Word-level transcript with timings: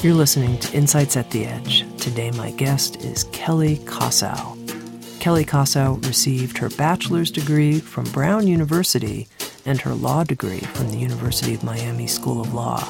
You're 0.00 0.14
listening 0.14 0.60
to 0.60 0.76
Insights 0.76 1.16
at 1.16 1.28
the 1.32 1.44
Edge. 1.44 1.84
Today, 1.98 2.30
my 2.30 2.52
guest 2.52 3.02
is 3.02 3.24
Kelley 3.32 3.78
Kosow. 3.78 4.56
Kelley 5.18 5.44
Kosow 5.44 5.96
received 6.06 6.56
her 6.58 6.68
bachelor's 6.68 7.32
degree 7.32 7.80
from 7.80 8.04
Brown 8.12 8.46
University 8.46 9.26
and 9.66 9.80
her 9.80 9.94
law 9.94 10.22
degree 10.22 10.60
from 10.60 10.92
the 10.92 10.98
University 10.98 11.52
of 11.52 11.64
Miami 11.64 12.06
School 12.06 12.40
of 12.40 12.54
Law. 12.54 12.88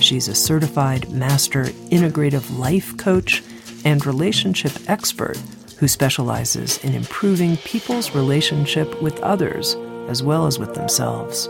She's 0.00 0.26
a 0.28 0.34
certified 0.34 1.10
master 1.10 1.64
integrative 1.92 2.58
life 2.58 2.96
coach 2.96 3.44
and 3.84 4.06
relationship 4.06 4.72
expert 4.88 5.36
who 5.76 5.86
specializes 5.86 6.82
in 6.82 6.94
improving 6.94 7.58
people's 7.58 8.14
relationship 8.14 9.02
with 9.02 9.20
others 9.20 9.74
as 10.08 10.22
well 10.22 10.46
as 10.46 10.58
with 10.58 10.72
themselves. 10.72 11.44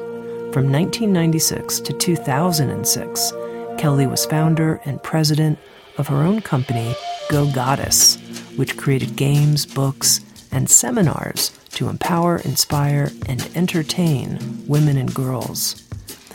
From 0.53 0.73
1996 0.73 1.79
to 1.81 1.93
2006, 1.93 3.33
Kelley 3.79 4.09
was 4.09 4.27
founder 4.27 4.81
and 4.85 5.01
president 5.05 5.57
of 5.99 6.09
her 6.09 6.17
own 6.17 6.41
company, 6.41 6.97
Go 7.31 7.49
Goddess, 7.53 8.17
which 8.57 8.77
created 8.77 9.15
games, 9.15 9.65
books, 9.65 10.21
and 10.51 10.69
seminars 10.69 11.57
to 11.75 11.89
empower, 11.89 12.39
inspire, 12.39 13.13
and 13.27 13.49
entertain 13.55 14.65
women 14.67 14.97
and 14.97 15.15
girls. 15.15 15.89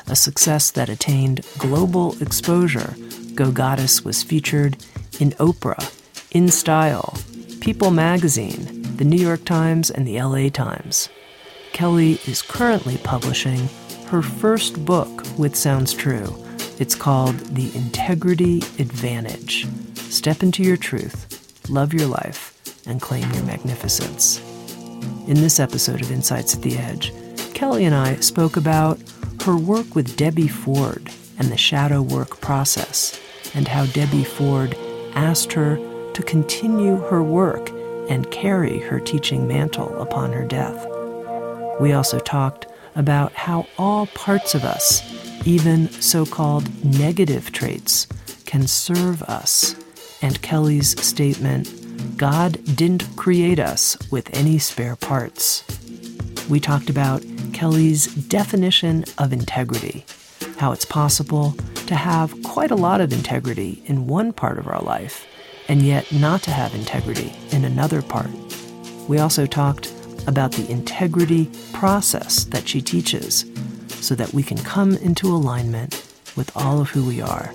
A 0.07 0.15
success 0.15 0.71
that 0.71 0.87
attained 0.87 1.45
global 1.57 2.15
exposure, 2.21 2.95
Go 3.35 3.51
Goddess 3.51 4.05
was 4.05 4.23
featured 4.23 4.77
in 5.19 5.31
Oprah, 5.31 5.93
In 6.31 6.47
Style, 6.47 7.13
People 7.59 7.91
magazine, 7.91 8.83
the 8.95 9.05
New 9.05 9.21
York 9.21 9.43
Times, 9.43 9.91
and 9.91 10.07
the 10.07 10.21
LA 10.21 10.47
Times. 10.47 11.09
Kelley 11.73 12.21
is 12.25 12.41
currently 12.41 12.97
publishing 12.99 13.67
her 14.07 14.21
first 14.21 14.85
book 14.85 15.23
with 15.37 15.57
Sounds 15.57 15.93
True 15.93 16.42
it's 16.79 16.95
called 16.95 17.35
The 17.55 17.75
Integrity 17.75 18.57
Advantage. 18.79 19.67
Step 19.95 20.41
into 20.41 20.63
your 20.63 20.77
truth, 20.77 21.69
love 21.69 21.93
your 21.93 22.07
life, 22.07 22.59
and 22.87 23.01
claim 23.01 23.29
your 23.31 23.43
magnificence. 23.43 24.39
In 25.27 25.35
this 25.35 25.59
episode 25.59 26.01
of 26.01 26.11
Insights 26.11 26.55
at 26.55 26.61
the 26.61 26.77
Edge, 26.77 27.13
Kelley 27.53 27.85
and 27.85 27.93
I 27.93 28.15
spoke 28.17 28.57
about 28.57 28.99
her 29.45 29.55
work 29.55 29.93
with 29.95 30.17
Debbie 30.17 30.47
Ford 30.47 31.09
and 31.37 31.51
the 31.51 31.57
shadow 31.57 32.01
work 32.01 32.41
process, 32.41 33.19
and 33.53 33.67
how 33.67 33.85
Debbie 33.87 34.23
Ford 34.23 34.75
asked 35.13 35.53
her 35.53 35.77
to 36.13 36.23
continue 36.23 36.97
her 36.97 37.21
work 37.21 37.69
and 38.09 38.29
carry 38.31 38.79
her 38.79 38.99
teaching 38.99 39.47
mantle 39.47 40.01
upon 40.01 40.33
her 40.33 40.45
death. 40.45 40.85
We 41.79 41.93
also 41.93 42.19
talked 42.19 42.65
about 42.95 43.33
how 43.33 43.67
all 43.77 44.07
parts 44.07 44.55
of 44.55 44.63
us 44.63 45.01
even 45.45 45.89
so 45.89 46.25
called 46.25 46.83
negative 46.83 47.51
traits 47.51 48.07
can 48.45 48.67
serve 48.67 49.21
us. 49.23 49.75
And 50.21 50.41
Kelley's 50.41 50.99
statement 51.01 52.17
God 52.17 52.59
didn't 52.75 53.15
create 53.15 53.59
us 53.59 53.97
with 54.11 54.35
any 54.35 54.57
spare 54.59 54.95
parts. 54.95 55.63
We 56.49 56.59
talked 56.59 56.89
about 56.89 57.23
Kelley's 57.53 58.07
definition 58.07 59.05
of 59.17 59.33
integrity, 59.33 60.05
how 60.57 60.71
it's 60.71 60.85
possible 60.85 61.55
to 61.87 61.95
have 61.95 62.41
quite 62.43 62.71
a 62.71 62.75
lot 62.75 63.01
of 63.01 63.13
integrity 63.13 63.83
in 63.85 64.07
one 64.07 64.33
part 64.33 64.57
of 64.57 64.67
our 64.67 64.81
life 64.81 65.25
and 65.67 65.81
yet 65.81 66.11
not 66.11 66.41
to 66.43 66.51
have 66.51 66.75
integrity 66.75 67.33
in 67.51 67.65
another 67.65 68.01
part. 68.01 68.29
We 69.07 69.19
also 69.19 69.45
talked 69.45 69.91
about 70.27 70.51
the 70.53 70.69
integrity 70.69 71.49
process 71.73 72.45
that 72.45 72.67
she 72.67 72.81
teaches 72.81 73.45
so 74.03 74.15
that 74.15 74.33
we 74.33 74.43
can 74.43 74.57
come 74.57 74.97
into 74.97 75.27
alignment 75.27 76.05
with 76.35 76.51
all 76.57 76.81
of 76.81 76.89
who 76.89 77.05
we 77.05 77.21
are, 77.21 77.53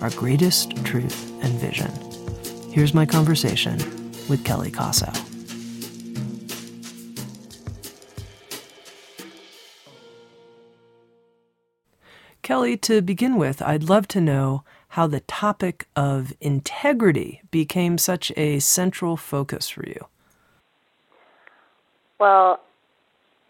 our 0.00 0.08
greatest 0.10 0.74
truth 0.82 1.30
and 1.42 1.52
vision. 1.60 1.90
Here's 2.72 2.94
my 2.94 3.04
conversation 3.04 3.76
with 4.26 4.42
Kelley 4.44 4.70
Kosow. 4.70 5.12
Kelley, 12.40 12.78
to 12.78 13.02
begin 13.02 13.36
with, 13.36 13.60
I'd 13.60 13.84
love 13.84 14.08
to 14.08 14.20
know 14.22 14.64
how 14.88 15.06
the 15.06 15.20
topic 15.20 15.86
of 15.94 16.32
integrity 16.40 17.42
became 17.50 17.98
such 17.98 18.32
a 18.36 18.58
central 18.60 19.18
focus 19.18 19.68
for 19.68 19.86
you. 19.86 20.06
Well, 22.18 22.63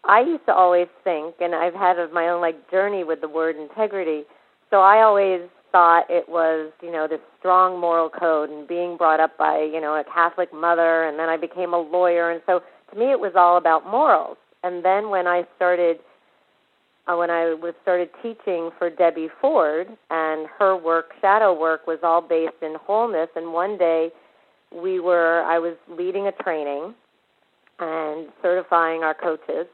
I 0.07 0.21
used 0.21 0.45
to 0.47 0.55
always 0.55 0.89
think, 1.03 1.37
and 1.41 1.55
I've 1.55 1.75
had 1.75 1.99
a, 1.99 2.09
my 2.09 2.29
own 2.29 2.41
like 2.41 2.71
journey 2.71 3.05
with 3.05 3.21
the 3.21 3.29
word 3.29 3.57
integrity. 3.57 4.25
So 4.71 4.81
I 4.81 5.03
always 5.03 5.43
thought 5.73 6.05
it 6.09 6.29
was, 6.29 6.73
you 6.83 6.93
know, 6.93 7.09
this 7.09 7.21
strong 7.39 7.81
moral 7.81 8.11
code 8.11 8.51
and 8.51 8.69
being 8.69 8.97
brought 8.97 9.19
up 9.21 9.37
by, 9.39 9.61
you 9.61 9.81
know, 9.81 9.95
a 9.95 10.05
Catholic 10.05 10.53
mother, 10.53 11.05
and 11.05 11.19
then 11.19 11.29
I 11.29 11.37
became 11.37 11.73
a 11.75 11.81
lawyer, 11.81 12.31
and 12.31 12.41
so 12.47 12.63
to 12.93 12.99
me 12.99 13.11
it 13.11 13.19
was 13.19 13.33
all 13.35 13.57
about 13.57 13.87
morals. 13.87 14.37
And 14.63 14.85
then 14.85 15.11
when 15.11 15.27
I 15.27 15.45
started, 15.57 15.99
uh, 17.07 17.17
when 17.17 17.31
I 17.31 17.55
was 17.55 17.75
started 17.83 18.11
teaching 18.23 18.71
for 18.79 18.91
Debbie 18.91 19.29
Ford, 19.41 19.89
and 20.11 20.49
her 20.59 20.77
work, 20.77 21.13
shadow 21.21 21.59
work, 21.59 21.87
was 21.87 21.99
all 22.03 22.21
based 22.21 22.63
in 22.63 22.77
wholeness. 22.77 23.29
And 23.37 23.53
one 23.53 23.77
day, 23.79 24.11
we 24.73 25.01
were, 25.01 25.43
I 25.43 25.59
was 25.59 25.77
leading 25.89 26.27
a 26.27 26.33
training 26.33 26.95
and 27.79 28.29
certifying 28.43 29.03
our 29.03 29.15
coaches 29.15 29.67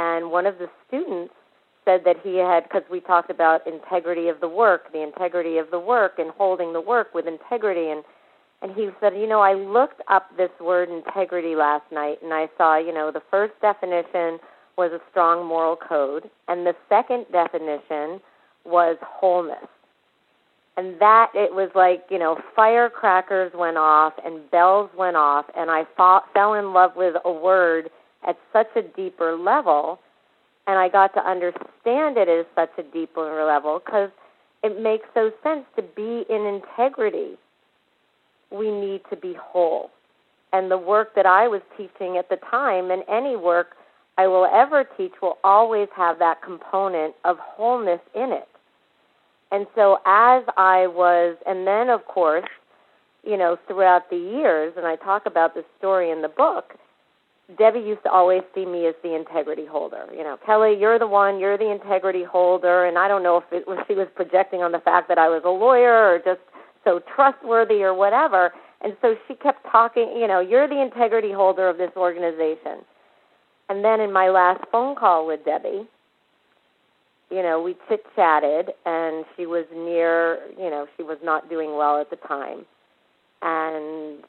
and 0.00 0.30
one 0.30 0.46
of 0.46 0.56
the 0.56 0.70
students 0.88 1.34
said 1.84 2.00
that 2.06 2.16
he 2.22 2.36
had 2.36 2.62
because 2.64 2.82
we 2.90 3.00
talked 3.00 3.30
about 3.30 3.66
integrity 3.66 4.28
of 4.28 4.40
the 4.40 4.48
work, 4.48 4.90
the 4.92 5.02
integrity 5.02 5.58
of 5.58 5.70
the 5.70 5.78
work, 5.78 6.18
and 6.18 6.30
holding 6.30 6.72
the 6.72 6.80
work 6.80 7.14
with 7.14 7.26
integrity, 7.26 7.90
and 7.90 8.02
and 8.62 8.72
he 8.74 8.90
said, 9.00 9.14
you 9.14 9.26
know, 9.26 9.40
I 9.40 9.54
looked 9.54 10.02
up 10.08 10.28
this 10.36 10.50
word 10.60 10.90
integrity 10.90 11.54
last 11.54 11.84
night, 11.90 12.18
and 12.22 12.34
I 12.34 12.48
saw, 12.58 12.76
you 12.76 12.92
know, 12.92 13.10
the 13.10 13.22
first 13.30 13.54
definition 13.62 14.38
was 14.76 14.92
a 14.92 15.00
strong 15.10 15.46
moral 15.46 15.76
code, 15.76 16.28
and 16.46 16.66
the 16.66 16.74
second 16.88 17.24
definition 17.32 18.20
was 18.66 18.98
wholeness. 19.02 19.66
And 20.76 21.00
that 21.00 21.30
it 21.34 21.54
was 21.54 21.70
like, 21.74 22.04
you 22.10 22.18
know, 22.18 22.38
firecrackers 22.54 23.52
went 23.54 23.78
off 23.78 24.12
and 24.24 24.50
bells 24.50 24.90
went 24.96 25.16
off, 25.16 25.46
and 25.56 25.70
I 25.70 25.84
fought, 25.96 26.24
fell 26.34 26.52
in 26.52 26.74
love 26.74 26.92
with 26.96 27.16
a 27.24 27.32
word 27.32 27.90
at 28.26 28.38
such 28.52 28.68
a 28.76 28.82
deeper 28.82 29.36
level 29.36 29.98
and 30.70 30.78
I 30.78 30.88
got 30.88 31.14
to 31.14 31.28
understand 31.28 32.16
it 32.16 32.28
at 32.28 32.46
such 32.54 32.70
a 32.78 32.88
deeper 32.92 33.44
level 33.44 33.82
because 33.84 34.10
it 34.62 34.80
makes 34.80 35.08
so 35.14 35.32
sense 35.42 35.64
to 35.74 35.82
be 35.82 36.24
in 36.32 36.46
integrity. 36.46 37.36
We 38.52 38.70
need 38.70 39.00
to 39.10 39.16
be 39.16 39.34
whole. 39.34 39.90
And 40.52 40.70
the 40.70 40.78
work 40.78 41.16
that 41.16 41.26
I 41.26 41.48
was 41.48 41.60
teaching 41.76 42.16
at 42.18 42.28
the 42.28 42.36
time, 42.36 42.90
and 42.90 43.02
any 43.08 43.36
work 43.36 43.76
I 44.16 44.28
will 44.28 44.46
ever 44.46 44.84
teach, 44.96 45.12
will 45.20 45.38
always 45.42 45.88
have 45.96 46.18
that 46.20 46.40
component 46.42 47.14
of 47.24 47.36
wholeness 47.40 48.00
in 48.14 48.32
it. 48.32 48.48
And 49.52 49.66
so, 49.74 49.98
as 50.06 50.44
I 50.56 50.86
was, 50.86 51.36
and 51.46 51.66
then 51.66 51.88
of 51.88 52.04
course, 52.04 52.48
you 53.24 53.36
know, 53.36 53.56
throughout 53.66 54.08
the 54.10 54.16
years, 54.16 54.74
and 54.76 54.86
I 54.86 54.96
talk 54.96 55.26
about 55.26 55.54
this 55.54 55.64
story 55.78 56.10
in 56.10 56.22
the 56.22 56.28
book, 56.28 56.74
Debbie 57.58 57.80
used 57.80 58.02
to 58.04 58.10
always 58.10 58.42
see 58.54 58.64
me 58.64 58.86
as 58.86 58.94
the 59.02 59.14
integrity 59.14 59.66
holder. 59.66 60.06
You 60.12 60.22
know, 60.22 60.38
Kelley, 60.44 60.76
you're 60.78 60.98
the 60.98 61.06
one, 61.06 61.40
you're 61.40 61.58
the 61.58 61.70
integrity 61.70 62.24
holder, 62.24 62.84
and 62.84 62.98
I 62.98 63.08
don't 63.08 63.22
know 63.22 63.38
if 63.38 63.44
it 63.52 63.66
was 63.66 63.78
she 63.88 63.94
was 63.94 64.08
projecting 64.14 64.62
on 64.62 64.72
the 64.72 64.78
fact 64.78 65.08
that 65.08 65.18
I 65.18 65.28
was 65.28 65.42
a 65.44 65.50
lawyer 65.50 66.14
or 66.14 66.18
just 66.18 66.40
so 66.84 67.00
trustworthy 67.14 67.82
or 67.82 67.94
whatever. 67.94 68.52
And 68.82 68.96
so 69.02 69.14
she 69.28 69.34
kept 69.34 69.66
talking, 69.70 70.16
you 70.16 70.26
know, 70.26 70.40
you're 70.40 70.68
the 70.68 70.80
integrity 70.80 71.32
holder 71.32 71.68
of 71.68 71.76
this 71.76 71.90
organization. 71.96 72.84
And 73.68 73.84
then 73.84 74.00
in 74.00 74.12
my 74.12 74.28
last 74.28 74.64
phone 74.72 74.96
call 74.96 75.26
with 75.26 75.44
Debbie, 75.44 75.86
you 77.30 77.42
know, 77.42 77.62
we 77.62 77.76
chit 77.88 78.04
chatted 78.16 78.70
and 78.84 79.24
she 79.36 79.46
was 79.46 79.64
near, 79.72 80.40
you 80.58 80.70
know, 80.70 80.86
she 80.96 81.02
was 81.02 81.18
not 81.22 81.48
doing 81.48 81.76
well 81.76 82.00
at 82.00 82.10
the 82.10 82.16
time. 82.16 82.64
And 83.42 84.24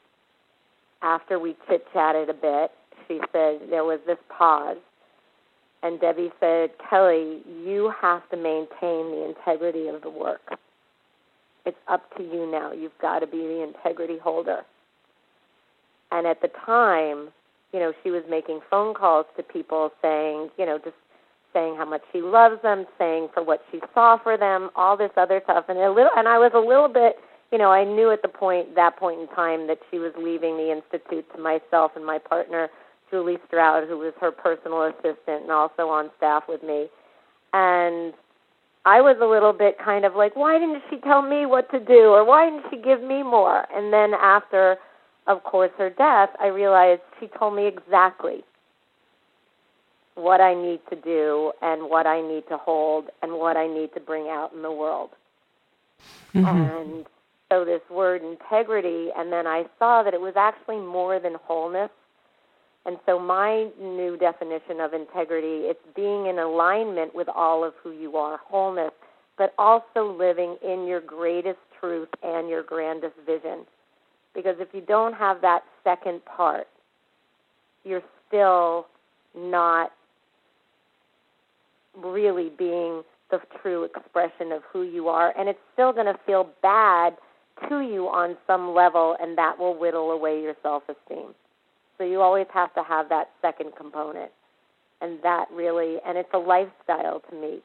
after 1.02 1.38
we 1.38 1.56
chit 1.68 1.84
chatted 1.92 2.28
a 2.28 2.34
bit, 2.34 2.70
she 3.08 3.20
said 3.32 3.60
there 3.70 3.84
was 3.84 4.00
this 4.06 4.18
pause. 4.28 4.76
And 5.82 6.00
Debbie 6.00 6.30
said, 6.38 6.70
Kelley, 6.88 7.40
you 7.64 7.92
have 8.00 8.28
to 8.30 8.36
maintain 8.36 9.10
the 9.10 9.26
integrity 9.28 9.88
of 9.88 10.02
the 10.02 10.10
work. 10.10 10.58
It's 11.66 11.78
up 11.88 12.16
to 12.16 12.22
you 12.22 12.50
now. 12.50 12.72
You've 12.72 12.96
got 13.00 13.20
to 13.20 13.26
be 13.26 13.38
the 13.38 13.62
integrity 13.62 14.18
holder. 14.18 14.62
And 16.12 16.26
at 16.26 16.40
the 16.40 16.50
time, 16.64 17.28
you 17.72 17.80
know, 17.80 17.92
she 18.02 18.10
was 18.10 18.22
making 18.28 18.60
phone 18.70 18.94
calls 18.94 19.26
to 19.36 19.42
people 19.42 19.90
saying, 20.00 20.50
you 20.58 20.66
know, 20.66 20.78
just 20.78 20.96
saying 21.52 21.76
how 21.76 21.84
much 21.84 22.02
she 22.12 22.20
loves 22.20 22.62
them, 22.62 22.86
saying 22.98 23.28
for 23.34 23.42
what 23.42 23.62
she 23.70 23.80
saw 23.92 24.18
for 24.22 24.36
them, 24.36 24.70
all 24.76 24.96
this 24.96 25.10
other 25.16 25.40
stuff. 25.44 25.64
And 25.68 25.78
a 25.78 25.90
little 25.90 26.10
and 26.16 26.28
I 26.28 26.38
was 26.38 26.52
a 26.54 26.60
little 26.60 26.88
bit 26.88 27.16
you 27.52 27.58
know, 27.58 27.70
I 27.70 27.84
knew 27.84 28.10
at 28.10 28.22
the 28.22 28.28
point 28.28 28.74
that 28.74 28.96
point 28.96 29.20
in 29.20 29.28
time 29.28 29.66
that 29.66 29.78
she 29.90 29.98
was 29.98 30.12
leaving 30.16 30.56
the 30.56 30.72
institute 30.72 31.26
to 31.36 31.40
myself 31.40 31.92
and 31.94 32.04
my 32.04 32.18
partner 32.18 32.70
Julie 33.12 33.38
Stroud, 33.46 33.86
who 33.86 33.98
was 33.98 34.14
her 34.20 34.32
personal 34.32 34.82
assistant 34.84 35.42
and 35.42 35.50
also 35.50 35.88
on 35.88 36.10
staff 36.16 36.44
with 36.48 36.62
me. 36.62 36.88
And 37.52 38.14
I 38.86 39.02
was 39.02 39.18
a 39.20 39.26
little 39.26 39.52
bit 39.52 39.76
kind 39.78 40.04
of 40.06 40.16
like, 40.16 40.34
why 40.34 40.58
didn't 40.58 40.82
she 40.88 40.96
tell 40.96 41.20
me 41.20 41.44
what 41.44 41.70
to 41.70 41.78
do 41.78 42.10
or 42.10 42.24
why 42.24 42.48
didn't 42.48 42.64
she 42.70 42.78
give 42.78 43.02
me 43.02 43.22
more? 43.22 43.66
And 43.72 43.92
then 43.92 44.14
after, 44.14 44.78
of 45.26 45.44
course, 45.44 45.70
her 45.76 45.90
death, 45.90 46.30
I 46.40 46.46
realized 46.46 47.02
she 47.20 47.28
told 47.38 47.54
me 47.54 47.66
exactly 47.66 48.42
what 50.14 50.40
I 50.40 50.54
need 50.54 50.80
to 50.90 50.96
do 50.96 51.52
and 51.60 51.90
what 51.90 52.06
I 52.06 52.22
need 52.22 52.44
to 52.48 52.56
hold 52.56 53.10
and 53.22 53.34
what 53.34 53.56
I 53.56 53.66
need 53.66 53.92
to 53.94 54.00
bring 54.00 54.28
out 54.28 54.52
in 54.54 54.62
the 54.62 54.72
world. 54.72 55.10
Mm-hmm. 56.34 56.46
And 56.46 57.06
so 57.50 57.64
this 57.64 57.82
word 57.90 58.22
integrity, 58.22 59.10
and 59.16 59.30
then 59.30 59.46
I 59.46 59.66
saw 59.78 60.02
that 60.02 60.14
it 60.14 60.20
was 60.20 60.34
actually 60.36 60.78
more 60.78 61.20
than 61.20 61.34
wholeness. 61.44 61.90
And 62.84 62.98
so 63.06 63.18
my 63.18 63.68
new 63.80 64.16
definition 64.16 64.80
of 64.80 64.92
integrity, 64.92 65.68
it's 65.68 65.84
being 65.94 66.26
in 66.26 66.38
alignment 66.38 67.14
with 67.14 67.28
all 67.28 67.64
of 67.64 67.74
who 67.82 67.92
you 67.92 68.16
are, 68.16 68.40
wholeness, 68.44 68.92
but 69.38 69.54
also 69.56 70.12
living 70.18 70.56
in 70.62 70.86
your 70.86 71.00
greatest 71.00 71.58
truth 71.80 72.08
and 72.22 72.48
your 72.48 72.62
grandest 72.62 73.14
vision. 73.24 73.60
Because 74.34 74.56
if 74.58 74.68
you 74.72 74.80
don't 74.80 75.14
have 75.14 75.40
that 75.42 75.62
second 75.84 76.24
part, 76.24 76.66
you're 77.84 78.02
still 78.28 78.86
not 79.36 79.92
really 81.96 82.50
being 82.58 83.02
the 83.30 83.40
true 83.60 83.84
expression 83.84 84.52
of 84.52 84.62
who 84.72 84.82
you 84.82 85.08
are. 85.08 85.32
And 85.38 85.48
it's 85.48 85.58
still 85.72 85.92
going 85.92 86.06
to 86.06 86.18
feel 86.26 86.48
bad 86.62 87.16
to 87.68 87.80
you 87.80 88.08
on 88.08 88.36
some 88.46 88.74
level, 88.74 89.16
and 89.20 89.36
that 89.38 89.58
will 89.58 89.78
whittle 89.78 90.10
away 90.10 90.40
your 90.40 90.54
self 90.62 90.82
esteem. 90.88 91.34
So 91.98 92.04
you 92.04 92.20
always 92.20 92.46
have 92.52 92.74
to 92.74 92.82
have 92.82 93.08
that 93.10 93.30
second 93.40 93.76
component. 93.76 94.30
And 95.00 95.18
that 95.22 95.48
really, 95.52 95.98
and 96.06 96.16
it's 96.16 96.32
a 96.32 96.38
lifestyle 96.38 97.20
to 97.28 97.36
me. 97.36 97.60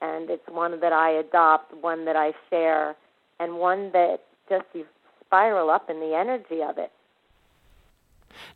And 0.00 0.30
it's 0.30 0.46
one 0.48 0.80
that 0.80 0.92
I 0.92 1.10
adopt, 1.10 1.74
one 1.74 2.06
that 2.06 2.16
I 2.16 2.32
share, 2.50 2.96
and 3.38 3.58
one 3.58 3.92
that 3.92 4.20
just 4.48 4.64
you 4.74 4.86
spiral 5.26 5.70
up 5.70 5.88
in 5.88 6.00
the 6.00 6.14
energy 6.14 6.62
of 6.62 6.78
it. 6.78 6.90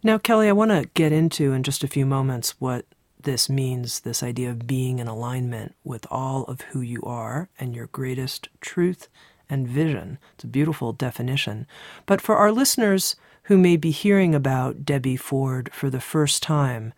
Now, 0.02 0.18
Kelley, 0.18 0.48
I 0.48 0.52
want 0.52 0.70
to 0.70 0.88
get 0.94 1.12
into 1.12 1.52
in 1.52 1.62
just 1.62 1.84
a 1.84 1.88
few 1.88 2.06
moments 2.06 2.54
what 2.58 2.86
this 3.20 3.48
means 3.48 4.00
this 4.00 4.22
idea 4.22 4.50
of 4.50 4.66
being 4.66 4.98
in 4.98 5.08
alignment 5.08 5.74
with 5.84 6.06
all 6.10 6.44
of 6.44 6.60
who 6.62 6.80
you 6.80 7.02
are 7.02 7.48
and 7.58 7.74
your 7.74 7.86
greatest 7.86 8.48
truth 8.60 9.08
and 9.48 9.66
vision. 9.66 10.18
It's 10.34 10.44
a 10.44 10.48
beautiful 10.48 10.92
definition. 10.92 11.66
But 12.06 12.20
for 12.20 12.36
our 12.36 12.52
listeners 12.52 13.16
who 13.46 13.56
may 13.56 13.76
be 13.76 13.90
hearing 13.90 14.34
about 14.34 14.84
Debbie 14.84 15.16
Ford 15.16 15.70
for 15.72 15.88
the 15.88 16.00
first 16.00 16.42
time, 16.42 16.92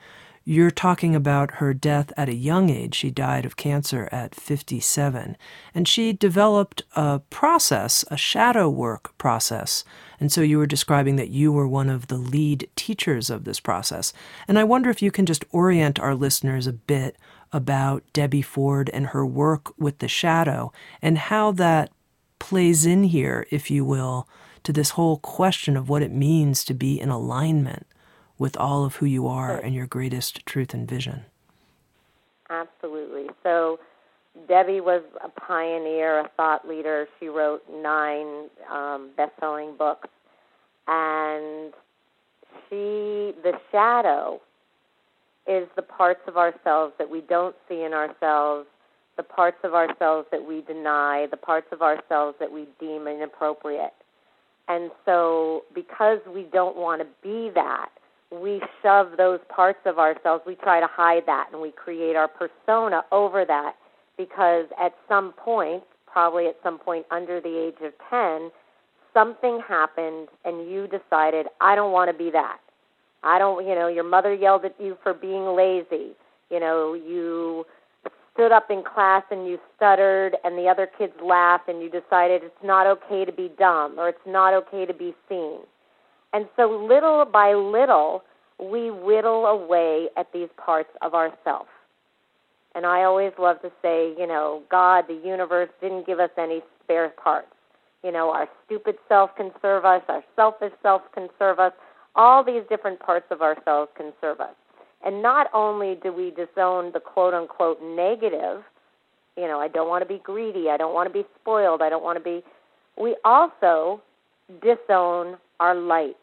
you're 0.45 0.71
talking 0.71 1.15
about 1.15 1.57
her 1.57 1.75
death 1.75 2.11
at 2.17 2.31
a 2.31 2.35
young 2.35 2.71
age. 2.71 2.95
She 2.95 3.11
died 3.11 3.45
of 3.45 3.59
cancer 3.59 4.09
at 4.11 4.35
57. 4.35 5.37
And 5.75 5.87
she 5.87 6.15
developed 6.15 6.85
a 6.97 7.19
process, 7.29 8.03
a 8.11 8.17
shadow 8.17 8.71
work 8.71 9.17
process. 9.19 9.85
And 10.19 10.33
so 10.33 10.41
you 10.41 10.57
were 10.57 10.67
describing 10.67 11.17
that 11.17 11.29
you 11.29 11.53
were 11.53 11.69
one 11.69 11.91
of 11.91 12.07
the 12.07 12.17
lead 12.17 12.67
teachers 12.77 13.29
of 13.29 13.45
this 13.45 13.61
process. 13.61 14.15
And 14.49 14.59
I 14.59 14.65
wonder 14.65 14.89
if 14.89 15.03
you 15.03 15.11
can 15.11 15.27
just 15.27 15.45
orient 15.51 16.01
our 16.01 16.15
listeners 16.15 16.67
a 16.67 16.73
bit 16.73 17.17
about 17.53 18.05
Debbie 18.15 18.41
Ford 18.41 18.89
and 18.95 19.09
her 19.09 19.27
work 19.27 19.79
with 19.79 19.99
the 19.99 20.09
shadow 20.09 20.73
and 21.03 21.19
how 21.19 21.53
that 21.53 21.91
plays 22.39 22.87
in 22.87 23.05
here, 23.05 23.47
if 23.51 23.71
you 23.71 23.85
will, 23.85 24.27
to 24.65 24.73
this 24.73 24.91
whole 24.91 25.19
question 25.19 25.77
of 25.77 25.89
what 25.89 26.03
it 26.03 26.13
means 26.13 26.65
to 26.65 26.75
be 26.75 27.01
in 27.01 27.09
alignment 27.09 27.87
with 28.39 28.57
all 28.57 28.85
of 28.85 28.97
who 28.97 29.07
you 29.07 29.27
are 29.27 29.59
and 29.59 29.75
your 29.75 29.87
greatest 29.87 30.45
truth 30.47 30.73
and 30.73 30.89
vision. 30.89 31.25
Absolutely. 32.51 33.27
So, 33.43 33.81
Debbie 34.47 34.81
was 34.81 35.03
a 35.23 35.29
pioneer, 35.29 36.21
a 36.21 36.29
thought 36.37 36.67
leader. 36.69 37.09
She 37.19 37.29
wrote 37.29 37.63
nine 37.71 38.49
um, 38.71 39.11
best 39.17 39.33
selling 39.41 39.77
books. 39.77 40.09
And 40.87 41.73
she, 42.69 43.35
the 43.43 43.59
shadow, 43.73 44.41
is 45.47 45.67
the 45.77 45.83
parts 45.83 46.21
of 46.29 46.37
ourselves 46.37 46.95
that 46.99 47.11
we 47.11 47.21
don't 47.23 47.57
see 47.69 47.83
in 47.83 47.93
ourselves 47.93 48.67
the 49.19 49.23
parts 49.25 49.59
of 49.65 49.75
ourselves 49.75 50.29
that 50.31 50.47
we 50.47 50.63
deny, 50.63 51.27
the 51.31 51.37
parts 51.37 51.67
of 51.73 51.83
ourselves 51.83 52.37
that 52.39 52.51
we 52.51 52.67
deem 52.81 53.07
inappropriate. 53.09 53.93
And 54.69 54.91
so, 55.05 55.65
because 55.75 56.19
we 56.33 56.47
don't 56.53 56.77
want 56.77 57.01
to 57.01 57.07
be 57.23 57.51
that, 57.55 57.89
we 58.31 58.61
shove 58.83 59.17
those 59.17 59.41
parts 59.49 59.79
of 59.87 59.99
ourselves, 59.99 60.45
we 60.47 60.55
try 60.55 60.81
to 60.81 60.87
hide 60.87 61.23
that, 61.27 61.49
and 61.51 61.63
we 61.63 61.71
create 61.71 62.15
our 62.15 62.29
persona 62.29 63.03
over 63.11 63.45
that 63.47 63.75
because 64.19 64.67
at 64.79 64.93
some 65.09 65.33
point, 65.33 65.83
probably 66.07 66.47
at 66.47 66.57
some 66.63 66.79
point 66.79 67.07
under 67.11 67.41
the 67.41 67.57
age 67.57 67.83
of 67.83 67.93
10, 68.11 68.51
something 69.15 69.61
happened 69.67 70.29
and 70.45 70.71
you 70.71 70.87
decided, 70.87 71.47
I 71.61 71.75
don't 71.75 71.93
want 71.93 72.11
to 72.11 72.17
be 72.17 72.31
that. 72.33 72.59
I 73.23 73.39
don't, 73.39 73.67
you 73.67 73.75
know, 73.75 73.89
your 73.89 74.05
mother 74.05 74.35
yelled 74.35 74.65
at 74.65 74.75
you 74.81 74.99
for 75.03 75.15
being 75.15 75.57
lazy. 75.57 76.13
You 76.51 76.61
know, 76.61 76.95
you 76.95 77.67
stood 78.39 78.53
up 78.53 78.71
in 78.71 78.85
class 78.85 79.25
and 79.33 79.47
you 79.47 79.59
stuttered 79.75 80.37
and 80.45 80.57
the 80.57 80.69
other 80.69 80.89
kids 80.99 81.13
laughed 81.23 81.69
and 81.69 81.83
you 81.83 81.91
decided 81.91 82.43
it's 82.45 82.65
not 82.65 82.87
okay 82.87 83.25
to 83.25 83.33
be 83.33 83.51
dumb 83.59 83.99
or 83.99 84.09
it's 84.09 84.27
not 84.27 84.55
okay 84.55 84.87
to 84.87 84.95
be 84.95 85.13
seen. 85.29 85.59
And 86.33 86.47
so 86.57 86.71
little 86.71 87.25
by 87.25 87.55
little, 87.55 88.23
we 88.61 88.91
whittle 88.91 89.47
away 89.47 90.09
at 90.17 90.33
these 90.33 90.49
parts 90.57 90.91
of 91.03 91.15
ourself. 91.15 91.67
And 92.77 92.87
I 92.87 93.03
always 93.03 93.33
love 93.41 93.61
to 93.63 93.73
say, 93.83 94.15
you 94.17 94.27
know, 94.27 94.63
God, 94.71 95.07
the 95.09 95.21
universe 95.25 95.71
didn't 95.81 96.07
give 96.07 96.21
us 96.21 96.31
any 96.39 96.61
spare 96.85 97.09
parts. 97.09 97.49
You 98.05 98.13
know, 98.13 98.31
our 98.31 98.49
stupid 98.67 98.97
self 99.09 99.35
can 99.37 99.51
serve 99.61 99.85
us, 99.85 100.03
our 100.09 100.23
selfish 100.37 100.73
self 100.81 101.03
can 101.13 101.29
serve 101.41 101.59
us, 101.59 101.73
all 102.15 102.45
these 102.45 102.63
different 102.69 103.01
parts 103.01 103.27
of 103.33 103.43
ourselves 103.43 103.91
can 103.97 104.13
serve 104.21 104.41
us. 104.41 104.55
And 105.05 105.23
not 105.23 105.49
only 105.55 105.97
do 106.03 106.13
we 106.13 106.31
disown 106.31 106.93
the 106.93 107.01
quote 107.01 107.35
unquote 107.35 107.83
negative, 107.83 108.63
you 109.37 109.47
know, 109.47 109.61
I 109.61 109.69
don't 109.69 109.89
want 109.89 110.03
to 110.03 110.09
be 110.09 110.21
greedy, 110.23 110.69
I 110.71 110.77
don't 110.77 110.95
want 110.95 111.09
to 111.09 111.13
be 111.13 111.27
spoiled, 111.41 111.83
I 111.83 111.89
don't 111.89 112.03
want 112.03 112.19
to 112.19 112.25
be, 112.25 112.43
we 113.01 113.17
also 113.25 114.03
disown 114.61 115.37
our 115.61 115.75
light. 115.75 116.17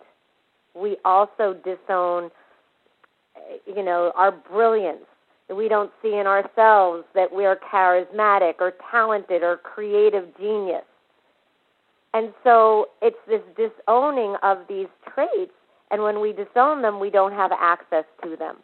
We 0.76 0.98
also 1.06 1.56
disown, 1.64 2.32
you 3.66 3.84
know, 3.84 4.12
our 4.16 4.32
brilliance 4.32 5.06
we 5.54 5.68
don't 5.68 5.92
see 6.02 6.16
in 6.16 6.26
ourselves, 6.26 7.04
that 7.14 7.34
we 7.34 7.46
are 7.46 7.56
charismatic 7.72 8.56
or 8.60 8.74
talented 8.92 9.44
or 9.44 9.58
creative 9.58 10.26
genius. 10.40 10.84
And 12.14 12.34
so 12.44 12.90
it's 13.02 13.18
this 13.28 13.42
disowning 13.56 14.36
of 14.42 14.60
these 14.68 14.88
traits 15.14 15.52
and 15.92 16.04
when 16.04 16.20
we 16.20 16.34
disown 16.34 16.82
them, 16.82 17.00
we 17.00 17.10
don't 17.10 17.34
have 17.34 17.52
access 17.52 18.06
to 18.24 18.36
them. 18.36 18.58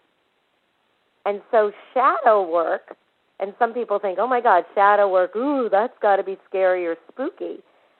And 1.25 1.41
so 1.51 1.71
shadow 1.93 2.49
work, 2.49 2.95
and 3.39 3.53
some 3.59 3.73
people 3.73 3.99
think, 3.99 4.17
oh 4.19 4.27
my 4.27 4.41
God, 4.41 4.65
shadow 4.73 5.11
work, 5.11 5.35
ooh, 5.35 5.69
that's 5.69 5.93
got 6.01 6.17
to 6.17 6.23
be 6.23 6.37
scary 6.47 6.85
or 6.87 6.95
spooky. 7.11 7.57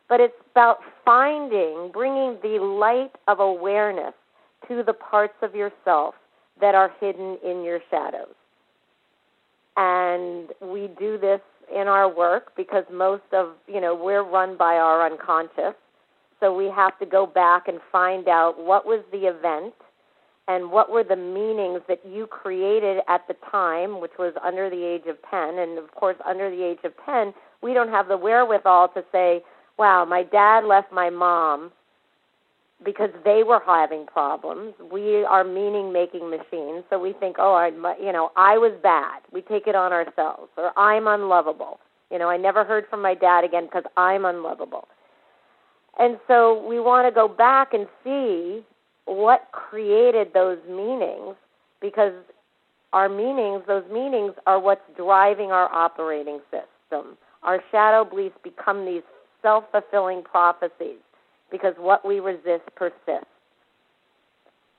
But 0.10 0.20
it's 0.20 0.34
about 0.52 0.80
finding, 1.06 1.92
bringing 1.94 2.38
the 2.42 2.60
light 2.60 3.12
of 3.28 3.40
awareness 3.40 4.14
to 4.68 4.84
the 4.84 4.94
parts 4.94 5.36
of 5.42 5.56
yourself 5.56 6.16
that 6.60 6.76
are 6.76 6.92
hidden 7.00 7.38
in 7.44 7.64
your 7.64 7.80
shadows. 7.90 8.36
And 9.78 10.50
we 10.62 10.90
do 11.00 11.18
this 11.18 11.42
in 11.74 11.88
our 11.88 12.14
work 12.14 12.52
because 12.58 12.84
most 12.92 13.24
of, 13.32 13.52
you 13.68 13.80
know, 13.80 13.96
we're 13.96 14.24
run 14.24 14.58
by 14.58 14.76
our 14.76 15.06
unconscious. 15.06 15.76
So 16.42 16.54
we 16.54 16.66
have 16.76 16.98
to 17.00 17.06
go 17.06 17.26
back 17.26 17.68
and 17.70 17.80
find 17.92 18.28
out 18.28 18.56
what 18.58 18.86
was 18.86 19.04
the 19.12 19.30
event 19.30 19.74
and 20.48 20.72
what 20.72 20.92
were 20.92 21.04
the 21.04 21.16
meanings 21.16 21.82
that 21.88 22.02
you 22.06 22.28
created 22.28 23.04
at 23.08 23.26
the 23.28 23.36
time, 23.50 24.02
which 24.02 24.18
was 24.18 24.34
under 24.44 24.70
the 24.70 24.84
age 24.84 25.06
of 25.08 25.18
10. 25.30 25.60
And 25.60 25.78
of 25.78 25.92
course, 25.92 26.18
under 26.28 26.50
the 26.50 26.64
age 26.64 26.80
of 26.84 26.94
10, 27.06 27.34
we 27.62 27.74
don't 27.74 27.90
have 27.90 28.08
the 28.08 28.18
wherewithal 28.18 28.90
to 28.90 29.06
say, 29.12 29.44
wow, 29.78 30.04
my 30.04 30.24
dad 30.24 30.66
left 30.66 30.92
my 30.92 31.10
mom 31.10 31.72
because 32.84 33.12
they 33.24 33.44
were 33.44 33.62
having 33.66 34.08
problems. 34.08 34.74
We 34.92 35.24
are 35.24 35.44
meaning 35.44 35.94
making 35.94 36.30
machines, 36.30 36.84
so 36.90 36.98
we 37.00 37.14
think, 37.14 37.36
oh, 37.40 37.54
I, 37.54 37.68
you 38.04 38.12
know, 38.12 38.32
I 38.36 38.58
was 38.58 38.74
bad. 38.82 39.22
We 39.32 39.42
take 39.42 39.68
it 39.68 39.76
on 39.76 39.94
ourselves, 39.94 40.50
or 40.58 40.78
I'm 40.78 41.06
unlovable. 41.06 41.80
You 42.10 42.18
know, 42.18 42.30
I 42.30 42.38
never 42.38 42.66
heard 42.66 42.86
from 42.90 43.02
my 43.02 43.14
dad 43.14 43.44
again 43.44 43.66
because 43.66 43.84
I'm 43.96 44.26
unlovable. 44.26 44.88
And 46.00 46.18
so 46.28 46.66
we 46.68 46.80
want 46.80 47.08
to 47.08 47.14
go 47.14 47.28
back 47.28 47.74
and 47.74 47.88
see 48.04 48.64
what 49.06 49.50
created 49.52 50.34
those 50.34 50.60
meanings 50.70 51.36
because 51.82 52.14
our 52.94 53.10
meanings, 53.10 53.64
those 53.68 53.84
meanings 53.92 54.34
are 54.48 54.60
what's 54.60 54.82
driving 54.96 55.52
our 55.52 55.74
operating 55.74 56.40
system. 56.52 57.18
Our 57.44 57.62
shadow 57.72 58.06
beliefs 58.06 58.36
become 58.44 58.86
these 58.86 59.04
self 59.42 59.66
fulfilling 59.72 60.24
prophecies 60.24 61.00
because 61.50 61.74
what 61.78 62.06
we 62.06 62.20
resist 62.20 62.64
persists. 62.76 63.26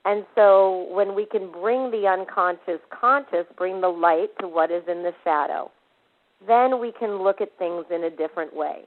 And 0.04 0.24
so 0.34 0.88
when 0.90 1.14
we 1.14 1.26
can 1.26 1.50
bring 1.50 1.90
the 1.90 2.08
unconscious 2.08 2.80
conscious, 2.90 3.46
bring 3.56 3.80
the 3.80 3.88
light 3.88 4.30
to 4.40 4.48
what 4.48 4.70
is 4.70 4.82
in 4.88 5.02
the 5.02 5.14
shadow, 5.22 5.70
then 6.46 6.80
we 6.80 6.92
can 6.92 7.22
look 7.22 7.40
at 7.40 7.56
things 7.58 7.84
in 7.90 8.04
a 8.04 8.10
different 8.10 8.54
way. 8.54 8.82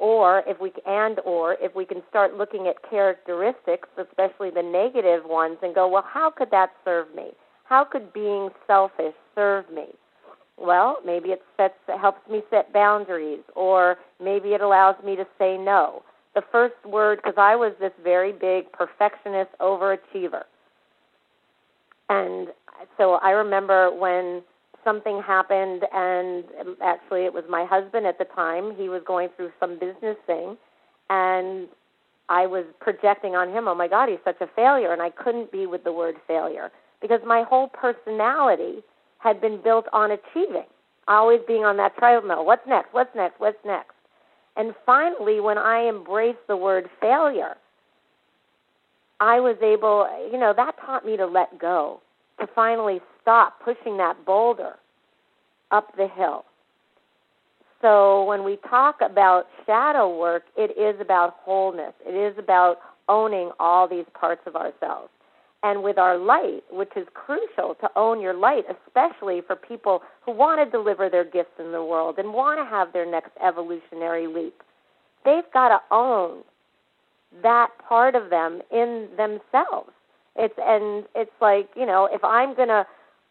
Or 0.00 0.42
if 0.46 0.60
we 0.60 0.72
and 0.86 1.20
or 1.24 1.56
if 1.60 1.74
we 1.74 1.84
can 1.84 2.02
start 2.08 2.34
looking 2.36 2.66
at 2.66 2.76
characteristics, 2.88 3.88
especially 3.98 4.50
the 4.50 4.62
negative 4.62 5.24
ones, 5.26 5.58
and 5.62 5.74
go, 5.74 5.86
well, 5.86 6.04
how 6.06 6.30
could 6.30 6.50
that 6.50 6.70
serve 6.84 7.14
me? 7.14 7.30
How 7.64 7.84
could 7.84 8.12
being 8.12 8.48
selfish 8.66 9.14
serve 9.34 9.70
me? 9.70 9.86
Well, 10.58 10.98
maybe 11.04 11.30
it 11.30 11.42
sets 11.56 11.74
it 11.88 11.98
helps 11.98 12.28
me 12.30 12.42
set 12.48 12.72
boundaries, 12.72 13.40
or 13.54 13.96
maybe 14.22 14.50
it 14.50 14.62
allows 14.62 14.96
me 15.04 15.14
to 15.16 15.26
say 15.38 15.58
no 15.58 16.02
the 16.36 16.42
first 16.52 16.74
word 16.84 17.18
because 17.18 17.34
I 17.38 17.56
was 17.56 17.72
this 17.80 17.92
very 18.04 18.30
big 18.30 18.70
perfectionist 18.70 19.50
overachiever. 19.58 20.42
And 22.08 22.48
so 22.98 23.14
I 23.14 23.30
remember 23.30 23.90
when 23.90 24.42
something 24.86 25.20
happened, 25.20 25.82
and 25.92 26.44
actually 26.80 27.24
it 27.24 27.34
was 27.34 27.44
my 27.50 27.66
husband 27.66 28.06
at 28.06 28.18
the 28.18 28.24
time. 28.24 28.74
He 28.76 28.88
was 28.88 29.02
going 29.04 29.28
through 29.36 29.50
some 29.60 29.78
business 29.78 30.16
thing, 30.26 30.56
and 31.10 31.68
I 32.28 32.46
was 32.46 32.64
projecting 32.80 33.34
on 33.34 33.50
him, 33.50 33.68
oh 33.68 33.74
my 33.74 33.88
God, 33.88 34.08
he's 34.08 34.24
such 34.24 34.40
a 34.40 34.48
failure. 34.54 34.92
And 34.92 35.02
I 35.02 35.10
couldn't 35.10 35.52
be 35.52 35.66
with 35.66 35.84
the 35.84 35.92
word 35.92 36.16
failure 36.26 36.70
because 37.02 37.20
my 37.26 37.42
whole 37.42 37.68
personality 37.68 38.82
had 39.18 39.40
been 39.40 39.60
built 39.62 39.86
on 39.92 40.10
achieving, 40.10 40.66
always 41.08 41.40
being 41.46 41.64
on 41.64 41.76
that 41.78 41.96
treadmill. 41.96 42.44
What's 42.44 42.66
next? 42.66 42.92
What's 42.92 43.14
next? 43.14 43.40
What's 43.40 43.64
next? 43.64 43.92
And 44.56 44.74
finally, 44.84 45.40
when 45.40 45.58
I 45.58 45.86
embraced 45.88 46.46
the 46.48 46.56
word 46.56 46.88
failure, 47.00 47.56
I 49.20 49.40
was 49.40 49.56
able, 49.62 50.06
you 50.32 50.38
know, 50.38 50.52
that 50.56 50.74
taught 50.84 51.04
me 51.06 51.16
to 51.16 51.26
let 51.26 51.58
go, 51.58 52.00
to 52.40 52.46
finally 52.54 53.00
stop 53.22 53.60
pushing 53.64 53.96
that 53.96 54.24
boulder 54.24 54.76
up 55.70 55.96
the 55.96 56.08
hill. 56.08 56.44
So 57.82 58.24
when 58.24 58.44
we 58.44 58.58
talk 58.68 58.96
about 59.00 59.46
shadow 59.66 60.18
work, 60.18 60.44
it 60.56 60.76
is 60.78 61.00
about 61.00 61.36
wholeness. 61.40 61.92
It 62.06 62.14
is 62.14 62.38
about 62.38 62.78
owning 63.08 63.50
all 63.60 63.86
these 63.86 64.06
parts 64.14 64.42
of 64.46 64.56
ourselves 64.56 65.10
and 65.62 65.82
with 65.82 65.98
our 65.98 66.18
light, 66.18 66.62
which 66.70 66.90
is 66.96 67.06
crucial 67.14 67.74
to 67.80 67.88
own 67.96 68.20
your 68.20 68.34
light, 68.34 68.64
especially 68.70 69.40
for 69.46 69.56
people 69.56 70.02
who 70.24 70.32
want 70.32 70.60
to 70.60 70.70
deliver 70.70 71.08
their 71.08 71.24
gifts 71.24 71.58
in 71.58 71.72
the 71.72 71.84
world 71.84 72.16
and 72.18 72.32
want 72.32 72.60
to 72.60 72.64
have 72.64 72.92
their 72.92 73.10
next 73.10 73.30
evolutionary 73.44 74.26
leap. 74.26 74.62
They've 75.24 75.50
got 75.52 75.68
to 75.68 75.80
own 75.90 76.42
that 77.42 77.70
part 77.88 78.14
of 78.14 78.30
them 78.30 78.62
in 78.70 79.08
themselves. 79.16 79.90
It's 80.38 80.54
and 80.58 81.04
it's 81.14 81.30
like, 81.40 81.68
you 81.76 81.86
know, 81.86 82.08
if 82.10 82.22
I'm 82.24 82.54
to 82.56 82.86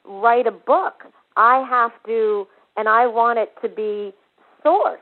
write 0.06 0.48
a 0.48 0.52
book, 0.52 1.04
I 1.38 1.66
have 1.70 1.92
to 2.06 2.48
and 2.78 2.90
I 2.90 3.08
want 3.08 3.40
it 3.40 3.54
to 3.62 3.70
be 3.70 4.14
sourced. 4.64 4.98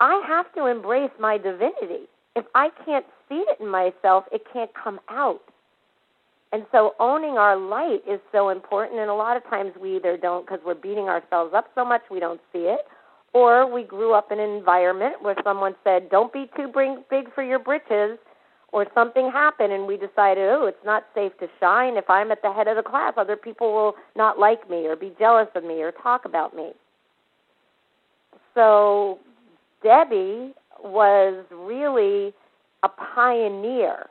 I 0.00 0.22
have 0.26 0.52
to 0.54 0.66
embrace 0.66 1.10
my 1.20 1.38
divinity. 1.38 2.08
If 2.34 2.44
I 2.54 2.70
can't 2.84 3.06
see 3.28 3.44
it 3.48 3.60
in 3.60 3.68
myself, 3.68 4.24
it 4.32 4.42
can't 4.52 4.70
come 4.74 4.98
out 5.08 5.42
and 6.52 6.66
so 6.70 6.94
owning 7.00 7.38
our 7.38 7.56
light 7.56 8.02
is 8.06 8.20
so 8.30 8.50
important. 8.50 9.00
And 9.00 9.10
a 9.10 9.14
lot 9.14 9.36
of 9.36 9.44
times 9.44 9.72
we 9.80 9.96
either 9.96 10.16
don't 10.16 10.46
because 10.46 10.60
we're 10.64 10.74
beating 10.74 11.08
ourselves 11.08 11.54
up 11.54 11.66
so 11.74 11.84
much 11.84 12.02
we 12.10 12.20
don't 12.20 12.40
see 12.52 12.68
it, 12.68 12.80
or 13.32 13.72
we 13.72 13.82
grew 13.82 14.12
up 14.12 14.30
in 14.30 14.38
an 14.38 14.50
environment 14.50 15.14
where 15.22 15.34
someone 15.42 15.74
said, 15.82 16.10
don't 16.10 16.32
be 16.32 16.50
too 16.54 16.70
big 17.08 17.32
for 17.34 17.42
your 17.42 17.58
britches, 17.58 18.18
or 18.72 18.86
something 18.94 19.30
happened 19.30 19.72
and 19.72 19.86
we 19.86 19.96
decided, 19.96 20.44
oh, 20.48 20.66
it's 20.66 20.84
not 20.84 21.04
safe 21.14 21.32
to 21.38 21.48
shine. 21.60 21.96
If 21.96 22.08
I'm 22.08 22.32
at 22.32 22.42
the 22.42 22.52
head 22.52 22.68
of 22.68 22.76
the 22.76 22.82
class, 22.82 23.14
other 23.16 23.36
people 23.36 23.72
will 23.72 23.94
not 24.16 24.38
like 24.38 24.68
me 24.68 24.86
or 24.86 24.96
be 24.96 25.12
jealous 25.18 25.48
of 25.54 25.62
me 25.64 25.82
or 25.82 25.92
talk 25.92 26.24
about 26.24 26.56
me. 26.56 26.70
So 28.54 29.18
Debbie 29.82 30.54
was 30.82 31.44
really 31.50 32.32
a 32.82 32.88
pioneer 32.88 34.08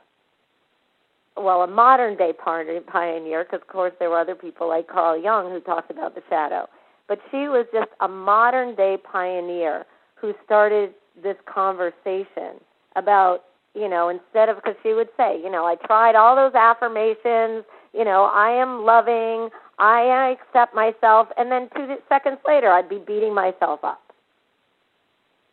well, 1.36 1.62
a 1.62 1.66
modern 1.66 2.16
day 2.16 2.32
pioneer, 2.32 3.44
because 3.44 3.60
of 3.62 3.68
course 3.68 3.92
there 3.98 4.10
were 4.10 4.18
other 4.18 4.34
people 4.34 4.68
like 4.68 4.88
Carl 4.88 5.20
Jung 5.20 5.50
who 5.50 5.60
talked 5.60 5.90
about 5.90 6.14
the 6.14 6.22
shadow. 6.28 6.68
But 7.08 7.20
she 7.30 7.48
was 7.48 7.66
just 7.72 7.90
a 8.00 8.08
modern 8.08 8.74
day 8.74 8.96
pioneer 9.10 9.84
who 10.14 10.34
started 10.44 10.94
this 11.22 11.36
conversation 11.52 12.60
about, 12.96 13.44
you 13.74 13.88
know, 13.88 14.08
instead 14.08 14.48
of, 14.48 14.56
because 14.56 14.76
she 14.82 14.92
would 14.92 15.08
say, 15.16 15.40
you 15.42 15.50
know, 15.50 15.64
I 15.64 15.76
tried 15.76 16.14
all 16.14 16.36
those 16.36 16.54
affirmations, 16.54 17.64
you 17.94 18.04
know, 18.04 18.24
I 18.24 18.50
am 18.50 18.84
loving, 18.84 19.50
I 19.78 20.36
accept 20.36 20.74
myself, 20.74 21.28
and 21.36 21.50
then 21.50 21.68
two 21.74 21.96
seconds 22.08 22.38
later 22.46 22.68
I'd 22.68 22.88
be 22.88 22.98
beating 22.98 23.34
myself 23.34 23.80
up. 23.82 24.02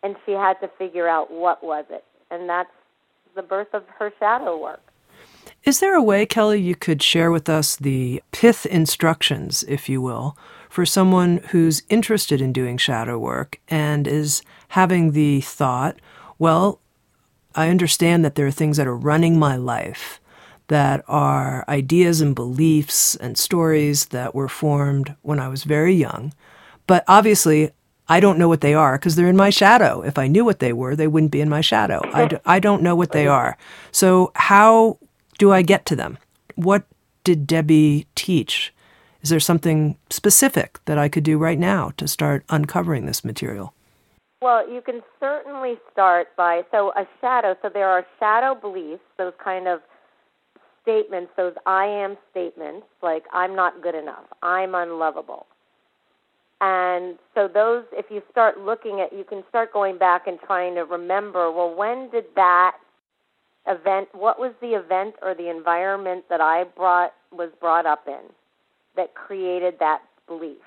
And 0.03 0.15
she 0.25 0.33
had 0.33 0.59
to 0.61 0.69
figure 0.77 1.07
out 1.07 1.31
what 1.31 1.63
was 1.63 1.85
it. 1.89 2.03
And 2.31 2.49
that's 2.49 2.69
the 3.35 3.41
birth 3.41 3.73
of 3.73 3.83
her 3.97 4.13
shadow 4.19 4.61
work. 4.61 4.81
Is 5.63 5.79
there 5.79 5.95
a 5.95 6.03
way, 6.03 6.25
Kelley, 6.25 6.61
you 6.61 6.75
could 6.75 7.03
share 7.03 7.31
with 7.31 7.49
us 7.49 7.75
the 7.75 8.23
pith 8.31 8.65
instructions, 8.65 9.63
if 9.67 9.89
you 9.89 10.01
will, 10.01 10.37
for 10.69 10.85
someone 10.85 11.41
who's 11.49 11.83
interested 11.89 12.39
in 12.41 12.53
doing 12.53 12.77
shadow 12.77 13.17
work 13.17 13.59
and 13.67 14.07
is 14.07 14.41
having 14.69 15.11
the 15.11 15.41
thought, 15.41 15.97
well, 16.37 16.79
I 17.55 17.69
understand 17.69 18.23
that 18.23 18.35
there 18.35 18.47
are 18.47 18.51
things 18.51 18.77
that 18.77 18.87
are 18.87 18.95
running 18.95 19.39
my 19.39 19.55
life 19.55 20.19
that 20.67 21.03
are 21.07 21.65
ideas 21.67 22.21
and 22.21 22.35
beliefs 22.35 23.15
and 23.15 23.37
stories 23.37 24.05
that 24.07 24.35
were 24.35 24.47
formed 24.47 25.15
when 25.23 25.39
I 25.39 25.47
was 25.47 25.63
very 25.63 25.93
young. 25.93 26.31
But 26.85 27.03
obviously, 27.07 27.71
I 28.07 28.19
don't 28.19 28.37
know 28.39 28.47
what 28.47 28.61
they 28.61 28.73
are 28.73 28.97
because 28.97 29.15
they're 29.15 29.27
in 29.27 29.35
my 29.35 29.49
shadow. 29.49 30.01
If 30.01 30.17
I 30.17 30.27
knew 30.27 30.45
what 30.45 30.59
they 30.59 30.73
were, 30.73 30.95
they 30.95 31.07
wouldn't 31.07 31.31
be 31.31 31.41
in 31.41 31.49
my 31.49 31.61
shadow. 31.61 32.01
I 32.13 32.27
d- 32.27 32.37
I 32.45 32.59
don't 32.59 32.83
know 32.83 32.95
what 32.95 33.11
they 33.11 33.27
are. 33.27 33.57
So, 33.91 34.31
how 34.35 34.97
do 35.37 35.51
I 35.51 35.61
get 35.61 35.85
to 35.87 35.95
them? 35.95 36.17
What 36.55 36.83
did 37.23 37.47
Debbie 37.47 38.07
teach? 38.15 38.73
Is 39.21 39.29
there 39.29 39.39
something 39.39 39.97
specific 40.09 40.79
that 40.85 40.97
I 40.97 41.09
could 41.09 41.23
do 41.23 41.37
right 41.37 41.59
now 41.59 41.91
to 41.97 42.07
start 42.07 42.45
uncovering 42.49 43.05
this 43.05 43.23
material? 43.25 43.73
Well, 44.41 44.69
you 44.69 44.81
can 44.81 45.01
certainly 45.19 45.75
start 45.91 46.27
by 46.37 46.63
so 46.71 46.91
a 46.95 47.05
shadow. 47.21 47.55
So 47.61 47.69
there 47.73 47.89
are 47.89 48.05
shadow 48.19 48.55
beliefs, 48.55 49.03
those 49.17 49.33
kind 49.43 49.67
of 49.67 49.81
statements, 50.81 51.31
those 51.35 51.53
I 51.65 51.85
am 51.85 52.17
statements, 52.31 52.87
like 53.03 53.23
I'm 53.33 53.55
not 53.55 53.81
good 53.81 53.95
enough, 53.95 54.25
I'm 54.41 54.75
unlovable. 54.75 55.45
And 56.61 57.17
so 57.35 57.47
those, 57.47 57.83
if 57.93 58.07
you 58.09 58.21
start 58.31 58.59
looking 58.59 59.01
at, 59.01 59.17
you 59.17 59.23
can 59.23 59.43
start 59.49 59.71
going 59.73 59.97
back 59.97 60.27
and 60.27 60.39
trying 60.45 60.75
to 60.75 60.81
remember, 60.83 61.51
well, 61.51 61.73
when 61.73 62.09
did 62.09 62.25
that 62.35 62.75
event 63.67 64.07
what 64.13 64.39
was 64.39 64.53
the 64.61 64.69
event 64.69 65.15
or 65.21 65.35
the 65.35 65.49
environment 65.49 66.25
that 66.29 66.41
I 66.41 66.63
brought 66.63 67.13
was 67.31 67.49
brought 67.59 67.85
up 67.85 68.07
in 68.07 68.21
that 68.95 69.13
created 69.13 69.75
that 69.79 70.01
belief 70.27 70.57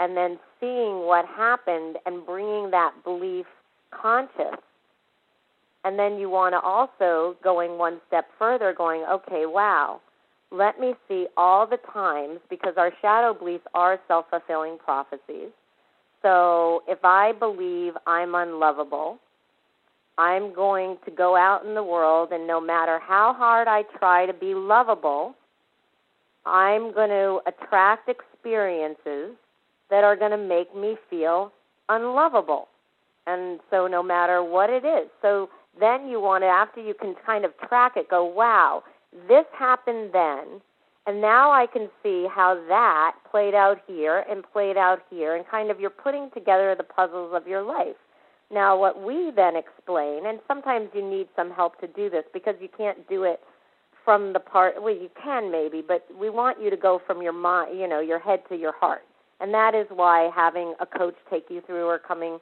and 0.00 0.16
then 0.16 0.38
seeing 0.60 1.06
what 1.06 1.26
happened 1.26 1.96
and 2.06 2.24
bringing 2.24 2.70
that 2.70 2.92
belief 3.04 3.46
conscious. 3.90 4.60
And 5.84 5.98
then 5.98 6.18
you 6.18 6.28
want 6.28 6.54
to 6.54 6.60
also 6.60 7.36
going 7.42 7.78
one 7.78 8.00
step 8.08 8.26
further 8.38 8.74
going 8.76 9.04
okay 9.10 9.46
wow 9.46 10.00
let 10.52 10.78
me 10.78 10.94
see 11.08 11.26
all 11.36 11.66
the 11.66 11.78
times 11.92 12.38
because 12.48 12.74
our 12.76 12.92
shadow 13.02 13.34
beliefs 13.34 13.64
are 13.74 13.98
self-fulfilling 14.06 14.78
prophecies. 14.78 15.50
So 16.22 16.82
if 16.88 17.04
i 17.04 17.32
believe 17.32 17.94
i'm 18.06 18.34
unlovable 18.34 19.18
I'm 20.18 20.54
going 20.54 20.96
to 21.04 21.10
go 21.10 21.36
out 21.36 21.64
in 21.66 21.74
the 21.74 21.82
world, 21.82 22.30
and 22.32 22.46
no 22.46 22.60
matter 22.60 22.98
how 22.98 23.34
hard 23.36 23.68
I 23.68 23.82
try 23.98 24.24
to 24.24 24.32
be 24.32 24.54
lovable, 24.54 25.34
I'm 26.46 26.92
going 26.94 27.10
to 27.10 27.40
attract 27.46 28.08
experiences 28.08 29.34
that 29.90 30.04
are 30.04 30.16
going 30.16 30.32
to 30.32 30.36
make 30.36 30.74
me 30.74 30.96
feel 31.08 31.52
unlovable. 31.88 32.68
And 33.26 33.60
so, 33.70 33.86
no 33.86 34.02
matter 34.02 34.42
what 34.42 34.70
it 34.70 34.84
is, 34.84 35.08
so 35.20 35.48
then 35.78 36.08
you 36.08 36.20
want 36.20 36.42
to, 36.42 36.46
after 36.46 36.80
you 36.80 36.94
can 36.94 37.14
kind 37.24 37.44
of 37.44 37.52
track 37.68 37.92
it, 37.96 38.08
go, 38.08 38.24
wow, 38.24 38.82
this 39.28 39.44
happened 39.58 40.10
then, 40.12 40.60
and 41.06 41.20
now 41.20 41.50
I 41.52 41.66
can 41.66 41.88
see 42.02 42.26
how 42.32 42.54
that 42.68 43.16
played 43.30 43.54
out 43.54 43.78
here 43.86 44.24
and 44.30 44.44
played 44.52 44.76
out 44.76 45.02
here, 45.10 45.34
and 45.36 45.46
kind 45.46 45.70
of 45.70 45.80
you're 45.80 45.90
putting 45.90 46.30
together 46.34 46.74
the 46.76 46.84
puzzles 46.84 47.32
of 47.34 47.46
your 47.46 47.62
life. 47.62 47.96
Now, 48.52 48.78
what 48.78 49.02
we 49.02 49.32
then 49.34 49.54
explain, 49.56 50.26
and 50.26 50.38
sometimes 50.46 50.88
you 50.94 51.02
need 51.02 51.28
some 51.34 51.50
help 51.50 51.80
to 51.80 51.88
do 51.88 52.08
this 52.08 52.24
because 52.32 52.54
you 52.60 52.68
can't 52.76 53.08
do 53.08 53.24
it 53.24 53.40
from 54.04 54.32
the 54.32 54.40
part. 54.40 54.80
Well, 54.80 54.94
you 54.94 55.10
can 55.20 55.50
maybe, 55.50 55.82
but 55.86 56.06
we 56.18 56.30
want 56.30 56.62
you 56.62 56.70
to 56.70 56.76
go 56.76 57.00
from 57.04 57.22
your 57.22 57.32
mind, 57.32 57.78
you 57.78 57.88
know, 57.88 58.00
your 58.00 58.20
head 58.20 58.40
to 58.48 58.56
your 58.56 58.72
heart, 58.72 59.02
and 59.40 59.52
that 59.52 59.74
is 59.74 59.86
why 59.90 60.30
having 60.34 60.74
a 60.80 60.86
coach 60.86 61.16
take 61.30 61.46
you 61.50 61.62
through 61.66 61.86
or 61.86 61.98
coming 61.98 62.38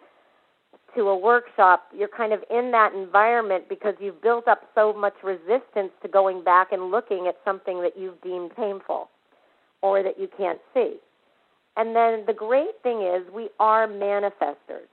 to 0.95 1.09
a 1.09 1.17
workshop, 1.19 1.89
you're 1.97 2.09
kind 2.09 2.33
of 2.33 2.41
in 2.51 2.71
that 2.71 2.95
environment 2.95 3.69
because 3.69 3.95
you've 4.01 4.23
built 4.23 4.47
up 4.47 4.63
so 4.75 4.93
much 4.93 5.15
resistance 5.23 5.91
to 6.03 6.09
going 6.09 6.45
back 6.45 6.71
and 6.73 6.91
looking 6.91 7.27
at 7.27 7.37
something 7.45 7.83
that 7.83 7.99
you've 7.99 8.21
deemed 8.23 8.55
painful 8.57 9.09
or 9.83 10.03
that 10.03 10.19
you 10.19 10.29
can't 10.37 10.61
see. 10.73 10.97
And 11.77 11.97
then 11.97 12.25
the 12.27 12.33
great 12.33 12.81
thing 12.83 13.03
is 13.03 13.23
we 13.35 13.49
are 13.59 13.89
manifestors. 13.89 14.87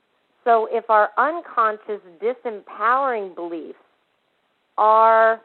So 0.43 0.67
if 0.71 0.89
our 0.89 1.09
unconscious 1.17 2.01
disempowering 2.19 3.35
beliefs 3.35 3.77
are 4.77 5.39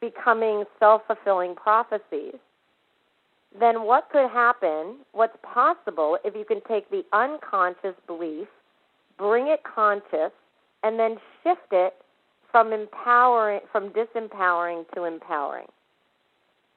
becoming 0.00 0.64
self 0.78 1.02
fulfilling 1.06 1.54
prophecies, 1.54 2.34
then 3.58 3.84
what 3.84 4.08
could 4.10 4.30
happen, 4.30 4.96
what's 5.12 5.36
possible 5.42 6.18
if 6.24 6.34
you 6.34 6.44
can 6.44 6.60
take 6.68 6.90
the 6.90 7.04
unconscious 7.12 7.94
belief 8.06 8.48
bring 9.18 9.48
it 9.48 9.62
conscious, 9.64 10.32
and 10.84 10.98
then 10.98 11.16
shift 11.42 11.72
it 11.72 11.94
from 12.50 12.72
empowering 12.72 13.60
from 13.70 13.90
disempowering 13.90 14.84
to 14.94 15.04
empowering. 15.04 15.66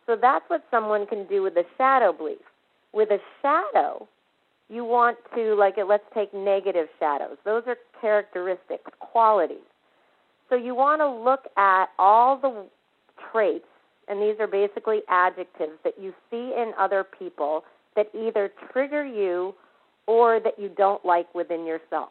So 0.07 0.17
that's 0.19 0.43
what 0.49 0.65
someone 0.71 1.05
can 1.05 1.25
do 1.27 1.43
with 1.43 1.55
a 1.55 1.63
shadow 1.77 2.11
belief. 2.11 2.39
With 2.91 3.09
a 3.11 3.19
shadow, 3.41 4.07
you 4.67 4.83
want 4.83 5.17
to 5.35 5.55
like 5.55 5.75
let's 5.87 6.03
take 6.13 6.33
negative 6.33 6.87
shadows. 6.99 7.37
Those 7.45 7.63
are 7.67 7.77
characteristics, 8.01 8.91
qualities. 8.99 9.57
So 10.49 10.55
you 10.55 10.75
want 10.75 10.99
to 10.99 11.07
look 11.07 11.45
at 11.55 11.85
all 11.97 12.37
the 12.37 12.65
traits 13.31 13.65
and 14.07 14.21
these 14.21 14.35
are 14.39 14.47
basically 14.47 15.01
adjectives 15.07 15.73
that 15.83 15.93
you 15.99 16.13
see 16.29 16.53
in 16.55 16.73
other 16.77 17.03
people 17.03 17.63
that 17.95 18.07
either 18.13 18.51
trigger 18.71 19.05
you 19.05 19.53
or 20.07 20.39
that 20.39 20.57
you 20.57 20.69
don't 20.69 21.03
like 21.05 21.33
within 21.35 21.65
yourself. 21.65 22.09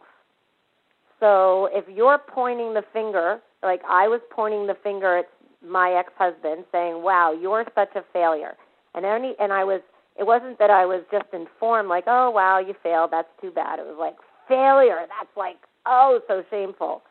So 1.18 1.68
if 1.73 1.85
you're 1.94 2.18
pointing 2.18 2.75
the 2.75 2.85
finger, 2.92 3.40
like 3.62 3.82
I 3.88 4.09
was 4.09 4.20
pointing 4.30 4.66
the 4.66 4.76
finger 4.82 5.18
at 5.18 5.28
my 5.62 5.92
ex-husband 5.92 6.64
saying, 6.73 7.02
"Wow, 7.02 7.32
you're 7.32 7.66
such 7.75 7.94
a 7.94 8.02
failure." 8.12 8.56
And 8.94 9.04
any 9.04 9.35
and 9.38 9.52
I 9.52 9.64
was 9.64 9.82
it 10.16 10.26
wasn't 10.26 10.59
that 10.59 10.70
I 10.70 10.87
was 10.87 11.02
just 11.11 11.26
informed 11.32 11.88
like, 11.88 12.04
"Oh, 12.06 12.30
wow, 12.30 12.59
you 12.59 12.75
failed. 12.82 13.11
That's 13.11 13.28
too 13.40 13.50
bad." 13.50 13.78
It 13.78 13.87
was 13.87 13.99
like, 13.99 14.16
"Failure. 14.49 15.06
That's 15.06 15.37
like, 15.37 15.59
oh, 15.87 16.20
so 16.26 16.42
shameful." 16.50 17.02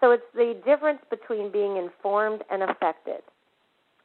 So 0.00 0.10
it's 0.10 0.24
the 0.34 0.56
difference 0.64 1.00
between 1.10 1.50
being 1.50 1.76
informed 1.76 2.42
and 2.50 2.62
affected. 2.62 3.22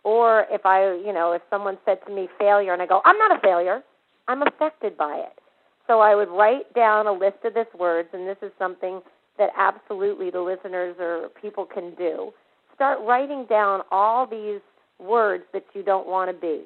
Or 0.04 0.46
if 0.50 0.66
I, 0.66 0.94
you 0.94 1.14
know, 1.14 1.34
if 1.34 1.42
someone 1.50 1.78
said 1.86 2.00
to 2.08 2.14
me 2.14 2.30
failure 2.40 2.74
and 2.74 2.82
I 2.82 2.86
go, 2.86 3.02
"I'm 3.06 3.18
not 3.18 3.36
a 3.36 3.40
failure. 3.40 3.84
I'm 4.28 4.42
affected 4.42 4.98
by 4.98 5.18
it." 5.18 5.40
So 5.88 6.00
I 6.00 6.16
would 6.16 6.30
write 6.30 6.72
down 6.74 7.08
a 7.08 7.12
list 7.14 7.44
of 7.44 7.56
these 7.56 7.74
words 7.78 8.10
and 8.14 8.28
this 8.28 8.38
is 8.42 8.52
something 8.60 9.02
that 9.40 9.50
absolutely 9.58 10.30
the 10.30 10.42
listeners 10.42 10.96
or 11.00 11.30
people 11.42 11.66
can 11.66 11.96
do. 11.96 12.32
Start 12.76 13.00
writing 13.02 13.46
down 13.50 13.82
all 13.92 14.28
these 14.28 14.62
words 15.00 15.46
that 15.54 15.66
you 15.74 15.82
don't 15.82 16.08
want 16.08 16.30
to 16.30 16.40
be. 16.40 16.64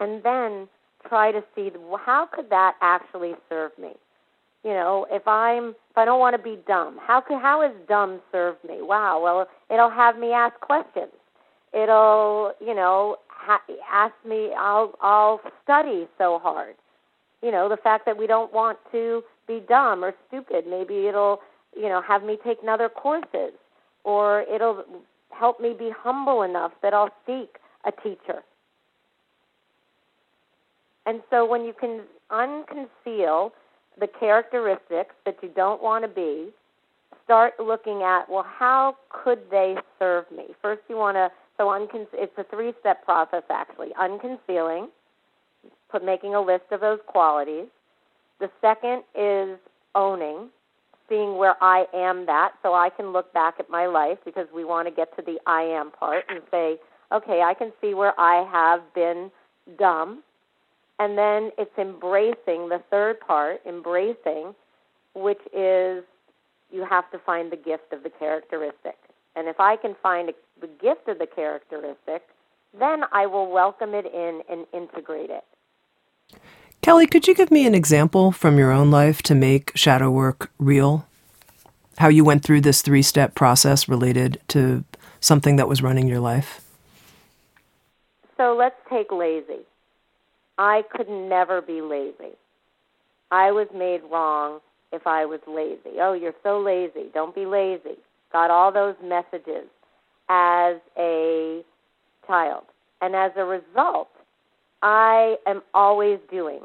And 0.00 0.22
then 0.22 0.68
try 1.06 1.32
to 1.32 1.42
see 1.54 1.70
how 2.04 2.26
could 2.32 2.48
that 2.50 2.76
actually 2.80 3.34
serve 3.48 3.72
me? 3.78 3.92
You 4.64 4.70
know, 4.70 5.06
if 5.10 5.26
I'm 5.26 5.70
if 5.90 5.96
I 5.96 6.04
don't 6.04 6.20
want 6.20 6.36
to 6.36 6.42
be 6.42 6.58
dumb, 6.66 6.98
how 7.00 7.20
could 7.20 7.40
how 7.40 7.62
has 7.62 7.72
dumb 7.88 8.20
served 8.32 8.64
me? 8.64 8.78
Wow, 8.80 9.20
well, 9.22 9.46
it'll 9.70 9.90
have 9.90 10.18
me 10.18 10.32
ask 10.32 10.58
questions. 10.60 11.12
It'll, 11.72 12.52
you 12.60 12.74
know, 12.74 13.16
ha- 13.28 13.62
ask 13.90 14.14
me 14.26 14.50
I'll 14.56 14.94
I'll 15.00 15.40
study 15.62 16.06
so 16.18 16.38
hard. 16.38 16.74
You 17.42 17.52
know, 17.52 17.68
the 17.68 17.76
fact 17.76 18.04
that 18.06 18.16
we 18.16 18.26
don't 18.26 18.52
want 18.52 18.78
to 18.92 19.22
be 19.46 19.60
dumb 19.68 20.04
or 20.04 20.12
stupid. 20.28 20.64
Maybe 20.68 21.06
it'll, 21.06 21.40
you 21.76 21.88
know, 21.88 22.02
have 22.02 22.22
me 22.22 22.38
take 22.44 22.58
another 22.62 22.88
courses, 22.88 23.52
or 24.04 24.42
it'll 24.42 24.84
help 25.30 25.60
me 25.60 25.74
be 25.78 25.90
humble 25.96 26.42
enough 26.42 26.72
that 26.82 26.94
I'll 26.94 27.14
seek 27.26 27.58
a 27.84 27.92
teacher. 27.92 28.42
And 31.06 31.22
so 31.30 31.46
when 31.46 31.64
you 31.64 31.72
can 31.72 32.02
unconceal 32.30 33.52
the 33.98 34.06
characteristics 34.06 35.14
that 35.24 35.36
you 35.42 35.50
don't 35.54 35.82
want 35.82 36.04
to 36.04 36.08
be, 36.08 36.50
start 37.24 37.54
looking 37.58 38.02
at, 38.02 38.28
well, 38.28 38.46
how 38.46 38.96
could 39.10 39.38
they 39.50 39.76
serve 39.98 40.24
me? 40.30 40.44
First, 40.60 40.82
you 40.88 40.96
want 40.96 41.16
to, 41.16 41.30
so 41.58 41.66
uncon- 41.66 42.06
it's 42.14 42.36
a 42.38 42.44
three 42.44 42.72
step 42.80 43.04
process 43.04 43.42
actually. 43.50 43.92
Unconcealing, 44.00 44.88
put 45.90 46.04
making 46.04 46.34
a 46.34 46.40
list 46.40 46.64
of 46.70 46.80
those 46.80 47.00
qualities. 47.06 47.66
The 48.40 48.50
second 48.60 49.02
is 49.14 49.58
owning, 49.94 50.48
seeing 51.08 51.36
where 51.36 51.56
I 51.60 51.86
am 51.92 52.26
that, 52.26 52.52
so 52.62 52.74
I 52.74 52.88
can 52.88 53.12
look 53.12 53.32
back 53.34 53.54
at 53.58 53.68
my 53.68 53.86
life 53.86 54.18
because 54.24 54.46
we 54.54 54.64
want 54.64 54.86
to 54.88 54.94
get 54.94 55.14
to 55.16 55.22
the 55.22 55.38
I 55.46 55.62
am 55.62 55.90
part 55.90 56.24
and 56.28 56.40
say, 56.50 56.78
okay, 57.12 57.42
I 57.42 57.54
can 57.54 57.72
see 57.80 57.94
where 57.94 58.18
I 58.18 58.48
have 58.50 58.82
been 58.94 59.30
dumb. 59.78 60.22
And 61.00 61.16
then 61.18 61.50
it's 61.58 61.76
embracing 61.78 62.68
the 62.68 62.82
third 62.90 63.20
part, 63.20 63.60
embracing, 63.66 64.54
which 65.14 65.40
is 65.52 66.04
you 66.70 66.84
have 66.88 67.10
to 67.12 67.18
find 67.18 67.50
the 67.50 67.56
gift 67.56 67.92
of 67.92 68.02
the 68.02 68.10
characteristic. 68.10 68.96
And 69.38 69.46
if 69.46 69.60
I 69.60 69.76
can 69.76 69.94
find 70.02 70.32
the 70.60 70.66
gift 70.82 71.06
of 71.06 71.20
the 71.20 71.26
characteristic, 71.26 72.26
then 72.76 73.04
I 73.12 73.26
will 73.26 73.48
welcome 73.48 73.94
it 73.94 74.04
in 74.06 74.42
and 74.50 74.66
integrate 74.72 75.30
it. 75.30 75.44
Kelley, 76.82 77.06
could 77.06 77.28
you 77.28 77.36
give 77.36 77.52
me 77.52 77.64
an 77.64 77.72
example 77.72 78.32
from 78.32 78.58
your 78.58 78.72
own 78.72 78.90
life 78.90 79.22
to 79.22 79.36
make 79.36 79.70
shadow 79.76 80.10
work 80.10 80.50
real? 80.58 81.06
How 81.98 82.08
you 82.08 82.24
went 82.24 82.42
through 82.42 82.62
this 82.62 82.82
three 82.82 83.02
step 83.02 83.36
process 83.36 83.88
related 83.88 84.40
to 84.48 84.82
something 85.20 85.54
that 85.54 85.68
was 85.68 85.82
running 85.82 86.08
your 86.08 86.20
life? 86.20 86.60
So 88.36 88.56
let's 88.58 88.76
take 88.90 89.12
lazy. 89.12 89.60
I 90.58 90.82
could 90.90 91.08
never 91.08 91.62
be 91.62 91.80
lazy. 91.80 92.34
I 93.30 93.52
was 93.52 93.68
made 93.72 94.00
wrong 94.10 94.58
if 94.92 95.06
I 95.06 95.26
was 95.26 95.40
lazy. 95.46 96.00
Oh, 96.00 96.12
you're 96.12 96.34
so 96.42 96.58
lazy. 96.58 97.10
Don't 97.14 97.36
be 97.36 97.46
lazy. 97.46 97.98
Got 98.32 98.50
all 98.50 98.72
those 98.72 98.94
messages 99.02 99.66
as 100.28 100.76
a 100.98 101.62
child. 102.26 102.64
And 103.00 103.14
as 103.14 103.32
a 103.36 103.44
result, 103.44 104.08
I 104.82 105.36
am 105.46 105.62
always 105.74 106.18
doing. 106.30 106.60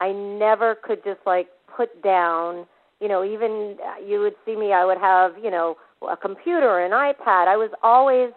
I 0.00 0.12
never 0.12 0.74
could 0.74 1.04
just 1.04 1.20
like 1.26 1.48
put 1.76 2.02
down, 2.02 2.66
you 3.00 3.08
know, 3.08 3.24
even 3.24 3.76
you 4.06 4.20
would 4.20 4.34
see 4.44 4.56
me, 4.56 4.72
I 4.72 4.84
would 4.84 4.98
have, 4.98 5.32
you 5.42 5.50
know, 5.50 5.76
a 6.08 6.16
computer, 6.16 6.80
an 6.80 6.92
iPad. 6.92 7.46
I 7.46 7.56
was 7.56 7.70
always 7.82 8.30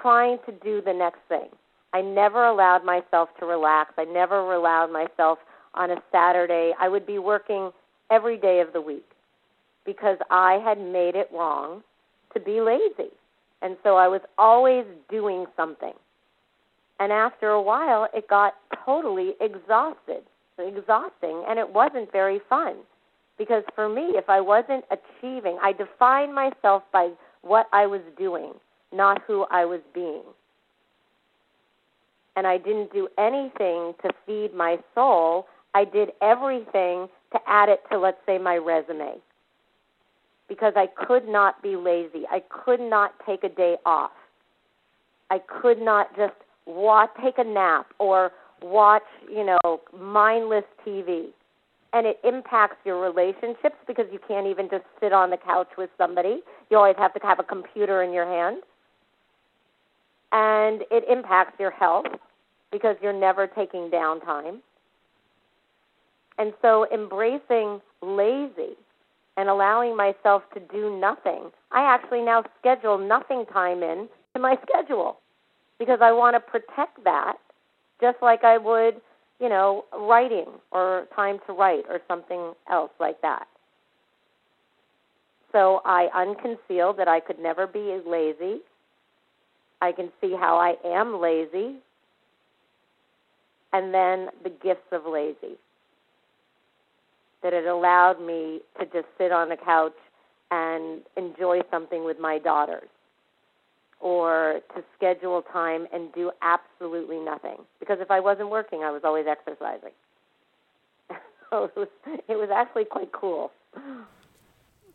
trying 0.00 0.38
to 0.46 0.52
do 0.52 0.80
the 0.80 0.92
next 0.92 1.20
thing. 1.28 1.48
I 1.92 2.02
never 2.02 2.44
allowed 2.44 2.84
myself 2.84 3.28
to 3.40 3.46
relax. 3.46 3.92
I 3.96 4.04
never 4.04 4.52
allowed 4.52 4.92
myself 4.92 5.38
on 5.74 5.90
a 5.90 6.02
Saturday. 6.10 6.72
I 6.80 6.88
would 6.88 7.06
be 7.06 7.18
working 7.18 7.70
every 8.10 8.36
day 8.36 8.60
of 8.60 8.72
the 8.72 8.80
week 8.80 9.06
because 9.84 10.18
I 10.30 10.54
had 10.64 10.78
made 10.78 11.14
it 11.14 11.30
wrong 11.32 11.82
to 12.36 12.44
be 12.44 12.60
lazy. 12.60 13.10
And 13.62 13.76
so 13.82 13.96
I 13.96 14.08
was 14.08 14.20
always 14.36 14.84
doing 15.08 15.46
something. 15.56 15.94
And 17.00 17.12
after 17.12 17.48
a 17.48 17.62
while, 17.62 18.08
it 18.14 18.28
got 18.28 18.54
totally 18.84 19.34
exhausted, 19.40 20.22
exhausting, 20.58 21.44
and 21.48 21.58
it 21.58 21.72
wasn't 21.72 22.12
very 22.12 22.40
fun. 22.48 22.76
Because 23.38 23.64
for 23.74 23.88
me, 23.88 24.12
if 24.14 24.28
I 24.28 24.40
wasn't 24.40 24.84
achieving, 24.90 25.58
I 25.62 25.72
defined 25.72 26.34
myself 26.34 26.82
by 26.92 27.10
what 27.42 27.66
I 27.72 27.86
was 27.86 28.00
doing, 28.18 28.52
not 28.92 29.22
who 29.26 29.46
I 29.50 29.64
was 29.64 29.80
being. 29.94 30.22
And 32.34 32.46
I 32.46 32.58
didn't 32.58 32.92
do 32.92 33.08
anything 33.18 33.94
to 34.02 34.10
feed 34.26 34.54
my 34.54 34.78
soul. 34.94 35.46
I 35.74 35.84
did 35.84 36.10
everything 36.22 37.08
to 37.32 37.38
add 37.46 37.68
it 37.68 37.80
to, 37.90 37.98
let's 37.98 38.18
say, 38.26 38.38
my 38.38 38.56
resume. 38.56 39.16
Because 40.48 40.74
I 40.76 40.86
could 40.86 41.26
not 41.28 41.62
be 41.62 41.76
lazy. 41.76 42.24
I 42.30 42.42
could 42.48 42.80
not 42.80 43.14
take 43.26 43.42
a 43.42 43.48
day 43.48 43.76
off. 43.84 44.12
I 45.30 45.38
could 45.40 45.80
not 45.80 46.14
just 46.16 46.34
watch, 46.66 47.10
take 47.22 47.38
a 47.38 47.44
nap 47.44 47.86
or 47.98 48.30
watch, 48.62 49.02
you 49.28 49.44
know, 49.44 49.80
mindless 49.92 50.64
TV 50.86 51.30
and 51.96 52.06
it 52.06 52.18
impacts 52.24 52.76
your 52.84 53.00
relationships 53.00 53.76
because 53.86 54.04
you 54.12 54.18
can't 54.28 54.46
even 54.46 54.68
just 54.68 54.84
sit 55.00 55.14
on 55.14 55.30
the 55.30 55.38
couch 55.38 55.70
with 55.78 55.88
somebody. 55.96 56.40
You 56.70 56.76
always 56.76 56.96
have 56.98 57.14
to 57.14 57.20
have 57.22 57.38
a 57.38 57.42
computer 57.42 58.02
in 58.02 58.12
your 58.12 58.26
hand. 58.26 58.62
And 60.32 60.82
it 60.90 61.04
impacts 61.08 61.58
your 61.58 61.70
health 61.70 62.06
because 62.70 62.96
you're 63.00 63.18
never 63.18 63.46
taking 63.46 63.88
downtime. 63.90 64.58
And 66.36 66.52
so 66.60 66.86
embracing 66.92 67.80
lazy 68.02 68.76
and 69.36 69.48
allowing 69.48 69.96
myself 69.96 70.42
to 70.54 70.60
do 70.60 70.98
nothing. 70.98 71.50
I 71.70 71.82
actually 71.82 72.22
now 72.22 72.44
schedule 72.58 72.98
nothing 72.98 73.44
time 73.52 73.82
in 73.82 74.08
to 74.34 74.40
my 74.40 74.56
schedule 74.68 75.18
because 75.78 75.98
I 76.02 76.12
want 76.12 76.34
to 76.34 76.40
protect 76.40 77.04
that 77.04 77.36
just 78.00 78.18
like 78.22 78.44
I 78.44 78.58
would, 78.58 79.00
you 79.40 79.48
know, 79.48 79.84
writing 79.92 80.46
or 80.72 81.06
time 81.14 81.38
to 81.46 81.52
write 81.52 81.84
or 81.88 82.00
something 82.08 82.52
else 82.70 82.90
like 82.98 83.20
that. 83.22 83.46
So 85.52 85.80
I 85.84 86.08
unconceal 86.14 86.96
that 86.96 87.08
I 87.08 87.20
could 87.20 87.38
never 87.38 87.66
be 87.66 87.98
lazy. 88.06 88.60
I 89.80 89.92
can 89.92 90.10
see 90.20 90.32
how 90.32 90.56
I 90.56 90.74
am 90.86 91.20
lazy. 91.20 91.76
And 93.72 93.92
then 93.92 94.28
the 94.42 94.50
gifts 94.50 94.92
of 94.92 95.02
lazy 95.06 95.56
that 97.46 97.54
it 97.54 97.64
allowed 97.64 98.20
me 98.20 98.60
to 98.76 98.84
just 98.86 99.06
sit 99.16 99.30
on 99.30 99.50
the 99.50 99.56
couch 99.56 99.94
and 100.50 101.02
enjoy 101.16 101.60
something 101.70 102.04
with 102.04 102.18
my 102.18 102.40
daughters 102.40 102.88
or 104.00 104.60
to 104.74 104.82
schedule 104.96 105.42
time 105.52 105.86
and 105.92 106.12
do 106.12 106.32
absolutely 106.42 107.20
nothing. 107.20 107.58
Because 107.78 107.98
if 108.00 108.10
I 108.10 108.18
wasn't 108.18 108.50
working, 108.50 108.80
I 108.82 108.90
was 108.90 109.02
always 109.04 109.26
exercising. 109.28 109.92
so 111.50 111.64
it 111.64 111.76
was, 111.76 111.88
it 112.28 112.34
was 112.34 112.48
actually 112.52 112.84
quite 112.84 113.12
cool. 113.12 113.52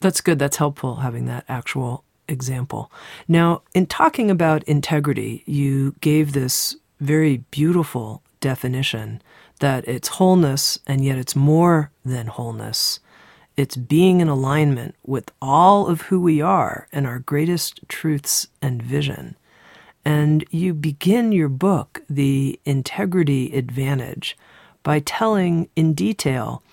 That's 0.01 0.19
good. 0.19 0.37
That's 0.37 0.57
helpful 0.57 0.97
having 0.97 1.27
that 1.27 1.45
actual 1.47 2.03
example. 2.27 2.91
Now, 3.29 3.61
in 3.73 3.85
talking 3.85 4.29
about 4.29 4.63
integrity, 4.63 5.43
you 5.45 5.95
gave 6.01 6.33
this 6.33 6.75
very 6.99 7.45
beautiful 7.49 8.23
definition 8.41 9.21
that 9.61 9.87
it's 9.87 10.09
wholeness 10.09 10.79
and 10.85 11.03
yet 11.03 11.17
it's 11.17 11.35
more 11.35 11.91
than 12.03 12.27
wholeness. 12.27 12.99
It's 13.55 13.77
being 13.77 14.19
in 14.19 14.27
alignment 14.27 14.95
with 15.05 15.31
all 15.41 15.87
of 15.87 16.01
who 16.01 16.19
we 16.19 16.41
are 16.41 16.87
and 16.91 17.07
our 17.07 17.19
greatest 17.19 17.79
truths 17.87 18.47
and 18.61 18.81
vision. 18.81 19.35
And 20.03 20.43
you 20.49 20.73
begin 20.73 21.31
your 21.31 21.49
book, 21.49 22.01
The 22.09 22.59
Integrity 22.65 23.55
Advantage, 23.55 24.35
by 24.83 24.99
telling 24.99 25.69
in 25.75 25.93
detail 25.93 26.63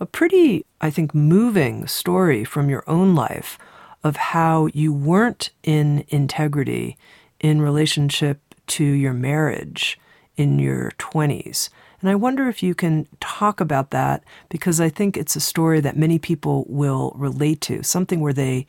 a 0.00 0.06
pretty, 0.06 0.64
I 0.80 0.90
think, 0.90 1.14
moving 1.14 1.86
story 1.86 2.44
from 2.44 2.70
your 2.70 2.84
own 2.86 3.14
life 3.14 3.58
of 4.02 4.16
how 4.16 4.68
you 4.72 4.92
weren't 4.92 5.50
in 5.64 6.04
integrity 6.08 6.96
in 7.40 7.60
relationship 7.60 8.40
to 8.68 8.84
your 8.84 9.12
marriage 9.12 9.98
in 10.36 10.58
your 10.58 10.92
20s 10.92 11.68
and 12.00 12.10
I 12.10 12.14
wonder 12.14 12.48
if 12.48 12.62
you 12.62 12.74
can 12.74 13.08
talk 13.20 13.60
about 13.60 13.90
that 13.90 14.22
because 14.48 14.80
I 14.80 14.88
think 14.88 15.16
it's 15.16 15.34
a 15.34 15.40
story 15.40 15.80
that 15.80 15.96
many 15.96 16.18
people 16.18 16.64
will 16.68 17.12
relate 17.16 17.60
to, 17.62 17.82
something 17.82 18.20
where 18.20 18.32
they 18.32 18.66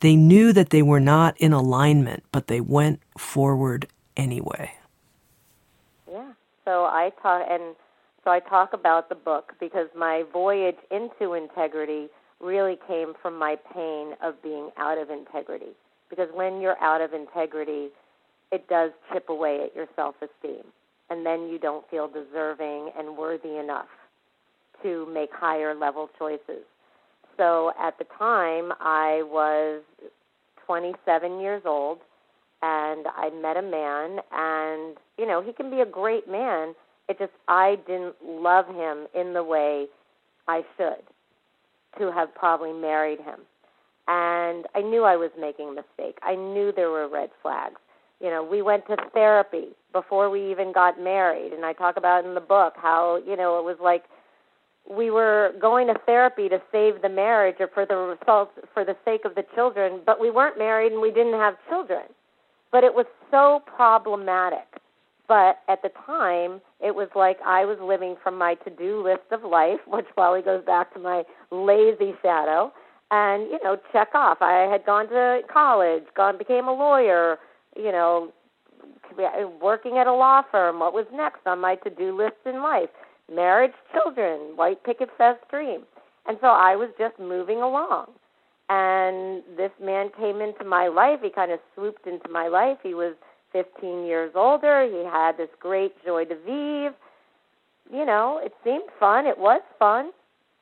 they 0.00 0.16
knew 0.16 0.52
that 0.52 0.70
they 0.70 0.82
were 0.82 0.98
not 0.98 1.36
in 1.38 1.52
alignment, 1.52 2.24
but 2.32 2.48
they 2.48 2.60
went 2.60 3.00
forward 3.16 3.86
anyway. 4.16 4.72
Yeah. 6.10 6.32
So 6.64 6.84
I 6.84 7.12
talk 7.22 7.46
and 7.48 7.76
so 8.24 8.30
I 8.32 8.40
talk 8.40 8.72
about 8.72 9.08
the 9.08 9.14
book 9.14 9.52
because 9.60 9.88
my 9.96 10.24
voyage 10.32 10.78
into 10.90 11.34
integrity 11.34 12.08
really 12.40 12.78
came 12.88 13.14
from 13.22 13.38
my 13.38 13.56
pain 13.72 14.14
of 14.20 14.42
being 14.42 14.70
out 14.76 14.98
of 14.98 15.10
integrity. 15.10 15.72
Because 16.10 16.28
when 16.34 16.60
you're 16.60 16.78
out 16.80 17.00
of 17.00 17.14
integrity, 17.14 17.88
it 18.50 18.68
does 18.68 18.90
chip 19.12 19.28
away 19.28 19.60
at 19.64 19.74
your 19.74 19.86
self-esteem 19.94 20.64
and 21.12 21.26
then 21.26 21.48
you 21.48 21.58
don't 21.58 21.88
feel 21.90 22.08
deserving 22.08 22.90
and 22.98 23.16
worthy 23.16 23.58
enough 23.58 23.88
to 24.82 25.06
make 25.12 25.30
higher 25.32 25.74
level 25.74 26.08
choices. 26.18 26.64
So 27.36 27.72
at 27.78 27.98
the 27.98 28.04
time, 28.18 28.72
I 28.80 29.22
was 29.24 29.82
27 30.66 31.40
years 31.40 31.62
old, 31.66 31.98
and 32.62 33.06
I 33.14 33.30
met 33.30 33.56
a 33.58 33.62
man, 33.62 34.20
and 34.32 34.96
you 35.18 35.26
know 35.26 35.42
he 35.42 35.52
can 35.52 35.70
be 35.70 35.80
a 35.80 35.86
great 35.86 36.28
man. 36.28 36.74
It 37.08 37.18
just 37.18 37.32
I 37.46 37.76
didn't 37.86 38.14
love 38.24 38.66
him 38.66 39.06
in 39.14 39.34
the 39.34 39.42
way 39.42 39.86
I 40.48 40.62
should 40.76 41.02
to 41.98 42.10
have 42.10 42.34
probably 42.34 42.72
married 42.72 43.18
him, 43.18 43.40
and 44.08 44.66
I 44.74 44.80
knew 44.80 45.04
I 45.04 45.16
was 45.16 45.30
making 45.38 45.68
a 45.68 45.72
mistake. 45.72 46.18
I 46.22 46.36
knew 46.36 46.72
there 46.74 46.90
were 46.90 47.08
red 47.08 47.30
flags 47.42 47.80
you 48.22 48.30
know, 48.30 48.42
we 48.42 48.62
went 48.62 48.86
to 48.86 48.96
therapy 49.12 49.68
before 49.92 50.30
we 50.30 50.50
even 50.50 50.72
got 50.72 51.00
married, 51.00 51.52
and 51.52 51.64
I 51.64 51.72
talk 51.72 51.96
about 51.96 52.24
in 52.24 52.34
the 52.34 52.40
book 52.40 52.74
how 52.76 53.20
you 53.26 53.36
know 53.36 53.58
it 53.58 53.64
was 53.64 53.76
like 53.82 54.04
we 54.88 55.10
were 55.10 55.52
going 55.60 55.88
to 55.88 55.94
therapy 56.06 56.48
to 56.48 56.60
save 56.70 57.02
the 57.02 57.08
marriage 57.08 57.56
or 57.60 57.68
for 57.68 57.84
the 57.84 57.96
results 57.96 58.52
for 58.72 58.84
the 58.84 58.96
sake 59.04 59.24
of 59.24 59.34
the 59.34 59.44
children, 59.54 60.00
but 60.04 60.20
we 60.20 60.30
weren't 60.30 60.58
married 60.58 60.92
and 60.92 61.00
we 61.00 61.10
didn't 61.10 61.34
have 61.34 61.54
children. 61.68 62.02
But 62.70 62.84
it 62.84 62.94
was 62.94 63.06
so 63.30 63.62
problematic. 63.66 64.66
But 65.28 65.60
at 65.68 65.82
the 65.82 65.90
time, 66.04 66.60
it 66.80 66.94
was 66.94 67.08
like 67.14 67.38
I 67.46 67.64
was 67.64 67.78
living 67.80 68.16
from 68.22 68.36
my 68.36 68.54
to-do 68.54 69.02
list 69.02 69.30
of 69.30 69.48
life, 69.48 69.80
which 69.86 70.06
probably 70.14 70.42
goes 70.42 70.64
back 70.64 70.92
to 70.94 71.00
my 71.00 71.22
lazy 71.50 72.14
shadow, 72.22 72.72
and 73.10 73.44
you 73.44 73.58
know, 73.62 73.78
check 73.92 74.08
off. 74.14 74.38
I 74.40 74.68
had 74.70 74.84
gone 74.84 75.08
to 75.08 75.40
college, 75.52 76.04
gone 76.16 76.38
became 76.38 76.66
a 76.66 76.72
lawyer, 76.72 77.38
you 77.76 77.92
know, 77.92 78.32
working 79.60 79.98
at 79.98 80.06
a 80.06 80.12
law 80.12 80.42
firm, 80.50 80.80
what 80.80 80.92
was 80.92 81.06
next 81.12 81.46
on 81.46 81.60
my 81.60 81.76
to 81.76 81.90
do 81.90 82.16
list 82.16 82.36
in 82.46 82.62
life? 82.62 82.90
Marriage, 83.32 83.72
children, 83.92 84.56
white 84.56 84.82
picket 84.84 85.08
fence 85.16 85.38
dream. 85.50 85.82
And 86.26 86.38
so 86.40 86.48
I 86.48 86.76
was 86.76 86.90
just 86.98 87.18
moving 87.18 87.58
along. 87.58 88.06
And 88.68 89.42
this 89.56 89.72
man 89.82 90.10
came 90.18 90.40
into 90.40 90.64
my 90.64 90.88
life. 90.88 91.20
He 91.22 91.30
kind 91.30 91.52
of 91.52 91.60
swooped 91.74 92.06
into 92.06 92.28
my 92.28 92.48
life. 92.48 92.78
He 92.82 92.94
was 92.94 93.14
15 93.52 94.04
years 94.04 94.32
older. 94.34 94.88
He 94.90 95.04
had 95.04 95.36
this 95.36 95.50
great 95.60 95.92
joie 96.04 96.24
de 96.24 96.36
vivre. 96.36 96.94
You 97.92 98.06
know, 98.06 98.40
it 98.42 98.54
seemed 98.64 98.88
fun. 98.98 99.26
It 99.26 99.38
was 99.38 99.60
fun. 99.78 100.12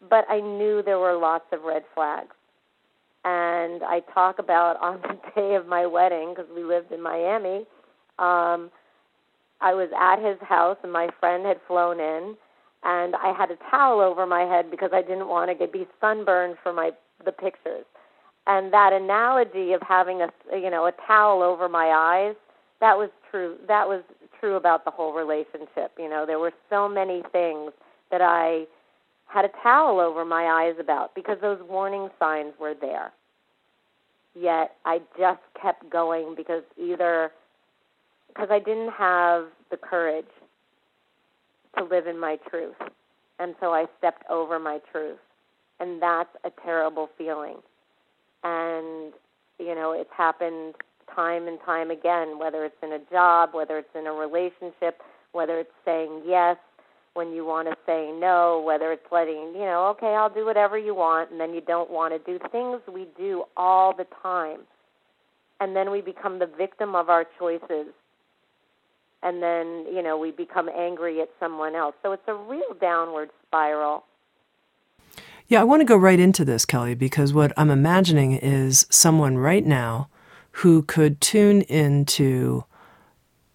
But 0.08 0.24
I 0.28 0.40
knew 0.40 0.82
there 0.82 0.98
were 0.98 1.16
lots 1.16 1.44
of 1.52 1.62
red 1.62 1.84
flags 1.94 2.34
and 3.24 3.82
I 3.82 4.00
talk 4.12 4.38
about 4.38 4.80
on 4.80 5.00
the 5.02 5.18
day 5.34 5.54
of 5.54 5.66
my 5.66 5.86
wedding 5.86 6.34
because 6.34 6.50
we 6.54 6.64
lived 6.64 6.92
in 6.92 7.02
Miami. 7.02 7.66
Um, 8.18 8.70
I 9.60 9.74
was 9.74 9.90
at 9.98 10.24
his 10.26 10.38
house 10.46 10.78
and 10.82 10.92
my 10.92 11.08
friend 11.18 11.44
had 11.44 11.60
flown 11.66 12.00
in, 12.00 12.36
and 12.82 13.14
I 13.16 13.34
had 13.36 13.50
a 13.50 13.56
towel 13.70 14.00
over 14.00 14.26
my 14.26 14.42
head 14.42 14.70
because 14.70 14.90
I 14.92 15.02
didn't 15.02 15.28
want 15.28 15.50
to 15.50 15.54
get 15.54 15.72
be 15.72 15.86
sunburned 16.00 16.56
for 16.62 16.72
my 16.72 16.90
the 17.24 17.32
pictures. 17.32 17.84
And 18.46 18.72
that 18.72 18.92
analogy 18.92 19.72
of 19.74 19.82
having 19.82 20.22
a 20.22 20.28
you 20.52 20.70
know 20.70 20.86
a 20.86 20.92
towel 21.06 21.42
over 21.42 21.68
my 21.68 21.88
eyes 21.88 22.36
that 22.80 22.96
was 22.96 23.10
true. 23.30 23.56
That 23.68 23.86
was 23.86 24.02
true 24.40 24.56
about 24.56 24.84
the 24.84 24.90
whole 24.90 25.12
relationship. 25.12 25.92
You 25.98 26.08
know, 26.08 26.24
there 26.26 26.38
were 26.38 26.52
so 26.68 26.88
many 26.88 27.22
things 27.30 27.72
that 28.10 28.20
I 28.22 28.64
had 29.32 29.44
a 29.44 29.50
towel 29.62 30.00
over 30.00 30.24
my 30.24 30.44
eyes 30.44 30.74
about 30.80 31.14
because 31.14 31.38
those 31.40 31.58
warning 31.68 32.08
signs 32.18 32.52
were 32.60 32.74
there. 32.78 33.12
Yet 34.34 34.76
I 34.84 35.00
just 35.18 35.40
kept 35.60 35.88
going 35.90 36.34
because 36.36 36.62
either 36.76 37.30
because 38.28 38.48
I 38.50 38.58
didn't 38.58 38.92
have 38.92 39.46
the 39.70 39.76
courage 39.76 40.26
to 41.76 41.84
live 41.84 42.06
in 42.06 42.18
my 42.18 42.38
truth. 42.48 42.76
And 43.38 43.54
so 43.60 43.72
I 43.72 43.86
stepped 43.98 44.24
over 44.28 44.58
my 44.58 44.80
truth. 44.92 45.18
And 45.80 46.00
that's 46.00 46.30
a 46.44 46.50
terrible 46.62 47.08
feeling. 47.16 47.56
And, 48.44 49.12
you 49.58 49.74
know, 49.74 49.92
it's 49.92 50.10
happened 50.16 50.74
time 51.14 51.48
and 51.48 51.58
time 51.64 51.90
again, 51.90 52.38
whether 52.38 52.64
it's 52.64 52.76
in 52.82 52.92
a 52.92 53.00
job, 53.10 53.50
whether 53.52 53.78
it's 53.78 53.94
in 53.94 54.06
a 54.06 54.12
relationship, 54.12 55.00
whether 55.32 55.58
it's 55.58 55.70
saying 55.84 56.22
yes, 56.26 56.56
when 57.20 57.34
you 57.34 57.44
want 57.44 57.68
to 57.68 57.76
say 57.84 58.10
no, 58.18 58.62
whether 58.64 58.92
it's 58.92 59.04
letting, 59.12 59.52
you 59.52 59.66
know, 59.66 59.88
okay, 59.88 60.14
I'll 60.14 60.32
do 60.32 60.46
whatever 60.46 60.78
you 60.78 60.94
want, 60.94 61.30
and 61.30 61.38
then 61.38 61.52
you 61.52 61.60
don't 61.60 61.90
want 61.90 62.14
to 62.14 62.18
do 62.18 62.38
things 62.50 62.80
we 62.90 63.06
do 63.18 63.44
all 63.58 63.94
the 63.94 64.06
time. 64.22 64.60
And 65.60 65.76
then 65.76 65.90
we 65.90 66.00
become 66.00 66.38
the 66.38 66.46
victim 66.46 66.94
of 66.94 67.10
our 67.10 67.26
choices. 67.38 67.88
And 69.22 69.42
then, 69.42 69.84
you 69.94 70.02
know, 70.02 70.16
we 70.16 70.30
become 70.30 70.70
angry 70.70 71.20
at 71.20 71.28
someone 71.38 71.74
else. 71.74 71.94
So 72.02 72.12
it's 72.12 72.26
a 72.26 72.32
real 72.32 72.72
downward 72.80 73.28
spiral. 73.46 74.04
Yeah, 75.46 75.60
I 75.60 75.64
want 75.64 75.80
to 75.80 75.84
go 75.84 75.96
right 75.98 76.18
into 76.18 76.42
this, 76.46 76.64
Kelley, 76.64 76.94
because 76.94 77.34
what 77.34 77.52
I'm 77.58 77.70
imagining 77.70 78.32
is 78.32 78.86
someone 78.88 79.36
right 79.36 79.66
now 79.66 80.08
who 80.52 80.80
could 80.84 81.20
tune 81.20 81.60
into 81.62 82.64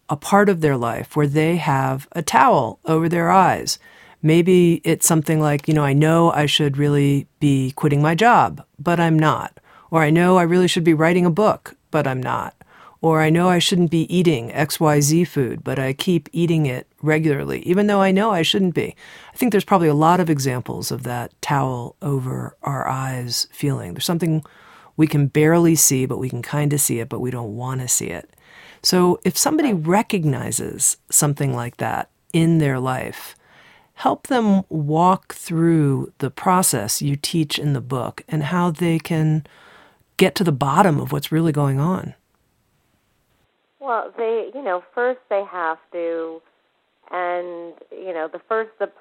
a 0.10 0.18
part 0.18 0.50
of 0.50 0.62
their 0.62 0.78
life 0.78 1.16
where 1.16 1.28
they 1.28 1.58
have 1.58 2.08
a 2.12 2.22
towel 2.22 2.80
over 2.86 3.10
their 3.10 3.30
eyes 3.30 3.80
Maybe 4.26 4.82
it's 4.84 5.06
something 5.06 5.40
like, 5.40 5.68
you 5.68 5.76
know, 5.76 5.84
I 5.84 5.94
know 5.94 6.32
I 6.32 6.48
should 6.48 6.78
really 6.78 7.28
be 7.40 7.74
quitting 7.74 8.02
my 8.02 8.16
job, 8.16 8.66
but 8.80 9.00
I'm 9.00 9.20
not. 9.20 9.60
Or 9.92 10.02
I 10.02 10.10
know 10.10 10.38
I 10.38 10.42
really 10.42 10.68
should 10.68 10.84
be 10.84 10.96
writing 10.96 11.28
a 11.28 11.30
book, 11.30 11.76
but 11.92 12.08
I'm 12.08 12.24
not. 12.24 12.56
Or 13.02 13.22
I 13.22 13.30
know 13.30 13.50
I 13.50 13.60
shouldn't 13.60 13.92
be 13.92 14.12
eating 14.12 14.50
XYZ 14.50 15.28
food, 15.28 15.64
but 15.64 15.78
I 15.78 15.94
keep 15.94 16.28
eating 16.32 16.66
it 16.66 16.88
regularly, 17.04 17.60
even 17.68 17.86
though 17.86 18.02
I 18.02 18.10
know 18.10 18.32
I 18.32 18.42
shouldn't 18.42 18.74
be. 18.74 18.96
I 19.32 19.38
think 19.38 19.52
there's 19.52 19.64
probably 19.64 19.90
a 19.90 19.94
lot 19.94 20.20
of 20.20 20.32
examples 20.32 20.90
of 20.90 21.04
that 21.04 21.40
towel 21.44 21.96
over 22.02 22.58
our 22.64 22.88
eyes 22.88 23.48
feeling. 23.52 23.94
There's 23.94 24.06
something 24.06 24.44
we 24.98 25.06
can 25.06 25.28
barely 25.28 25.76
see, 25.76 26.08
but 26.08 26.18
we 26.18 26.32
can 26.32 26.42
kind 26.42 26.74
of 26.74 26.82
see 26.82 27.00
it, 27.00 27.10
but 27.10 27.20
we 27.20 27.30
don't 27.30 27.56
want 27.56 27.82
to 27.82 27.88
see 27.88 28.08
it. 28.08 28.35
So 28.86 29.20
if 29.26 29.36
somebody 29.36 29.74
recognizes 29.74 30.98
something 31.10 31.56
like 31.56 31.78
that 31.78 32.12
in 32.34 32.60
their 32.60 32.80
life, 32.80 33.36
help 33.96 34.28
them 34.28 34.62
walk 34.70 35.34
through 35.34 36.14
the 36.20 36.30
process 36.30 37.02
you 37.02 37.16
teach 37.16 37.58
in 37.58 37.74
the 37.74 37.82
book 37.82 38.22
and 38.28 38.44
how 38.44 38.70
they 38.70 39.00
can 39.00 39.48
get 40.18 40.36
to 40.36 40.44
the 40.44 40.52
bottom 40.52 41.00
of 41.00 41.12
what's 41.12 41.32
really 41.32 41.52
going 41.52 41.80
on. 41.80 42.14
Well, 43.80 44.14
they, 44.16 44.52
you 44.54 44.64
know, 44.64 44.84
first 44.94 45.20
they 45.32 45.44
have 45.52 45.80
to 45.92 46.44
and 47.10 47.74
you 47.92 48.14
know 48.14 48.28
the 48.32 48.42
first 48.48 48.70
the 48.80 48.92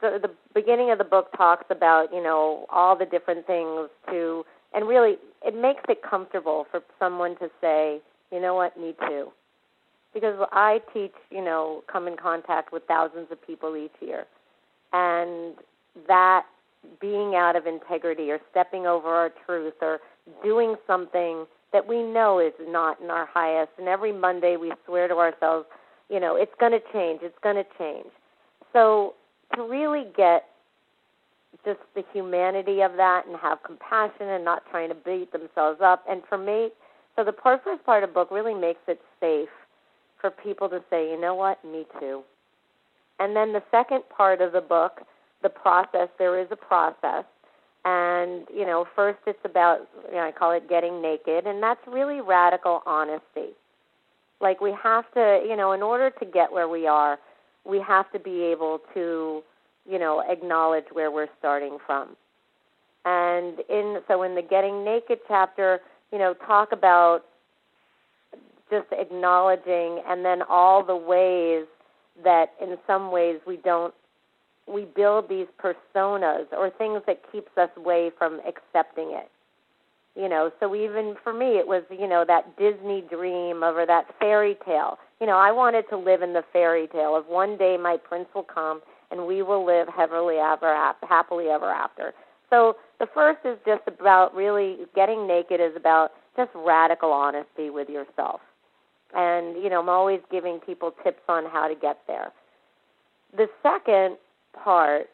the 0.00 0.30
beginning 0.54 0.90
of 0.90 0.98
the 0.98 1.04
book 1.04 1.32
talks 1.36 1.64
about 1.70 2.12
you 2.12 2.22
know 2.22 2.66
all 2.68 2.96
the 2.96 3.06
different 3.06 3.46
things 3.46 3.88
to 4.06 4.44
and 4.74 4.86
really 4.86 5.16
it 5.42 5.54
makes 5.54 5.82
it 5.88 6.02
comfortable 6.02 6.66
for 6.70 6.82
someone 6.98 7.36
to 7.38 7.50
say 7.62 8.02
you 8.34 8.40
know 8.40 8.54
what 8.54 8.76
me 8.76 8.94
too. 9.08 9.28
Because 10.12 10.34
i 10.52 10.80
teach 10.92 11.14
you 11.30 11.42
know 11.42 11.82
come 11.90 12.08
in 12.08 12.16
contact 12.16 12.72
with 12.72 12.82
thousands 12.88 13.28
of 13.30 13.44
people 13.46 13.76
each 13.76 13.94
year. 14.00 14.24
And 14.92 15.54
that 16.08 16.44
being 17.00 17.34
out 17.34 17.56
of 17.56 17.66
integrity 17.66 18.30
or 18.30 18.40
stepping 18.50 18.86
over 18.86 19.08
our 19.08 19.32
truth 19.46 19.74
or 19.80 20.00
doing 20.42 20.74
something 20.86 21.46
that 21.72 21.86
we 21.88 22.02
know 22.02 22.38
is 22.40 22.52
not 22.68 23.00
in 23.00 23.10
our 23.10 23.26
highest 23.26 23.70
and 23.78 23.88
every 23.88 24.12
monday 24.12 24.56
we 24.56 24.72
swear 24.84 25.08
to 25.08 25.14
ourselves 25.14 25.66
you 26.10 26.20
know 26.20 26.36
it's 26.36 26.52
going 26.60 26.72
to 26.72 26.80
change 26.92 27.20
it's 27.22 27.38
going 27.42 27.56
to 27.56 27.66
change. 27.78 28.10
So 28.72 29.14
to 29.54 29.62
really 29.62 30.04
get 30.16 30.46
just 31.64 31.80
the 31.94 32.04
humanity 32.12 32.80
of 32.82 32.96
that 32.96 33.26
and 33.26 33.36
have 33.36 33.62
compassion 33.62 34.28
and 34.28 34.44
not 34.44 34.64
trying 34.70 34.88
to 34.88 34.94
beat 34.94 35.32
themselves 35.32 35.80
up 35.80 36.04
and 36.08 36.22
for 36.28 36.36
me 36.36 36.70
so 37.16 37.24
the 37.24 37.34
first 37.42 37.84
part 37.84 38.02
of 38.02 38.10
the 38.10 38.14
book 38.14 38.30
really 38.30 38.54
makes 38.54 38.80
it 38.88 39.00
safe 39.20 39.48
for 40.20 40.30
people 40.30 40.68
to 40.68 40.82
say 40.90 41.10
you 41.10 41.20
know 41.20 41.34
what? 41.34 41.64
Me 41.64 41.86
too. 42.00 42.22
And 43.20 43.36
then 43.36 43.52
the 43.52 43.62
second 43.70 44.02
part 44.14 44.40
of 44.40 44.52
the 44.52 44.60
book 44.60 45.02
the 45.42 45.48
process 45.50 46.08
there 46.18 46.40
is 46.40 46.48
a 46.50 46.56
process. 46.56 47.24
And 47.84 48.46
you 48.54 48.64
know 48.64 48.86
first 48.96 49.18
it's 49.26 49.44
about 49.44 49.88
you 50.08 50.16
know 50.16 50.26
i 50.26 50.32
call 50.32 50.52
it 50.52 50.68
getting 50.68 51.02
naked 51.02 51.46
and 51.46 51.62
that's 51.62 51.80
really 51.86 52.20
radical 52.20 52.82
honesty. 52.86 53.52
Like 54.40 54.60
we 54.60 54.74
have 54.82 55.04
to, 55.14 55.42
you 55.48 55.56
know, 55.56 55.72
in 55.72 55.82
order 55.82 56.10
to 56.10 56.24
get 56.24 56.52
where 56.52 56.68
we 56.68 56.86
are, 56.86 57.18
we 57.64 57.80
have 57.80 58.10
to 58.12 58.18
be 58.18 58.42
able 58.42 58.80
to, 58.92 59.42
you 59.88 59.98
know, 59.98 60.22
acknowledge 60.28 60.84
where 60.92 61.10
we're 61.10 61.28
starting 61.38 61.78
from. 61.86 62.16
And 63.04 63.60
in 63.68 64.00
so 64.08 64.22
in 64.22 64.34
the 64.34 64.42
getting 64.42 64.84
naked 64.84 65.18
chapter, 65.28 65.80
you 66.14 66.20
know, 66.20 66.32
talk 66.46 66.70
about 66.70 67.24
just 68.70 68.86
acknowledging 68.92 70.00
and 70.08 70.24
then 70.24 70.42
all 70.48 70.84
the 70.84 70.94
ways 70.94 71.66
that 72.22 72.52
in 72.62 72.78
some 72.86 73.10
ways 73.10 73.40
we 73.48 73.56
don't 73.56 73.92
we 74.72 74.84
build 74.84 75.28
these 75.28 75.48
personas 75.62 76.46
or 76.52 76.70
things 76.70 77.02
that 77.08 77.20
keeps 77.32 77.50
us 77.58 77.68
away 77.76 78.12
from 78.16 78.40
accepting 78.46 79.10
it. 79.10 79.28
You 80.14 80.28
know 80.28 80.52
so 80.60 80.76
even 80.76 81.16
for 81.24 81.32
me 81.32 81.58
it 81.58 81.66
was 81.66 81.82
you 81.90 82.06
know 82.06 82.24
that 82.28 82.56
disney 82.56 83.02
dream 83.10 83.64
over 83.64 83.84
that 83.84 84.06
fairy 84.20 84.56
tale. 84.64 84.98
You 85.20 85.26
know 85.26 85.36
i 85.36 85.50
wanted 85.50 85.84
to 85.90 85.96
live 85.96 86.22
in 86.22 86.32
the 86.32 86.44
fairy 86.52 86.86
tale 86.86 87.16
of 87.16 87.26
one 87.26 87.58
day 87.58 87.76
my 87.76 87.96
prince 87.96 88.28
will 88.36 88.44
come 88.44 88.82
and 89.10 89.26
we 89.26 89.42
will 89.42 89.66
live 89.66 89.88
happily 89.88 90.36
ever 90.36 90.94
happily 91.02 91.46
ever 91.48 91.70
after. 91.70 92.14
So 92.50 92.76
the 93.04 93.10
first 93.12 93.40
is 93.44 93.58
just 93.66 93.82
about 93.86 94.34
really 94.34 94.78
getting 94.94 95.26
naked 95.26 95.60
is 95.60 95.76
about 95.76 96.12
just 96.36 96.50
radical 96.54 97.12
honesty 97.12 97.70
with 97.70 97.88
yourself 97.88 98.40
and 99.14 99.62
you 99.62 99.68
know 99.68 99.80
i'm 99.80 99.88
always 99.88 100.20
giving 100.30 100.58
people 100.60 100.92
tips 101.04 101.22
on 101.28 101.44
how 101.44 101.68
to 101.68 101.74
get 101.74 101.98
there 102.06 102.32
the 103.36 103.46
second 103.62 104.16
part 104.52 105.08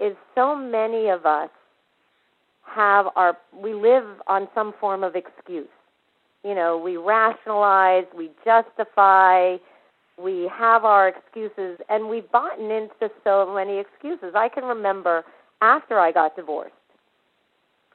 is 0.00 0.14
so 0.34 0.54
many 0.54 1.08
of 1.08 1.24
us 1.24 1.50
have 2.66 3.06
our 3.16 3.36
we 3.52 3.74
live 3.74 4.04
on 4.26 4.48
some 4.54 4.74
form 4.80 5.04
of 5.04 5.14
excuse. 5.14 5.68
You 6.42 6.54
know, 6.54 6.76
we 6.76 6.96
rationalize, 6.96 8.04
we 8.16 8.30
justify, 8.44 9.56
we 10.22 10.50
have 10.52 10.84
our 10.84 11.08
excuses, 11.08 11.78
and 11.88 12.08
we've 12.08 12.30
bought 12.30 12.58
into 12.58 13.10
so 13.22 13.52
many 13.54 13.78
excuses. 13.78 14.34
I 14.34 14.48
can 14.48 14.64
remember 14.64 15.24
after 15.62 15.98
I 15.98 16.12
got 16.12 16.36
divorced, 16.36 16.74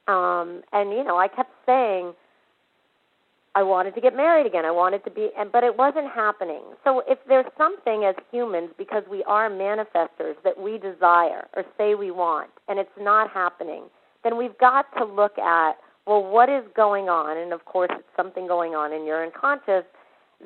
um, 0.08 0.62
and 0.72 0.90
you 0.90 1.04
know, 1.04 1.18
I 1.18 1.28
kept 1.28 1.52
saying 1.66 2.12
I 3.54 3.62
wanted 3.62 3.94
to 3.96 4.00
get 4.00 4.16
married 4.16 4.46
again. 4.46 4.64
I 4.64 4.70
wanted 4.70 5.04
to 5.04 5.10
be, 5.10 5.30
and 5.38 5.50
but 5.50 5.64
it 5.64 5.76
wasn't 5.76 6.10
happening. 6.10 6.62
So 6.84 7.02
if 7.08 7.18
there's 7.28 7.46
something 7.58 8.04
as 8.04 8.14
humans, 8.30 8.70
because 8.78 9.04
we 9.10 9.24
are 9.24 9.50
manifestors 9.50 10.34
that 10.44 10.58
we 10.58 10.78
desire 10.78 11.48
or 11.56 11.64
say 11.76 11.94
we 11.94 12.10
want, 12.10 12.50
and 12.68 12.78
it's 12.78 12.90
not 12.98 13.30
happening 13.30 13.84
then 14.22 14.36
we've 14.36 14.56
got 14.58 14.86
to 14.96 15.04
look 15.04 15.38
at 15.38 15.74
well, 16.06 16.24
what 16.24 16.48
is 16.48 16.64
going 16.74 17.08
on? 17.08 17.36
And 17.36 17.52
of 17.52 17.66
course, 17.66 17.90
it's 17.92 18.08
something 18.16 18.48
going 18.48 18.74
on 18.74 18.92
in 18.92 19.06
your 19.06 19.24
unconscious 19.24 19.84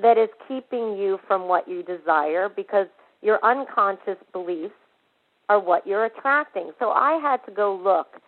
that 0.02 0.18
is 0.18 0.28
keeping 0.46 0.98
you 0.98 1.18
from 1.26 1.48
what 1.48 1.68
you 1.68 1.82
desire 1.82 2.48
because 2.48 2.86
your 3.22 3.38
unconscious 3.42 4.18
beliefs 4.32 4.74
are 5.48 5.60
what 5.60 5.86
you're 5.86 6.04
attracting. 6.04 6.72
So 6.78 6.90
I 6.90 7.18
had 7.22 7.38
to 7.46 7.52
go 7.52 7.80
look 7.82 8.20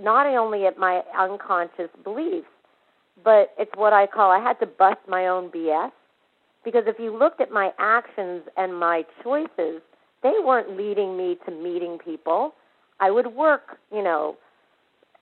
not 0.00 0.26
only 0.26 0.66
at 0.66 0.78
my 0.78 1.02
unconscious 1.18 1.90
beliefs, 2.04 2.46
but 3.24 3.52
it's 3.58 3.72
what 3.74 3.92
I 3.92 4.06
call 4.06 4.30
I 4.30 4.40
had 4.40 4.58
to 4.60 4.66
bust 4.66 5.00
my 5.08 5.26
own 5.26 5.50
BS 5.50 5.90
because 6.64 6.84
if 6.86 6.98
you 6.98 7.16
looked 7.16 7.40
at 7.40 7.50
my 7.50 7.72
actions 7.78 8.42
and 8.56 8.78
my 8.78 9.04
choices, 9.22 9.80
they 10.22 10.34
weren't 10.44 10.76
leading 10.76 11.16
me 11.16 11.36
to 11.46 11.52
meeting 11.52 11.98
people. 12.04 12.54
I 13.00 13.10
would 13.10 13.28
work, 13.28 13.78
you 13.92 14.02
know, 14.02 14.36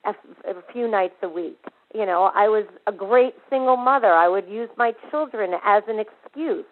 a, 0.05 0.11
a 0.49 0.63
few 0.73 0.89
nights 0.89 1.17
a 1.23 1.29
week. 1.29 1.59
You 1.95 2.05
know, 2.05 2.31
I 2.35 2.49
was 2.49 2.67
a 2.87 2.93
great 2.93 3.35
single 3.49 3.77
mother. 3.77 4.13
I 4.13 4.29
would 4.29 4.49
use 4.49 4.69
my 4.77 4.93
children 5.11 5.53
as 5.65 5.83
an 5.89 5.99
excuse 5.99 6.65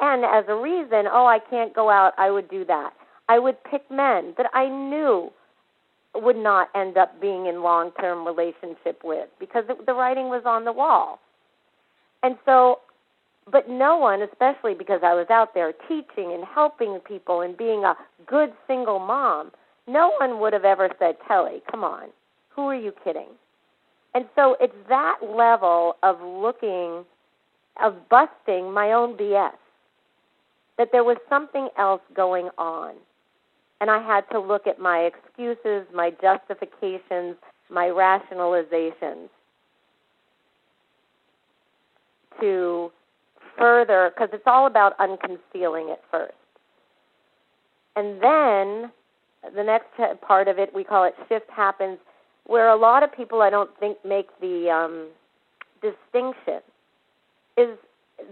and 0.00 0.24
as 0.24 0.44
a 0.48 0.54
reason, 0.54 1.06
oh, 1.10 1.26
I 1.26 1.38
can't 1.50 1.74
go 1.74 1.90
out, 1.90 2.12
I 2.18 2.30
would 2.30 2.48
do 2.48 2.64
that. 2.66 2.92
I 3.28 3.38
would 3.38 3.62
pick 3.64 3.90
men 3.90 4.34
that 4.36 4.46
I 4.54 4.68
knew 4.68 5.30
would 6.22 6.36
not 6.36 6.68
end 6.74 6.96
up 6.96 7.20
being 7.20 7.46
in 7.46 7.62
long-term 7.62 8.26
relationship 8.26 9.00
with 9.04 9.28
because 9.38 9.64
it, 9.68 9.86
the 9.86 9.94
writing 9.94 10.28
was 10.28 10.42
on 10.44 10.64
the 10.64 10.72
wall. 10.72 11.20
And 12.22 12.36
so 12.44 12.80
but 13.50 13.68
no 13.68 13.96
one, 13.96 14.22
especially 14.22 14.74
because 14.74 15.00
I 15.02 15.14
was 15.14 15.26
out 15.30 15.54
there 15.54 15.72
teaching 15.88 16.32
and 16.32 16.44
helping 16.44 16.98
people 17.00 17.40
and 17.40 17.56
being 17.56 17.84
a 17.84 17.96
good 18.26 18.52
single 18.66 18.98
mom, 18.98 19.52
no 19.86 20.12
one 20.20 20.40
would 20.40 20.52
have 20.52 20.64
ever 20.64 20.90
said, 20.98 21.16
Kelley, 21.26 21.62
come 21.70 21.82
on. 21.82 22.08
Who 22.50 22.62
are 22.62 22.74
you 22.74 22.92
kidding? 23.04 23.28
And 24.14 24.26
so 24.34 24.56
it's 24.60 24.74
that 24.88 25.18
level 25.22 25.96
of 26.02 26.20
looking, 26.20 27.04
of 27.82 27.94
busting 28.08 28.72
my 28.72 28.92
own 28.92 29.16
BS, 29.16 29.52
that 30.76 30.88
there 30.92 31.04
was 31.04 31.16
something 31.28 31.68
else 31.78 32.02
going 32.14 32.50
on. 32.58 32.94
And 33.80 33.90
I 33.90 34.02
had 34.02 34.22
to 34.32 34.40
look 34.40 34.66
at 34.66 34.78
my 34.78 35.00
excuses, 35.00 35.86
my 35.94 36.10
justifications, 36.20 37.36
my 37.70 37.86
rationalizations 37.86 39.28
to 42.40 42.90
further, 43.56 44.12
because 44.14 44.30
it's 44.32 44.46
all 44.46 44.66
about 44.66 44.96
unconcealing 44.98 45.92
it 45.92 46.00
first. 46.10 46.34
And 47.96 48.22
then 48.22 48.92
the 49.54 49.62
next 49.62 49.88
part 50.22 50.48
of 50.48 50.58
it, 50.58 50.72
we 50.74 50.84
call 50.84 51.04
it 51.04 51.14
shift 51.28 51.50
happens, 51.50 51.98
where 52.46 52.68
a 52.68 52.76
lot 52.76 53.02
of 53.02 53.12
people 53.12 53.42
I 53.42 53.50
don't 53.50 53.70
think 53.78 53.98
make 54.04 54.28
the 54.40 54.70
um, 54.70 55.08
distinction 55.82 56.62
is 57.56 57.76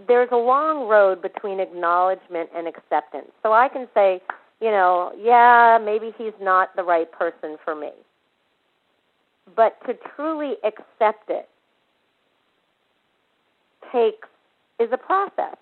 there's 0.07 0.29
a 0.31 0.37
long 0.37 0.87
road 0.87 1.21
between 1.21 1.59
acknowledgement 1.59 2.49
and 2.55 2.67
acceptance. 2.67 3.31
So 3.43 3.53
I 3.53 3.69
can 3.69 3.87
say, 3.93 4.21
you 4.61 4.71
know, 4.71 5.13
yeah, 5.21 5.79
maybe 5.83 6.13
he's 6.17 6.33
not 6.41 6.75
the 6.75 6.83
right 6.83 7.11
person 7.11 7.57
for 7.63 7.75
me. 7.75 7.91
But 9.55 9.77
to 9.87 9.95
truly 10.15 10.55
accept 10.63 11.29
it 11.29 11.49
takes 13.93 14.27
is 14.79 14.89
a 14.93 14.97
process. 14.97 15.57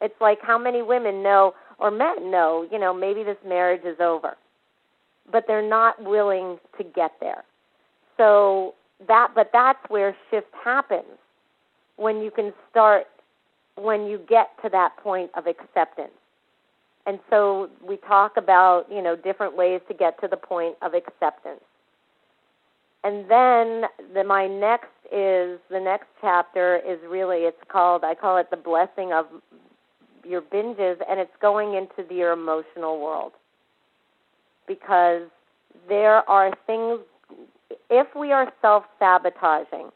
It's 0.00 0.20
like 0.20 0.40
how 0.42 0.58
many 0.58 0.82
women 0.82 1.22
know 1.22 1.54
or 1.78 1.90
men 1.90 2.30
know, 2.30 2.66
you 2.72 2.78
know, 2.78 2.94
maybe 2.94 3.24
this 3.24 3.38
marriage 3.46 3.84
is 3.84 4.00
over. 4.00 4.36
but 5.30 5.44
they're 5.46 5.68
not 5.68 6.02
willing 6.02 6.58
to 6.78 6.84
get 6.84 7.12
there. 7.20 7.44
So 8.16 8.74
that 9.08 9.30
but 9.34 9.50
that's 9.52 9.80
where 9.88 10.16
shift 10.30 10.48
happens 10.64 11.06
when 11.96 12.22
you 12.22 12.30
can 12.30 12.52
start 12.70 13.06
when 13.76 14.06
you 14.06 14.18
get 14.28 14.50
to 14.64 14.70
that 14.70 14.96
point 14.98 15.30
of 15.36 15.46
acceptance. 15.46 16.12
And 17.06 17.20
so 17.30 17.70
we 17.86 17.96
talk 17.98 18.36
about, 18.36 18.86
you 18.90 19.00
know, 19.00 19.14
different 19.14 19.56
ways 19.56 19.80
to 19.88 19.94
get 19.94 20.20
to 20.20 20.28
the 20.28 20.36
point 20.36 20.74
of 20.82 20.92
acceptance. 20.92 21.62
And 23.04 23.30
then 23.30 23.84
the, 24.12 24.24
my 24.24 24.48
next 24.48 24.88
is 25.12 25.60
the 25.70 25.78
next 25.80 26.08
chapter 26.20 26.80
is 26.84 26.98
really 27.08 27.42
it's 27.42 27.62
called 27.68 28.02
I 28.02 28.16
call 28.16 28.36
it 28.38 28.50
the 28.50 28.56
blessing 28.56 29.12
of 29.12 29.26
your 30.24 30.42
binges 30.42 30.96
and 31.08 31.20
it's 31.20 31.36
going 31.40 31.74
into 31.74 32.08
the, 32.08 32.16
your 32.16 32.32
emotional 32.32 33.00
world. 33.00 33.32
Because 34.66 35.22
there 35.88 36.28
are 36.28 36.52
things 36.66 36.98
if 37.88 38.08
we 38.16 38.32
are 38.32 38.52
self-sabotaging 38.60 39.92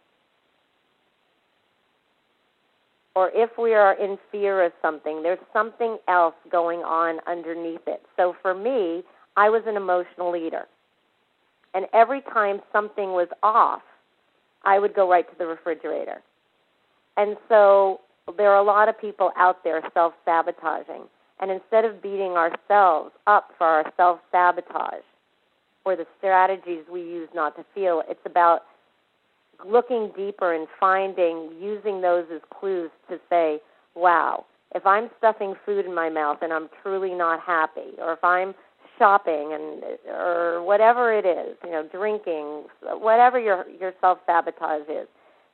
or 3.14 3.30
if 3.34 3.50
we 3.58 3.74
are 3.74 3.92
in 3.94 4.18
fear 4.30 4.64
of 4.64 4.72
something, 4.80 5.22
there's 5.22 5.38
something 5.52 5.98
else 6.08 6.34
going 6.50 6.80
on 6.80 7.18
underneath 7.26 7.86
it. 7.86 8.02
So 8.16 8.36
for 8.40 8.54
me, 8.54 9.02
I 9.36 9.48
was 9.50 9.62
an 9.66 9.76
emotional 9.76 10.36
eater. 10.36 10.66
And 11.74 11.86
every 11.92 12.20
time 12.20 12.60
something 12.72 13.12
was 13.12 13.28
off, 13.42 13.82
I 14.64 14.78
would 14.78 14.94
go 14.94 15.08
right 15.08 15.28
to 15.28 15.38
the 15.38 15.46
refrigerator. 15.46 16.22
And 17.16 17.36
so 17.48 18.00
there 18.36 18.50
are 18.50 18.58
a 18.58 18.64
lot 18.64 18.88
of 18.88 19.00
people 19.00 19.32
out 19.36 19.64
there 19.64 19.82
self 19.94 20.14
sabotaging. 20.24 21.02
And 21.40 21.50
instead 21.50 21.84
of 21.84 22.02
beating 22.02 22.32
ourselves 22.32 23.12
up 23.26 23.50
for 23.56 23.66
our 23.66 23.92
self 23.96 24.20
sabotage 24.30 25.04
or 25.84 25.96
the 25.96 26.06
strategies 26.18 26.84
we 26.90 27.00
use 27.00 27.28
not 27.34 27.56
to 27.56 27.64
feel, 27.74 28.02
it's 28.08 28.20
about 28.26 28.62
looking 29.66 30.10
deeper 30.16 30.54
and 30.54 30.66
finding, 30.78 31.50
using 31.60 32.00
those 32.00 32.26
as 32.32 32.40
clues 32.58 32.90
to 33.08 33.18
say, 33.28 33.60
wow, 33.94 34.44
if 34.74 34.86
I'm 34.86 35.10
stuffing 35.18 35.54
food 35.66 35.86
in 35.86 35.94
my 35.94 36.08
mouth 36.08 36.38
and 36.42 36.52
I'm 36.52 36.68
truly 36.82 37.14
not 37.14 37.40
happy, 37.40 37.92
or 37.98 38.12
if 38.12 38.22
I'm 38.22 38.54
shopping 38.98 39.52
and 39.52 39.82
or 40.08 40.62
whatever 40.62 41.12
it 41.12 41.26
is, 41.26 41.56
you 41.64 41.70
know, 41.70 41.88
drinking, 41.90 42.64
whatever 42.82 43.40
your 43.40 43.64
your 43.80 43.92
self 44.00 44.18
sabotage 44.26 44.88
is, 44.88 45.08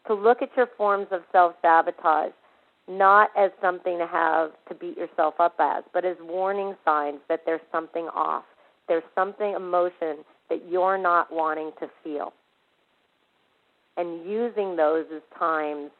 to 0.06 0.14
look 0.14 0.42
at 0.42 0.50
your 0.56 0.68
forms 0.76 1.06
of 1.10 1.22
self 1.32 1.54
sabotage 1.62 2.32
not 2.88 3.30
as 3.36 3.50
something 3.60 3.98
to 3.98 4.06
have 4.06 4.52
to 4.68 4.74
beat 4.74 4.96
yourself 4.96 5.34
up 5.40 5.56
as, 5.58 5.82
but 5.92 6.04
as 6.04 6.16
warning 6.20 6.74
signs 6.84 7.18
that 7.28 7.40
there's 7.44 7.60
something 7.72 8.08
off. 8.14 8.44
There's 8.88 9.02
something 9.14 9.54
emotion 9.54 10.18
that 10.48 10.62
you're 10.68 10.98
not 10.98 11.32
wanting 11.32 11.72
to 11.80 11.90
feel 12.04 12.32
and 13.96 14.28
using 14.28 14.76
those 14.76 15.06
as 15.14 15.22
times 15.38 15.90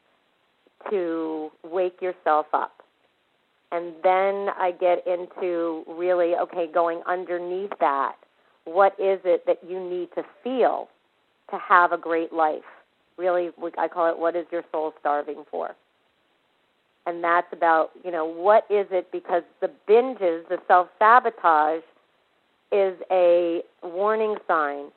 to 0.89 1.51
wake 1.63 2.01
yourself 2.01 2.45
up. 2.53 2.83
And 3.71 3.93
then 4.03 4.49
I 4.57 4.73
get 4.79 5.05
into 5.05 5.83
really, 5.87 6.35
okay, 6.35 6.67
going 6.71 7.01
underneath 7.05 7.71
that. 7.79 8.15
What 8.65 8.93
is 8.93 9.19
it 9.25 9.45
that 9.45 9.59
you 9.67 9.79
need 9.79 10.09
to 10.15 10.23
feel 10.43 10.87
to 11.51 11.57
have 11.57 11.91
a 11.91 11.97
great 11.97 12.31
life? 12.31 12.63
Really, 13.17 13.49
I 13.77 13.87
call 13.87 14.09
it 14.09 14.17
what 14.17 14.35
is 14.35 14.45
your 14.51 14.63
soul 14.71 14.93
starving 14.99 15.43
for? 15.49 15.75
And 17.05 17.23
that's 17.23 17.47
about, 17.51 17.91
you 18.03 18.11
know, 18.11 18.25
what 18.25 18.65
is 18.69 18.85
it? 18.91 19.11
Because 19.11 19.43
the 19.61 19.71
binges, 19.89 20.47
the 20.49 20.59
self 20.67 20.89
sabotage, 20.99 21.81
is 22.71 22.95
a 23.09 23.61
warning 23.81 24.35
sign 24.47 24.87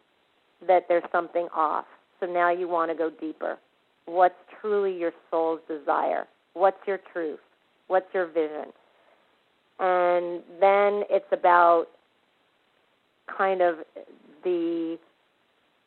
that 0.67 0.87
there's 0.89 1.05
something 1.13 1.49
off. 1.55 1.87
So 2.21 2.27
now 2.27 2.51
you 2.51 2.69
want 2.69 2.91
to 2.91 2.97
go 2.97 3.11
deeper. 3.11 3.59
What's 4.07 4.35
truly 4.61 4.97
your 4.97 5.13
soul's 5.31 5.61
desire? 5.67 6.27
What's 6.55 6.79
your 6.87 7.01
truth? 7.13 7.41
What's 7.89 8.13
your 8.15 8.27
vision? 8.27 8.73
And 9.79 10.43
then 10.61 11.05
it's 11.09 11.33
about 11.33 11.87
kind 13.27 13.63
of 13.63 13.77
the 14.45 14.99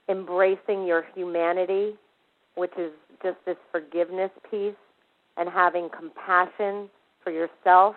embracing 0.09 0.85
your 0.85 1.05
humanity, 1.15 1.93
which 2.55 2.73
is 2.77 2.91
just 3.21 3.37
this 3.45 3.57
forgiveness 3.71 4.31
piece, 4.49 4.73
and 5.37 5.49
having 5.49 5.89
compassion 5.89 6.89
for 7.23 7.31
yourself, 7.31 7.95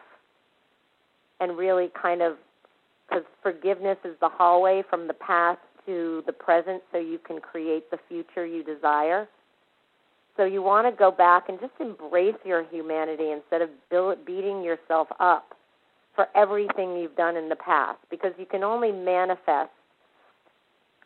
and 1.40 1.57
really 1.57 1.90
kind 2.01 2.22
of 2.22 2.37
because 3.09 3.25
forgiveness 3.42 3.99
is 4.05 4.14
the 4.20 4.29
hallway 4.29 4.83
from 4.88 5.07
the 5.07 5.14
past 5.14 5.61
to 5.87 6.22
the 6.27 6.33
present 6.33 6.83
so 6.92 6.99
you 6.99 7.18
can 7.18 7.40
create 7.40 7.90
the 7.90 7.99
future 8.09 8.44
you 8.44 8.62
desire. 8.62 9.29
So 10.37 10.44
you 10.44 10.62
want 10.62 10.87
to 10.87 10.96
go 10.96 11.11
back 11.11 11.49
and 11.49 11.59
just 11.59 11.72
embrace 11.81 12.37
your 12.44 12.64
humanity 12.70 13.31
instead 13.31 13.62
of 13.62 13.70
beating 14.27 14.62
yourself 14.62 15.09
up 15.18 15.55
for 16.14 16.29
everything 16.35 16.96
you've 16.96 17.16
done 17.16 17.37
in 17.37 17.49
the 17.49 17.57
past 17.57 17.99
because 18.11 18.33
you 18.38 18.46
can 18.46 18.62
only 18.62 18.92
manifest 18.92 19.70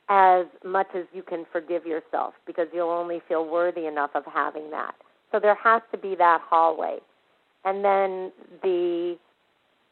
as 0.09 0.47
much 0.65 0.89
as 0.95 1.05
you 1.13 1.23
can 1.23 1.47
forgive 1.53 1.87
yourself 1.87 2.35
because 2.47 2.67
you'll 2.75 2.91
only 2.91 3.21
feel 3.29 3.49
worthy 3.49 3.87
enough 3.87 4.11
of 4.15 4.25
having 4.25 4.71
that. 4.71 4.95
So 5.31 5.39
there 5.39 5.55
has 5.55 5.83
to 5.93 5.99
be 5.99 6.17
that 6.17 6.41
hallway. 6.43 6.99
And 7.65 7.85
then 7.85 8.33
the 8.63 9.17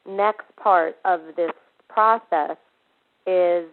next 0.08 0.46
part 0.56 0.96
of 1.04 1.20
this 1.36 1.52
process 1.88 2.56
is 3.26 3.66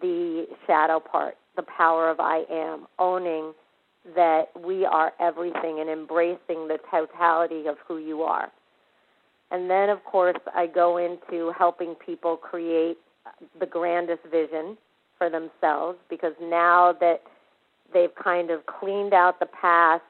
the 0.00 0.46
shadow 0.66 1.00
part, 1.00 1.36
the 1.56 1.62
power 1.62 2.10
of 2.10 2.20
I 2.20 2.44
am, 2.50 2.86
owning 2.98 3.52
that 4.14 4.46
we 4.64 4.84
are 4.84 5.12
everything 5.20 5.78
and 5.80 5.90
embracing 5.90 6.68
the 6.68 6.78
totality 6.90 7.66
of 7.66 7.76
who 7.86 7.98
you 7.98 8.22
are. 8.22 8.50
And 9.50 9.70
then, 9.70 9.88
of 9.88 10.04
course, 10.04 10.36
I 10.54 10.66
go 10.66 10.98
into 10.98 11.52
helping 11.56 11.94
people 11.94 12.36
create 12.36 12.98
the 13.58 13.66
grandest 13.66 14.22
vision 14.30 14.76
for 15.16 15.30
themselves 15.30 15.98
because 16.08 16.32
now 16.40 16.94
that 17.00 17.22
they've 17.92 18.14
kind 18.22 18.50
of 18.50 18.66
cleaned 18.66 19.14
out 19.14 19.40
the 19.40 19.46
past, 19.46 20.02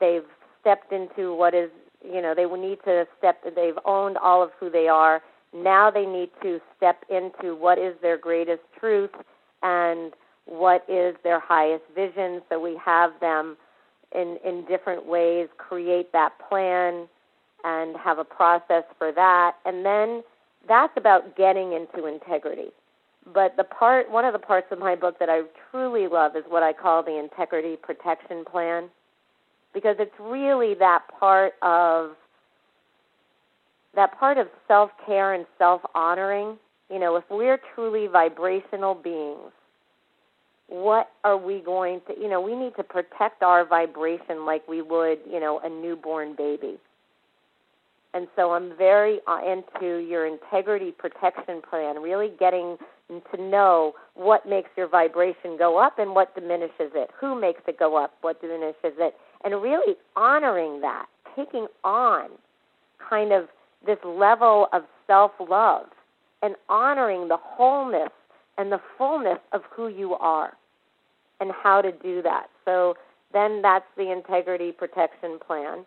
they've 0.00 0.24
stepped 0.60 0.92
into 0.92 1.34
what 1.34 1.54
is, 1.54 1.70
you 2.04 2.20
know, 2.20 2.34
they 2.34 2.44
need 2.44 2.78
to 2.84 3.06
step, 3.18 3.42
they've 3.54 3.78
owned 3.84 4.18
all 4.18 4.42
of 4.42 4.50
who 4.58 4.68
they 4.70 4.88
are 4.88 5.22
now 5.54 5.90
they 5.90 6.06
need 6.06 6.30
to 6.42 6.60
step 6.76 7.04
into 7.08 7.54
what 7.54 7.78
is 7.78 7.94
their 8.02 8.16
greatest 8.16 8.62
truth 8.78 9.10
and 9.62 10.12
what 10.46 10.84
is 10.88 11.14
their 11.22 11.40
highest 11.40 11.84
vision. 11.94 12.42
So 12.48 12.60
we 12.60 12.78
have 12.84 13.12
them 13.20 13.56
in, 14.14 14.38
in 14.44 14.64
different 14.66 15.06
ways 15.06 15.48
create 15.58 16.12
that 16.12 16.32
plan 16.48 17.06
and 17.64 17.96
have 17.96 18.18
a 18.18 18.24
process 18.24 18.84
for 18.98 19.12
that. 19.12 19.52
And 19.64 19.84
then 19.84 20.22
that's 20.68 20.92
about 20.96 21.36
getting 21.36 21.72
into 21.72 22.06
integrity. 22.06 22.70
But 23.32 23.56
the 23.56 23.64
part, 23.64 24.10
one 24.10 24.24
of 24.24 24.32
the 24.32 24.38
parts 24.38 24.66
of 24.72 24.78
my 24.78 24.96
book 24.96 25.18
that 25.20 25.28
I 25.28 25.42
truly 25.70 26.08
love 26.08 26.34
is 26.34 26.42
what 26.48 26.62
I 26.62 26.72
call 26.72 27.02
the 27.02 27.18
integrity 27.18 27.76
protection 27.76 28.44
plan, 28.44 28.88
because 29.72 29.96
it's 30.00 30.14
really 30.18 30.74
that 30.74 31.02
part 31.20 31.54
of 31.62 32.16
that 33.94 34.18
part 34.18 34.38
of 34.38 34.48
self 34.68 34.90
care 35.06 35.34
and 35.34 35.46
self 35.58 35.82
honoring, 35.94 36.56
you 36.90 36.98
know, 36.98 37.16
if 37.16 37.24
we're 37.30 37.58
truly 37.74 38.06
vibrational 38.06 38.94
beings, 38.94 39.52
what 40.68 41.10
are 41.24 41.36
we 41.36 41.60
going 41.60 42.00
to, 42.08 42.18
you 42.20 42.28
know, 42.28 42.40
we 42.40 42.56
need 42.56 42.74
to 42.76 42.82
protect 42.82 43.42
our 43.42 43.64
vibration 43.66 44.46
like 44.46 44.66
we 44.66 44.80
would, 44.80 45.18
you 45.30 45.38
know, 45.40 45.60
a 45.62 45.68
newborn 45.68 46.34
baby. 46.36 46.78
And 48.14 48.26
so 48.36 48.52
I'm 48.52 48.76
very 48.76 49.20
uh, 49.26 49.40
into 49.40 49.96
your 49.98 50.26
integrity 50.26 50.92
protection 50.92 51.62
plan, 51.68 52.00
really 52.02 52.30
getting 52.38 52.76
to 53.08 53.42
know 53.42 53.94
what 54.14 54.46
makes 54.46 54.70
your 54.76 54.88
vibration 54.88 55.56
go 55.58 55.78
up 55.78 55.98
and 55.98 56.14
what 56.14 56.34
diminishes 56.34 56.92
it, 56.94 57.10
who 57.18 57.38
makes 57.38 57.60
it 57.66 57.78
go 57.78 58.02
up, 58.02 58.14
what 58.20 58.40
diminishes 58.40 58.96
it, 58.98 59.14
and 59.44 59.62
really 59.62 59.96
honoring 60.16 60.80
that, 60.80 61.06
taking 61.36 61.66
on 61.84 62.30
kind 63.08 63.32
of 63.32 63.48
this 63.86 63.98
level 64.04 64.68
of 64.72 64.82
self 65.06 65.32
love 65.40 65.86
and 66.42 66.54
honoring 66.68 67.28
the 67.28 67.36
wholeness 67.36 68.10
and 68.58 68.70
the 68.70 68.80
fullness 68.98 69.38
of 69.52 69.62
who 69.70 69.88
you 69.88 70.14
are 70.14 70.52
and 71.40 71.50
how 71.62 71.80
to 71.80 71.92
do 71.92 72.22
that. 72.22 72.46
So 72.64 72.96
then 73.32 73.62
that's 73.62 73.86
the 73.96 74.12
integrity 74.12 74.72
protection 74.72 75.38
plan. 75.44 75.84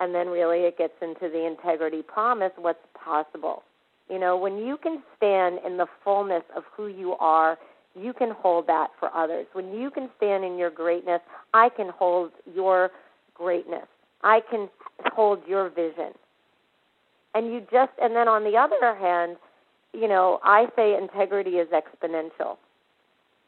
And 0.00 0.14
then 0.14 0.28
really 0.28 0.60
it 0.60 0.78
gets 0.78 0.94
into 1.02 1.28
the 1.28 1.46
integrity 1.46 2.02
promise 2.02 2.52
what's 2.56 2.78
possible. 2.94 3.62
You 4.08 4.18
know, 4.18 4.36
when 4.36 4.58
you 4.58 4.76
can 4.82 5.02
stand 5.16 5.58
in 5.64 5.76
the 5.76 5.86
fullness 6.02 6.42
of 6.56 6.64
who 6.74 6.88
you 6.88 7.12
are, 7.20 7.58
you 7.94 8.12
can 8.12 8.30
hold 8.30 8.66
that 8.66 8.88
for 8.98 9.14
others. 9.14 9.46
When 9.52 9.74
you 9.74 9.90
can 9.90 10.08
stand 10.16 10.44
in 10.44 10.56
your 10.56 10.70
greatness, 10.70 11.20
I 11.54 11.68
can 11.68 11.90
hold 11.90 12.30
your 12.52 12.90
greatness. 13.34 13.86
I 14.22 14.40
can 14.50 14.68
hold 15.12 15.40
your 15.46 15.68
vision 15.68 16.12
and 17.34 17.46
you 17.52 17.60
just 17.72 17.92
and 18.00 18.14
then 18.14 18.28
on 18.28 18.44
the 18.44 18.56
other 18.56 18.94
hand 18.94 19.36
you 19.92 20.08
know, 20.08 20.40
I 20.44 20.66
say 20.76 20.96
integrity 20.96 21.52
is 21.52 21.68
exponential. 21.68 22.56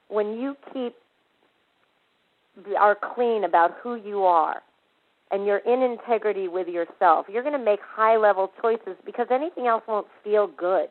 When 0.08 0.38
you 0.38 0.56
keep 0.72 0.94
are 2.78 2.96
clean 3.14 3.44
about 3.44 3.72
who 3.82 3.94
you 3.94 4.24
are 4.24 4.60
and 5.30 5.46
you're 5.46 5.58
in 5.58 5.82
integrity 5.82 6.48
with 6.48 6.68
yourself, 6.68 7.26
you're 7.32 7.42
going 7.42 7.58
to 7.58 7.64
make 7.64 7.80
high 7.80 8.18
level 8.18 8.50
choices 8.60 8.96
because 9.06 9.28
anything 9.30 9.66
else 9.66 9.82
won't 9.88 10.06
feel 10.22 10.48
good. 10.48 10.88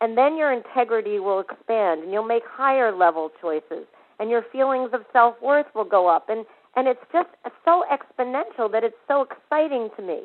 And 0.00 0.18
then 0.18 0.36
your 0.36 0.52
integrity 0.52 1.20
will 1.20 1.40
expand 1.40 2.02
and 2.02 2.12
you'll 2.12 2.26
make 2.26 2.42
higher 2.44 2.94
level 2.94 3.30
choices 3.40 3.86
and 4.18 4.28
your 4.28 4.42
feelings 4.50 4.90
of 4.92 5.02
self 5.12 5.40
worth 5.40 5.66
will 5.74 5.84
go 5.84 6.08
up. 6.08 6.28
And, 6.28 6.44
and 6.74 6.88
it's 6.88 7.00
just 7.12 7.28
so 7.64 7.84
exponential 7.90 8.70
that 8.72 8.82
it's 8.82 8.96
so 9.06 9.22
exciting 9.30 9.90
to 9.96 10.02
me. 10.02 10.22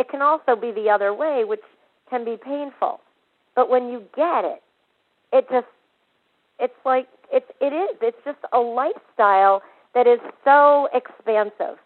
It 0.00 0.08
can 0.08 0.22
also 0.22 0.56
be 0.56 0.72
the 0.72 0.88
other 0.88 1.12
way, 1.12 1.44
which 1.44 1.60
can 2.08 2.24
be 2.24 2.38
painful. 2.42 3.00
But 3.54 3.68
when 3.68 3.90
you 3.90 4.02
get 4.16 4.46
it, 4.46 4.62
it 5.30 5.46
just, 5.50 5.66
it's 6.58 6.72
like, 6.86 7.06
it's, 7.30 7.50
it 7.60 7.74
is. 7.74 7.98
It's 8.00 8.16
just 8.24 8.38
a 8.54 8.58
lifestyle 8.58 9.62
that 9.94 10.06
is 10.06 10.18
so 10.42 10.88
expansive. 10.94 11.76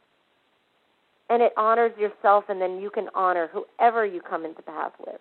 And 1.29 1.43
it 1.43 1.53
honors 1.57 1.91
yourself, 1.99 2.45
and 2.49 2.61
then 2.61 2.81
you 2.81 2.89
can 2.89 3.09
honor 3.17 3.51
whoever 3.53 4.07
you 4.07 4.21
come 4.21 4.45
into 4.45 4.63
path 4.63 4.93
with. 5.05 5.21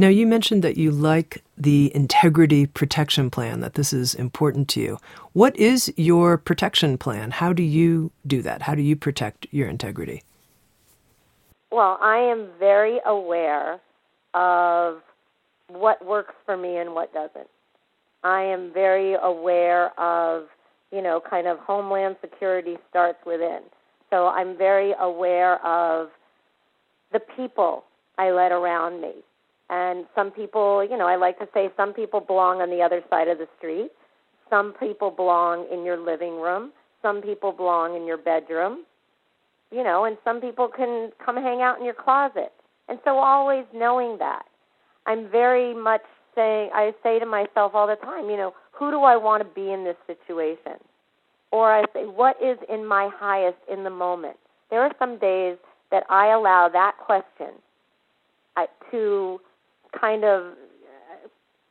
Now, 0.00 0.06
you 0.06 0.28
mentioned 0.28 0.62
that 0.62 0.76
you 0.76 0.92
like 0.92 1.42
the 1.56 1.90
integrity 1.92 2.66
protection 2.66 3.30
plan, 3.30 3.58
that 3.60 3.74
this 3.74 3.92
is 3.92 4.14
important 4.14 4.68
to 4.68 4.80
you. 4.80 4.98
What 5.32 5.56
is 5.56 5.92
your 5.96 6.38
protection 6.38 6.96
plan? 6.98 7.32
How 7.32 7.52
do 7.52 7.64
you 7.64 8.12
do 8.24 8.40
that? 8.42 8.62
How 8.62 8.76
do 8.76 8.82
you 8.82 8.94
protect 8.94 9.48
your 9.50 9.68
integrity? 9.68 10.22
Well, 11.72 11.98
I 12.00 12.18
am 12.18 12.46
very 12.60 13.00
aware 13.04 13.80
of 14.34 15.02
what 15.66 16.06
works 16.06 16.34
for 16.46 16.56
me 16.56 16.76
and 16.76 16.94
what 16.94 17.12
doesn't. 17.12 17.48
I 18.22 18.42
am 18.42 18.72
very 18.72 19.14
aware 19.20 19.98
of, 19.98 20.44
you 20.92 21.02
know, 21.02 21.20
kind 21.28 21.48
of 21.48 21.58
homeland 21.58 22.18
security 22.20 22.76
starts 22.88 23.18
within. 23.26 23.62
So 24.10 24.28
I'm 24.28 24.56
very 24.56 24.94
aware 25.00 25.60
of 25.66 26.10
the 27.12 27.18
people 27.18 27.82
I 28.16 28.30
let 28.30 28.52
around 28.52 29.00
me 29.00 29.12
and 29.70 30.06
some 30.14 30.30
people, 30.30 30.82
you 30.82 30.96
know, 30.96 31.06
I 31.06 31.16
like 31.16 31.38
to 31.40 31.48
say 31.52 31.70
some 31.76 31.92
people 31.92 32.20
belong 32.20 32.60
on 32.60 32.70
the 32.70 32.82
other 32.82 33.02
side 33.10 33.28
of 33.28 33.38
the 33.38 33.48
street. 33.58 33.90
Some 34.48 34.72
people 34.72 35.10
belong 35.10 35.66
in 35.70 35.84
your 35.84 35.98
living 35.98 36.40
room. 36.40 36.72
Some 37.02 37.20
people 37.20 37.52
belong 37.52 37.94
in 37.94 38.06
your 38.06 38.16
bedroom. 38.16 38.84
You 39.70 39.84
know, 39.84 40.04
and 40.04 40.16
some 40.24 40.40
people 40.40 40.68
can 40.68 41.12
come 41.22 41.36
hang 41.36 41.60
out 41.60 41.78
in 41.78 41.84
your 41.84 41.94
closet. 41.94 42.52
And 42.88 42.98
so 43.04 43.18
always 43.18 43.66
knowing 43.74 44.16
that. 44.18 44.46
I'm 45.06 45.30
very 45.30 45.74
much 45.74 46.02
saying 46.34 46.70
I 46.72 46.94
say 47.02 47.18
to 47.18 47.26
myself 47.26 47.74
all 47.74 47.86
the 47.86 47.96
time, 47.96 48.30
you 48.30 48.36
know, 48.36 48.54
who 48.72 48.90
do 48.90 49.00
I 49.02 49.16
want 49.16 49.42
to 49.42 49.54
be 49.54 49.70
in 49.70 49.84
this 49.84 49.96
situation? 50.06 50.80
Or 51.50 51.72
I 51.72 51.82
say, 51.92 52.04
what 52.04 52.36
is 52.42 52.58
in 52.70 52.86
my 52.86 53.10
highest 53.14 53.58
in 53.70 53.84
the 53.84 53.90
moment? 53.90 54.36
There 54.70 54.80
are 54.80 54.92
some 54.98 55.18
days 55.18 55.56
that 55.90 56.04
I 56.08 56.28
allow 56.28 56.68
that 56.70 56.96
question 56.98 57.54
to 58.90 59.40
kind 60.00 60.24
of 60.24 60.52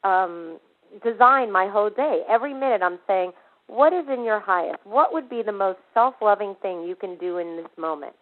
um, 0.04 0.60
design 1.04 1.52
my 1.52 1.68
whole 1.68 1.90
day. 1.90 2.24
Every 2.30 2.54
minute 2.54 2.82
I'm 2.82 3.00
saying, 3.08 3.32
what 3.68 3.94
is 3.94 4.06
in 4.12 4.24
your 4.24 4.40
highest? 4.40 4.80
What 4.86 5.14
would 5.14 5.30
be 5.30 5.44
the 5.44 5.52
most 5.52 5.80
self 5.94 6.16
loving 6.22 6.56
thing 6.62 6.84
you 6.84 6.96
can 6.96 7.18
do 7.18 7.38
in 7.38 7.58
this 7.58 7.72
moment? 7.78 8.14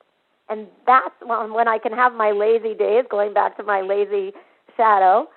And 0.49 0.67
that's 0.85 1.13
when, 1.23 1.53
when 1.53 1.67
I 1.67 1.77
can 1.77 1.91
have 1.91 2.13
my 2.13 2.31
lazy 2.31 2.73
days, 2.73 3.05
going 3.09 3.33
back 3.33 3.57
to 3.57 3.63
my 3.63 3.81
lazy 3.81 4.33
shadow. 4.75 5.27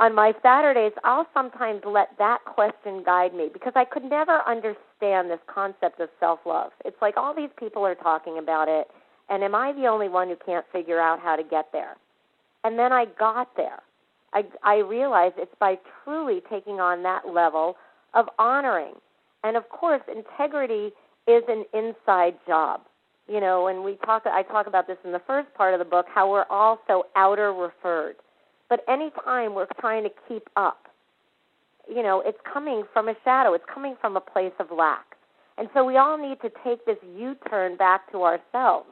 On 0.00 0.12
my 0.12 0.32
Saturdays, 0.42 0.92
I'll 1.04 1.26
sometimes 1.32 1.82
let 1.86 2.08
that 2.18 2.44
question 2.46 3.04
guide 3.04 3.32
me 3.32 3.48
because 3.52 3.74
I 3.76 3.84
could 3.84 4.02
never 4.02 4.40
understand 4.46 5.30
this 5.30 5.38
concept 5.46 6.00
of 6.00 6.08
self 6.18 6.40
love. 6.44 6.72
It's 6.84 7.00
like 7.00 7.16
all 7.16 7.34
these 7.34 7.50
people 7.58 7.86
are 7.86 7.94
talking 7.94 8.36
about 8.36 8.68
it, 8.68 8.88
and 9.28 9.44
am 9.44 9.54
I 9.54 9.72
the 9.72 9.86
only 9.86 10.08
one 10.08 10.28
who 10.28 10.36
can't 10.44 10.66
figure 10.72 11.00
out 11.00 11.20
how 11.20 11.36
to 11.36 11.44
get 11.44 11.70
there? 11.72 11.96
And 12.64 12.76
then 12.76 12.92
I 12.92 13.04
got 13.04 13.56
there. 13.56 13.82
I, 14.34 14.44
I 14.62 14.76
realized 14.78 15.34
it's 15.38 15.54
by 15.58 15.78
truly 16.02 16.42
taking 16.50 16.80
on 16.80 17.02
that 17.04 17.28
level 17.32 17.76
of 18.14 18.26
honoring. 18.38 18.94
And 19.42 19.56
of 19.56 19.68
course, 19.68 20.02
integrity 20.08 20.92
is 21.26 21.42
an 21.48 21.64
inside 21.72 22.34
job. 22.46 22.80
You 23.26 23.40
know, 23.40 23.68
and 23.68 23.82
we 23.82 23.96
talk 24.04 24.24
I 24.26 24.42
talk 24.42 24.66
about 24.66 24.86
this 24.86 24.98
in 25.02 25.12
the 25.12 25.22
first 25.26 25.52
part 25.54 25.72
of 25.72 25.78
the 25.78 25.84
book, 25.86 26.06
how 26.12 26.30
we're 26.30 26.44
all 26.50 26.80
so 26.86 27.06
outer 27.16 27.54
referred. 27.54 28.16
But 28.68 28.84
anytime 28.86 29.54
we're 29.54 29.68
trying 29.80 30.04
to 30.04 30.10
keep 30.28 30.48
up, 30.56 30.88
you 31.88 32.02
know, 32.02 32.22
it's 32.24 32.38
coming 32.50 32.84
from 32.92 33.08
a 33.08 33.14
shadow. 33.24 33.54
It's 33.54 33.64
coming 33.72 33.96
from 34.00 34.16
a 34.16 34.20
place 34.20 34.52
of 34.58 34.66
lack. 34.70 35.16
And 35.56 35.68
so 35.72 35.84
we 35.84 35.96
all 35.96 36.18
need 36.18 36.40
to 36.42 36.50
take 36.64 36.84
this 36.84 36.98
U 37.16 37.36
turn 37.48 37.76
back 37.76 38.10
to 38.12 38.24
ourselves 38.24 38.90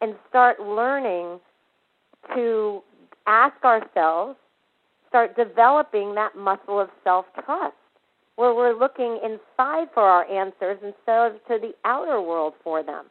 and 0.00 0.14
start 0.28 0.60
learning 0.60 1.40
to 2.34 2.82
ask 3.26 3.62
ourselves, 3.64 4.36
start 5.10 5.36
developing 5.36 6.14
that 6.14 6.36
muscle 6.36 6.80
of 6.80 6.88
self 7.04 7.26
trust, 7.44 7.74
where 8.36 8.54
we're 8.54 8.78
looking 8.78 9.18
inside 9.22 9.88
for 9.92 10.04
our 10.04 10.24
answers 10.30 10.78
instead 10.82 11.32
of 11.32 11.32
to 11.48 11.58
the 11.60 11.74
outer 11.84 12.22
world 12.22 12.54
for 12.64 12.82
them. 12.82 13.04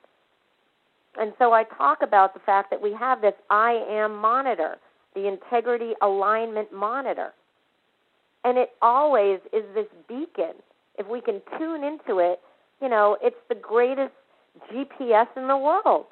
And 1.20 1.34
so 1.38 1.54
I 1.54 1.66
talk 1.66 2.02
about 2.02 2.34
the 2.34 2.39
fact 2.39 2.72
that 2.72 2.82
we 2.82 2.93
have 2.93 3.22
this 3.22 3.34
I 3.50 3.86
am 3.89 4.16
monitor, 4.16 4.78
the 5.14 5.28
integrity 5.28 5.93
alignment 6.02 6.74
monitor. 6.74 7.34
And 8.43 8.58
it 8.58 8.72
always 8.82 9.39
is 9.52 9.66
this 9.76 9.88
beacon. 10.08 10.54
If 10.97 11.08
we 11.08 11.20
can 11.20 11.41
tune 11.58 11.84
into 11.84 12.20
it, 12.20 12.39
you 12.82 12.88
know, 12.88 13.18
it's 13.22 13.36
the 13.50 13.56
greatest 13.56 14.14
GPS 14.72 15.28
in 15.36 15.47
the 15.47 15.58
world. 15.58 16.06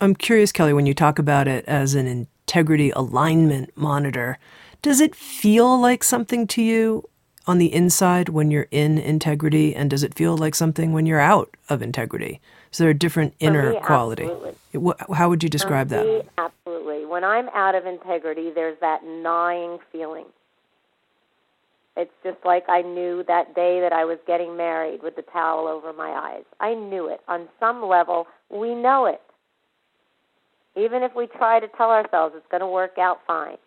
I'm 0.00 0.14
curious, 0.14 0.52
Kelley, 0.52 0.72
when 0.72 0.86
you 0.86 0.94
talk 0.94 1.18
about 1.18 1.48
it 1.48 1.64
as 1.66 1.94
an 1.94 2.06
integrity 2.52 2.90
alignment 2.90 3.74
monitor, 3.78 4.36
does 4.82 5.00
it 5.00 5.14
feel 5.14 5.80
like 5.80 6.04
something 6.04 6.46
to 6.46 6.60
you 6.60 7.08
on 7.46 7.56
the 7.56 7.72
inside 7.72 8.28
when 8.28 8.50
you're 8.50 8.68
in 8.70 8.98
integrity, 8.98 9.74
and 9.74 9.88
does 9.88 10.02
it 10.02 10.12
feel 10.12 10.36
like 10.36 10.54
something 10.54 10.92
when 10.92 11.06
you're 11.06 11.18
out 11.18 11.56
of 11.70 11.80
integrity? 11.80 12.42
Is 12.70 12.76
there 12.76 12.90
a 12.90 12.94
different 12.94 13.32
inner 13.40 13.72
me, 13.72 13.80
quality? 13.80 14.24
Absolutely. 14.24 15.14
How 15.14 15.30
would 15.30 15.42
you 15.42 15.48
describe 15.48 15.88
For 15.88 15.94
that? 15.94 16.26
Absolutely. 16.36 17.06
When 17.06 17.24
I'm 17.24 17.48
out 17.54 17.74
of 17.74 17.86
integrity, 17.86 18.50
there's 18.54 18.78
that 18.80 19.02
gnawing 19.02 19.78
feeling. 19.90 20.26
It's 21.96 22.12
just 22.22 22.38
like 22.44 22.68
I 22.68 22.82
knew 22.82 23.24
that 23.28 23.54
day 23.54 23.80
that 23.80 23.94
I 23.94 24.04
was 24.04 24.18
getting 24.26 24.58
married 24.58 25.02
with 25.02 25.16
the 25.16 25.22
towel 25.22 25.68
over 25.68 25.94
my 25.94 26.10
eyes. 26.10 26.44
I 26.60 26.74
knew 26.74 27.08
it. 27.08 27.22
On 27.28 27.48
some 27.58 27.88
level, 27.88 28.26
we 28.50 28.74
know 28.74 29.06
it. 29.06 29.22
Even 30.76 31.02
if 31.02 31.14
we 31.14 31.26
try 31.26 31.60
to 31.60 31.68
tell 31.76 31.90
ourselves 31.90 32.34
it's 32.36 32.46
going 32.50 32.60
to 32.60 32.66
work 32.66 32.98
out 32.98 33.20
fine. 33.26 33.58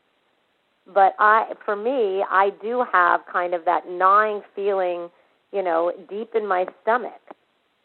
But 0.92 1.16
I, 1.20 1.54
for 1.64 1.76
me, 1.76 2.24
I 2.30 2.52
do 2.62 2.86
have 2.92 3.22
kind 3.32 3.54
of 3.54 3.66
that 3.66 3.90
gnawing 3.90 4.42
feeling, 4.56 5.10
you 5.52 5.64
know, 5.64 5.92
deep 6.10 6.36
in 6.36 6.48
my 6.48 6.66
stomach. 6.82 7.22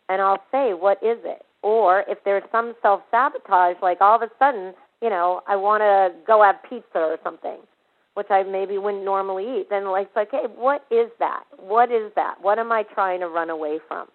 And 0.09 0.21
I'll 0.21 0.43
say, 0.51 0.75
what 0.75 1.03
is 1.03 1.19
it? 1.25 1.45
Or 1.63 2.05
if 2.09 2.19
there's 2.25 2.43
some 2.51 2.75
self 2.83 3.03
sabotage, 3.11 3.77
like 3.83 4.01
all 4.01 4.17
of 4.17 4.23
a 4.23 4.31
sudden, 4.39 4.75
you 5.03 5.09
know, 5.09 5.43
I 5.47 5.57
want 5.57 5.83
to 5.83 6.13
go 6.27 6.43
have 6.43 6.57
pizza 6.69 6.99
or 6.99 7.19
something, 7.23 7.59
which 8.15 8.27
I 8.31 8.43
maybe 8.43 8.77
wouldn't 8.77 9.05
normally 9.05 9.61
eat, 9.61 9.71
then 9.71 9.91
like, 9.91 10.09
it's 10.09 10.17
like, 10.17 10.31
hey, 10.31 10.47
what 10.57 10.85
is 10.91 11.11
that? 11.19 11.45
What 11.59 11.91
is 11.91 12.13
that? 12.17 12.37
What 12.41 12.59
am 12.59 12.73
I 12.73 12.83
trying 12.83 13.21
to 13.21 13.29
run 13.29 13.51
away 13.51 13.79
from? 13.87 14.09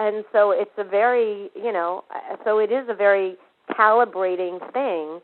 And 0.00 0.24
so 0.32 0.52
it's 0.52 0.70
a 0.78 0.84
very 0.84 1.50
you 1.56 1.72
know 1.72 2.04
so 2.44 2.58
it 2.58 2.70
is 2.70 2.88
a 2.88 2.94
very 2.94 3.36
calibrating 3.70 4.60
thing 4.72 5.20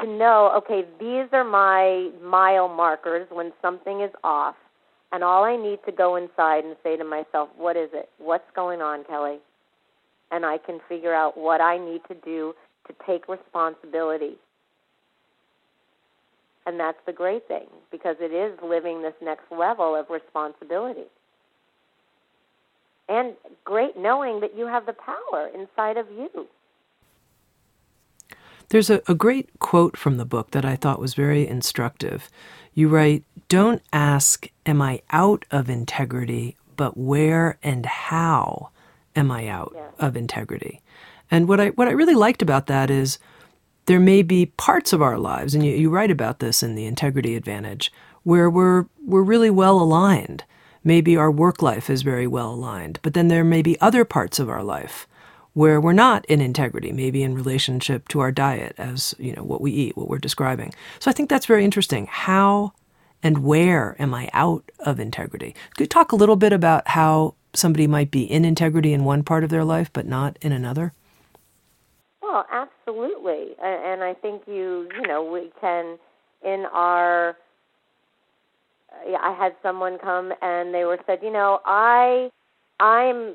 to 0.00 0.06
know, 0.06 0.52
okay, 0.56 0.84
these 0.98 1.28
are 1.32 1.44
my 1.44 2.10
mile 2.22 2.68
markers 2.68 3.26
when 3.30 3.52
something 3.62 4.00
is 4.00 4.10
off. 4.24 4.56
And 5.12 5.22
all 5.22 5.44
I 5.44 5.56
need 5.56 5.78
to 5.86 5.92
go 5.92 6.16
inside 6.16 6.64
and 6.64 6.76
say 6.82 6.96
to 6.96 7.04
myself, 7.04 7.48
what 7.56 7.76
is 7.76 7.90
it? 7.92 8.08
What's 8.18 8.50
going 8.54 8.82
on, 8.82 9.04
Kelley? 9.04 9.38
And 10.30 10.44
I 10.44 10.58
can 10.58 10.80
figure 10.88 11.14
out 11.14 11.38
what 11.38 11.60
I 11.60 11.78
need 11.78 12.02
to 12.08 12.14
do 12.14 12.54
to 12.88 12.94
take 13.06 13.28
responsibility. 13.28 14.34
And 16.66 16.80
that's 16.80 16.98
the 17.06 17.12
great 17.12 17.46
thing 17.46 17.66
because 17.92 18.16
it 18.20 18.32
is 18.32 18.58
living 18.62 19.02
this 19.02 19.14
next 19.22 19.44
level 19.52 19.94
of 19.94 20.10
responsibility. 20.10 21.06
And 23.08 23.34
great 23.64 23.96
knowing 23.96 24.40
that 24.40 24.56
you 24.56 24.66
have 24.66 24.86
the 24.86 24.92
power 24.92 25.48
inside 25.54 25.96
of 25.96 26.06
you. 26.10 26.48
There's 28.68 28.90
a, 28.90 29.00
a 29.06 29.14
great 29.14 29.58
quote 29.58 29.96
from 29.96 30.16
the 30.16 30.24
book 30.24 30.50
that 30.50 30.64
I 30.64 30.76
thought 30.76 30.98
was 31.00 31.14
very 31.14 31.46
instructive. 31.46 32.28
You 32.74 32.88
write, 32.88 33.24
Don't 33.48 33.82
ask, 33.92 34.48
Am 34.64 34.82
I 34.82 35.02
out 35.10 35.44
of 35.50 35.70
integrity, 35.70 36.56
but 36.76 36.96
where 36.96 37.58
and 37.62 37.86
how 37.86 38.70
am 39.14 39.30
I 39.30 39.46
out 39.48 39.72
yeah. 39.74 39.88
of 39.98 40.16
integrity? 40.16 40.82
And 41.30 41.48
what 41.48 41.60
I, 41.60 41.68
what 41.70 41.88
I 41.88 41.92
really 41.92 42.14
liked 42.14 42.42
about 42.42 42.66
that 42.66 42.90
is 42.90 43.18
there 43.86 44.00
may 44.00 44.22
be 44.22 44.46
parts 44.46 44.92
of 44.92 45.00
our 45.00 45.18
lives, 45.18 45.54
and 45.54 45.64
you, 45.64 45.72
you 45.72 45.90
write 45.90 46.10
about 46.10 46.40
this 46.40 46.62
in 46.62 46.74
The 46.74 46.86
Integrity 46.86 47.36
Advantage, 47.36 47.92
where 48.24 48.50
we're, 48.50 48.86
we're 49.04 49.22
really 49.22 49.50
well 49.50 49.80
aligned. 49.80 50.44
Maybe 50.86 51.16
our 51.16 51.32
work 51.32 51.62
life 51.62 51.90
is 51.90 52.02
very 52.02 52.28
well 52.28 52.52
aligned, 52.52 53.00
but 53.02 53.12
then 53.12 53.26
there 53.26 53.42
may 53.42 53.60
be 53.60 53.76
other 53.80 54.04
parts 54.04 54.38
of 54.38 54.48
our 54.48 54.62
life 54.62 55.08
where 55.52 55.80
we're 55.80 55.92
not 55.92 56.24
in 56.26 56.40
integrity, 56.40 56.92
maybe 56.92 57.24
in 57.24 57.34
relationship 57.34 58.06
to 58.06 58.20
our 58.20 58.30
diet 58.30 58.72
as, 58.78 59.12
you 59.18 59.34
know, 59.34 59.42
what 59.42 59.60
we 59.60 59.72
eat, 59.72 59.96
what 59.96 60.08
we're 60.08 60.18
describing. 60.18 60.72
So 61.00 61.10
I 61.10 61.12
think 61.12 61.28
that's 61.28 61.46
very 61.46 61.64
interesting. 61.64 62.06
How 62.08 62.72
and 63.20 63.38
where 63.38 63.96
am 63.98 64.14
I 64.14 64.30
out 64.32 64.70
of 64.78 65.00
integrity? 65.00 65.56
Could 65.70 65.80
you 65.80 65.88
talk 65.88 66.12
a 66.12 66.16
little 66.16 66.36
bit 66.36 66.52
about 66.52 66.86
how 66.86 67.34
somebody 67.52 67.88
might 67.88 68.12
be 68.12 68.22
in 68.22 68.44
integrity 68.44 68.92
in 68.92 69.02
one 69.02 69.24
part 69.24 69.42
of 69.42 69.50
their 69.50 69.64
life 69.64 69.90
but 69.92 70.06
not 70.06 70.38
in 70.40 70.52
another? 70.52 70.92
Well, 72.22 72.46
absolutely. 72.52 73.56
And 73.60 74.04
I 74.04 74.14
think 74.14 74.42
you, 74.46 74.88
you 74.94 75.08
know, 75.08 75.24
we 75.24 75.50
can 75.60 75.98
in 76.44 76.64
our 76.72 77.36
I 79.20 79.34
had 79.38 79.54
someone 79.62 79.98
come 79.98 80.32
and 80.42 80.74
they 80.74 80.84
were 80.84 80.98
said, 81.06 81.20
you 81.22 81.32
know, 81.32 81.60
I 81.64 82.30
I'm 82.80 83.34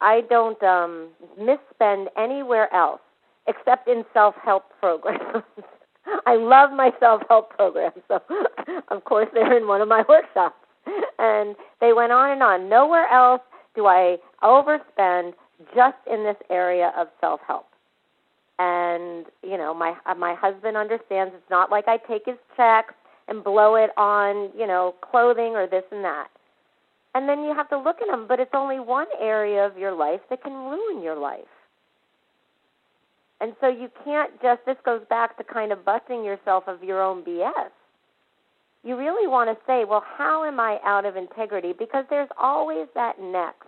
I 0.00 0.22
don't 0.28 0.62
um, 0.62 1.08
misspend 1.40 2.06
anywhere 2.16 2.72
else 2.74 3.00
except 3.46 3.88
in 3.88 4.04
self 4.12 4.34
help 4.44 4.64
programs. 4.80 5.44
I 6.26 6.36
love 6.36 6.70
my 6.72 6.92
self 7.00 7.22
help 7.28 7.50
programs, 7.50 8.02
so 8.08 8.20
of 8.88 9.04
course 9.04 9.28
they're 9.32 9.56
in 9.56 9.66
one 9.66 9.80
of 9.80 9.88
my 9.88 10.04
workshops. 10.08 10.56
And 11.18 11.56
they 11.80 11.92
went 11.92 12.12
on 12.12 12.30
and 12.30 12.42
on. 12.42 12.68
Nowhere 12.68 13.08
else 13.08 13.40
do 13.74 13.86
I 13.86 14.18
overspend 14.42 15.32
just 15.74 15.96
in 16.10 16.22
this 16.22 16.36
area 16.50 16.92
of 16.96 17.08
self 17.20 17.40
help. 17.46 17.66
And 18.58 19.26
you 19.42 19.56
know, 19.56 19.74
my 19.74 19.94
my 20.16 20.34
husband 20.34 20.76
understands 20.76 21.34
it's 21.34 21.50
not 21.50 21.70
like 21.70 21.88
I 21.88 21.96
take 21.96 22.26
his 22.26 22.38
checks 22.56 22.94
and 23.28 23.42
blow 23.44 23.74
it 23.76 23.90
on 23.96 24.50
you 24.56 24.66
know 24.66 24.94
clothing 25.00 25.54
or 25.54 25.66
this 25.66 25.84
and 25.90 26.04
that 26.04 26.28
and 27.16 27.26
then 27.26 27.44
you 27.44 27.54
have 27.54 27.70
to 27.70 27.78
look 27.78 28.02
at 28.02 28.08
them, 28.08 28.26
but 28.28 28.40
it's 28.40 28.50
only 28.52 28.78
one 28.78 29.06
area 29.18 29.64
of 29.64 29.78
your 29.78 29.92
life 29.92 30.20
that 30.28 30.42
can 30.42 30.52
ruin 30.52 31.02
your 31.02 31.16
life. 31.16 31.48
And 33.40 33.54
so 33.58 33.68
you 33.68 33.88
can't 34.04 34.30
just, 34.42 34.60
this 34.66 34.76
goes 34.84 35.00
back 35.08 35.38
to 35.38 35.44
kind 35.44 35.72
of 35.72 35.82
busting 35.82 36.24
yourself 36.24 36.64
of 36.66 36.84
your 36.84 37.02
own 37.02 37.24
BS. 37.24 37.70
You 38.84 38.98
really 38.98 39.26
want 39.26 39.48
to 39.48 39.56
say, 39.66 39.86
well, 39.88 40.04
how 40.06 40.44
am 40.44 40.60
I 40.60 40.78
out 40.84 41.06
of 41.06 41.16
integrity? 41.16 41.72
Because 41.72 42.04
there's 42.10 42.28
always 42.38 42.86
that 42.94 43.18
next 43.18 43.66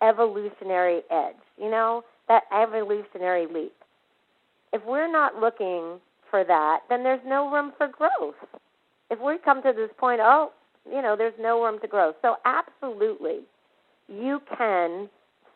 evolutionary 0.00 1.00
edge, 1.10 1.42
you 1.60 1.72
know, 1.72 2.04
that 2.28 2.44
evolutionary 2.56 3.48
leap. 3.52 3.74
If 4.72 4.82
we're 4.86 5.10
not 5.10 5.40
looking 5.40 5.98
for 6.30 6.44
that, 6.44 6.82
then 6.88 7.02
there's 7.02 7.20
no 7.26 7.50
room 7.50 7.72
for 7.76 7.88
growth. 7.88 8.36
If 9.10 9.20
we 9.20 9.38
come 9.44 9.62
to 9.62 9.72
this 9.72 9.90
point, 9.98 10.20
oh, 10.22 10.52
you 10.90 11.02
know, 11.02 11.16
there's 11.16 11.34
no 11.38 11.62
room 11.62 11.78
to 11.80 11.88
grow. 11.88 12.14
So 12.22 12.36
absolutely, 12.44 13.40
you 14.08 14.40
can 14.56 15.08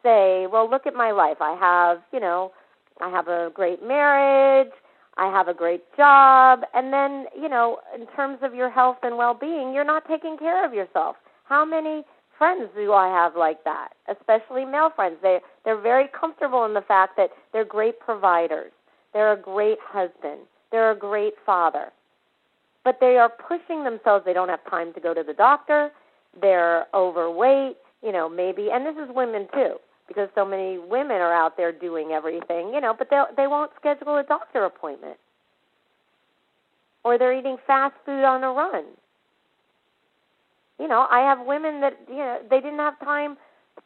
say, 0.03 0.47
well, 0.51 0.69
look 0.69 0.87
at 0.87 0.95
my 0.95 1.13
life. 1.13 1.39
I 1.41 1.57
have, 1.59 2.03
you 2.13 2.21
know, 2.21 2.53
I 3.01 3.11
have 3.11 3.29
a 3.29 3.51
great 3.55 3.83
marriage. 3.83 4.73
I 5.17 5.27
have 5.31 5.49
a 5.49 5.55
great 5.55 5.85
job. 5.97 6.63
And 6.75 6.93
then, 6.93 7.27
you 7.41 7.49
know, 7.49 7.79
in 7.95 8.07
terms 8.09 8.39
of 8.43 8.55
your 8.55 8.71
health 8.71 8.99
and 9.03 9.17
well-being, 9.17 9.73
you're 9.73 9.85
not 9.85 10.07
taking 10.09 10.37
care 10.37 10.65
of 10.65 10.75
yourself. 10.75 11.17
How 11.45 11.65
many 11.65 12.03
friends 12.37 12.69
do 12.75 12.93
I 12.93 13.07
have 13.09 13.37
like 13.37 13.63
that? 13.65 13.91
Especially 14.09 14.65
male 14.65 14.91
friends. 14.95 15.17
They 15.23 15.39
they're 15.65 15.81
very 15.81 16.09
comfortable 16.09 16.65
in 16.65 16.75
the 16.75 16.83
fact 16.83 17.17
that 17.17 17.31
they're 17.53 17.65
great 17.65 18.01
providers. 18.01 18.73
They're 19.13 19.33
a 19.33 19.41
great 19.41 19.79
husband. 19.81 20.41
They're 20.73 20.91
a 20.91 20.97
great 20.99 21.35
father 21.47 21.93
but 22.85 22.99
they 23.01 23.17
are 23.17 23.31
pushing 23.31 23.83
themselves. 23.83 24.25
They 24.25 24.35
don't 24.35 24.51
have 24.51 24.65
time 24.71 24.93
to 24.93 25.01
go 25.01 25.15
to 25.15 25.23
the 25.23 25.33
doctor. 25.33 25.91
They're 26.41 26.87
overweight, 26.95 27.77
you 28.03 28.13
know, 28.13 28.29
maybe, 28.29 28.69
and 28.71 28.85
this 28.85 28.97
is 29.03 29.15
women 29.15 29.49
too, 29.53 29.77
because 30.07 30.29
so 30.35 30.45
many 30.45 30.79
women 30.79 31.17
are 31.17 31.33
out 31.33 31.57
there 31.57 31.73
doing 31.73 32.11
everything, 32.13 32.73
you 32.75 32.81
know, 32.81 32.95
but 32.97 33.09
they 33.11 33.23
they 33.37 33.47
won't 33.47 33.71
schedule 33.79 34.17
a 34.17 34.23
doctor 34.23 34.65
appointment. 34.65 35.17
Or 37.05 37.19
they're 37.19 37.39
eating 37.39 37.57
fast 37.67 37.95
food 38.05 38.25
on 38.25 38.43
a 38.45 38.51
run. 38.51 38.85
You 40.79 40.89
know, 40.89 41.07
I 41.11 41.21
have 41.21 41.47
women 41.47 41.81
that 41.81 41.99
you 42.09 42.17
know 42.17 42.39
they 42.51 42.61
didn't 42.61 42.79
have 42.79 42.99
time 43.01 43.37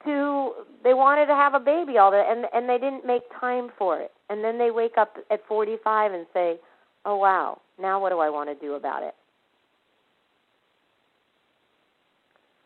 to 0.05 0.53
they 0.85 0.95
wanted 0.95 1.27
to 1.27 1.35
have 1.35 1.55
a 1.55 1.61
baby 1.61 1.99
all 1.99 2.11
the 2.11 2.19
and 2.19 2.47
and 2.55 2.69
they 2.69 2.79
didn't 2.79 3.07
make 3.07 3.23
time 3.39 3.71
for 3.77 4.01
it. 4.01 4.13
And 4.31 4.43
then 4.43 4.59
they 4.59 4.71
wake 4.71 4.97
up 4.99 5.17
at 5.31 5.47
45 5.47 6.13
and 6.13 6.27
say, 6.35 6.59
"Oh 7.09 7.17
wow, 7.17 7.59
now 7.81 7.99
what 8.03 8.11
do 8.11 8.19
I 8.19 8.29
want 8.29 8.51
to 8.51 8.55
do 8.55 8.75
about 8.75 9.03
it? 9.03 9.15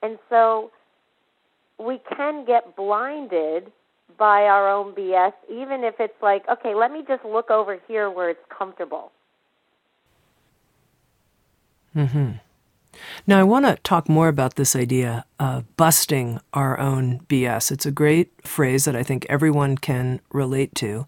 And 0.02 0.18
so 0.28 0.72
we 1.78 2.00
can 2.16 2.44
get 2.44 2.74
blinded 2.74 3.70
by 4.18 4.42
our 4.42 4.68
own 4.68 4.94
BS, 4.94 5.32
even 5.48 5.84
if 5.84 5.94
it's 6.00 6.20
like, 6.20 6.42
okay, 6.48 6.74
let 6.74 6.90
me 6.90 7.04
just 7.06 7.24
look 7.24 7.52
over 7.52 7.78
here 7.86 8.10
where 8.10 8.30
it's 8.30 8.44
comfortable. 8.48 9.12
Mm-hmm. 11.94 12.32
Now, 13.28 13.38
I 13.38 13.44
want 13.44 13.64
to 13.66 13.76
talk 13.84 14.08
more 14.08 14.26
about 14.26 14.56
this 14.56 14.74
idea 14.74 15.24
of 15.38 15.76
busting 15.76 16.40
our 16.52 16.80
own 16.80 17.20
BS. 17.28 17.70
It's 17.70 17.86
a 17.86 17.92
great 17.92 18.32
phrase 18.44 18.86
that 18.86 18.96
I 18.96 19.04
think 19.04 19.24
everyone 19.28 19.78
can 19.78 20.20
relate 20.32 20.74
to. 20.76 21.06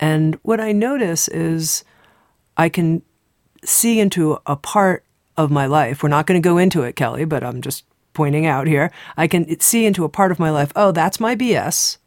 And 0.00 0.36
what 0.42 0.60
I 0.60 0.72
notice 0.72 1.28
is 1.28 1.84
I 2.56 2.68
can 2.68 3.02
see 3.64 4.00
into 4.00 4.38
a 4.46 4.56
part 4.56 5.04
of 5.36 5.50
my 5.50 5.66
life. 5.66 6.02
We're 6.02 6.08
not 6.08 6.26
going 6.26 6.40
to 6.40 6.46
go 6.46 6.58
into 6.58 6.82
it, 6.82 6.96
Kelley, 6.96 7.24
but 7.24 7.42
I'm 7.42 7.60
just 7.60 7.84
pointing 8.12 8.46
out 8.46 8.66
here. 8.66 8.90
I 9.16 9.26
can 9.26 9.58
see 9.60 9.86
into 9.86 10.04
a 10.04 10.08
part 10.08 10.32
of 10.32 10.38
my 10.38 10.50
life, 10.50 10.72
oh, 10.76 10.92
that's 10.92 11.20
my 11.20 11.34
BS, 11.34 11.98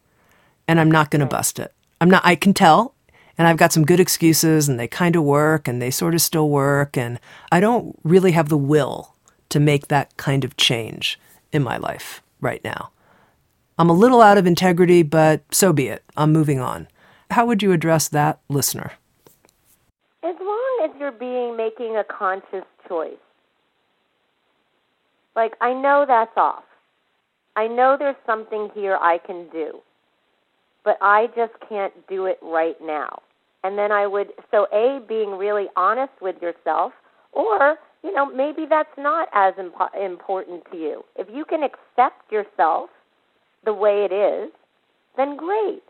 and 0.68 0.80
I'm 0.80 0.92
not 0.92 1.12
going 1.12 1.22
to 1.22 1.26
bust 1.26 1.60
it. 1.60 1.74
I'm 2.00 2.10
not, 2.10 2.26
I 2.26 2.36
can 2.36 2.54
tell, 2.54 2.94
and 3.38 3.48
I've 3.48 3.58
got 3.58 3.72
some 3.74 3.86
good 3.86 4.00
excuses, 4.00 4.70
and 4.70 4.80
they 4.80 4.88
kind 4.88 5.16
of 5.16 5.24
work, 5.24 5.68
and 5.68 5.82
they 5.82 5.92
sort 5.92 6.14
of 6.14 6.22
still 6.22 6.50
work, 6.50 6.98
and 6.98 7.20
I 7.52 7.60
don't 7.60 7.98
really 8.04 8.34
have 8.34 8.50
the 8.50 8.58
will 8.58 9.16
to 9.50 9.60
make 9.60 9.88
that 9.88 10.16
kind 10.18 10.44
of 10.44 10.58
change 10.58 11.20
in 11.52 11.64
my 11.64 11.78
life 11.78 12.22
right 12.42 12.64
now. 12.64 12.92
I'm 13.78 13.90
a 13.90 13.94
little 13.94 14.22
out 14.22 14.38
of 14.38 14.48
integrity, 14.48 15.04
but 15.04 15.42
so 15.52 15.74
be 15.74 15.88
it. 15.88 16.04
I'm 16.16 16.32
moving 16.32 16.60
on. 16.60 16.88
How 17.32 17.46
would 17.46 17.64
you 17.64 17.72
address 17.72 18.08
that 18.10 18.40
listener? 18.48 18.92
You're 21.00 21.12
being 21.12 21.56
making 21.58 21.98
a 21.98 22.04
conscious 22.04 22.66
choice. 22.88 23.14
Like, 25.36 25.54
I 25.62 25.74
know 25.74 26.06
that's 26.08 26.36
off. 26.38 26.64
I 27.56 27.68
know 27.68 27.96
there's 27.98 28.16
something 28.26 28.70
here 28.74 28.98
I 29.02 29.18
can 29.18 29.48
do, 29.52 29.80
but 30.84 30.98
I 31.02 31.28
just 31.36 31.54
can't 31.68 31.94
do 32.08 32.26
it 32.26 32.38
right 32.42 32.76
now. 32.82 33.22
And 33.64 33.78
then 33.78 33.92
I 33.92 34.08
would, 34.08 34.28
so 34.52 34.68
A, 34.74 35.00
being 35.08 35.32
really 35.32 35.68
honest 35.76 36.14
with 36.22 36.36
yourself, 36.42 36.94
or, 37.32 37.78
you 38.04 38.14
know, 38.14 38.26
maybe 38.26 38.66
that's 38.70 38.96
not 38.98 39.28
as 39.34 39.54
impo- 39.56 39.96
important 40.00 40.64
to 40.72 40.78
you. 40.78 41.04
If 41.16 41.28
you 41.34 41.46
can 41.46 41.64
accept 41.64 42.32
yourself 42.32 42.90
the 43.64 43.74
way 43.74 44.08
it 44.10 44.14
is, 44.14 44.52
then 45.18 45.36
great. 45.36 45.82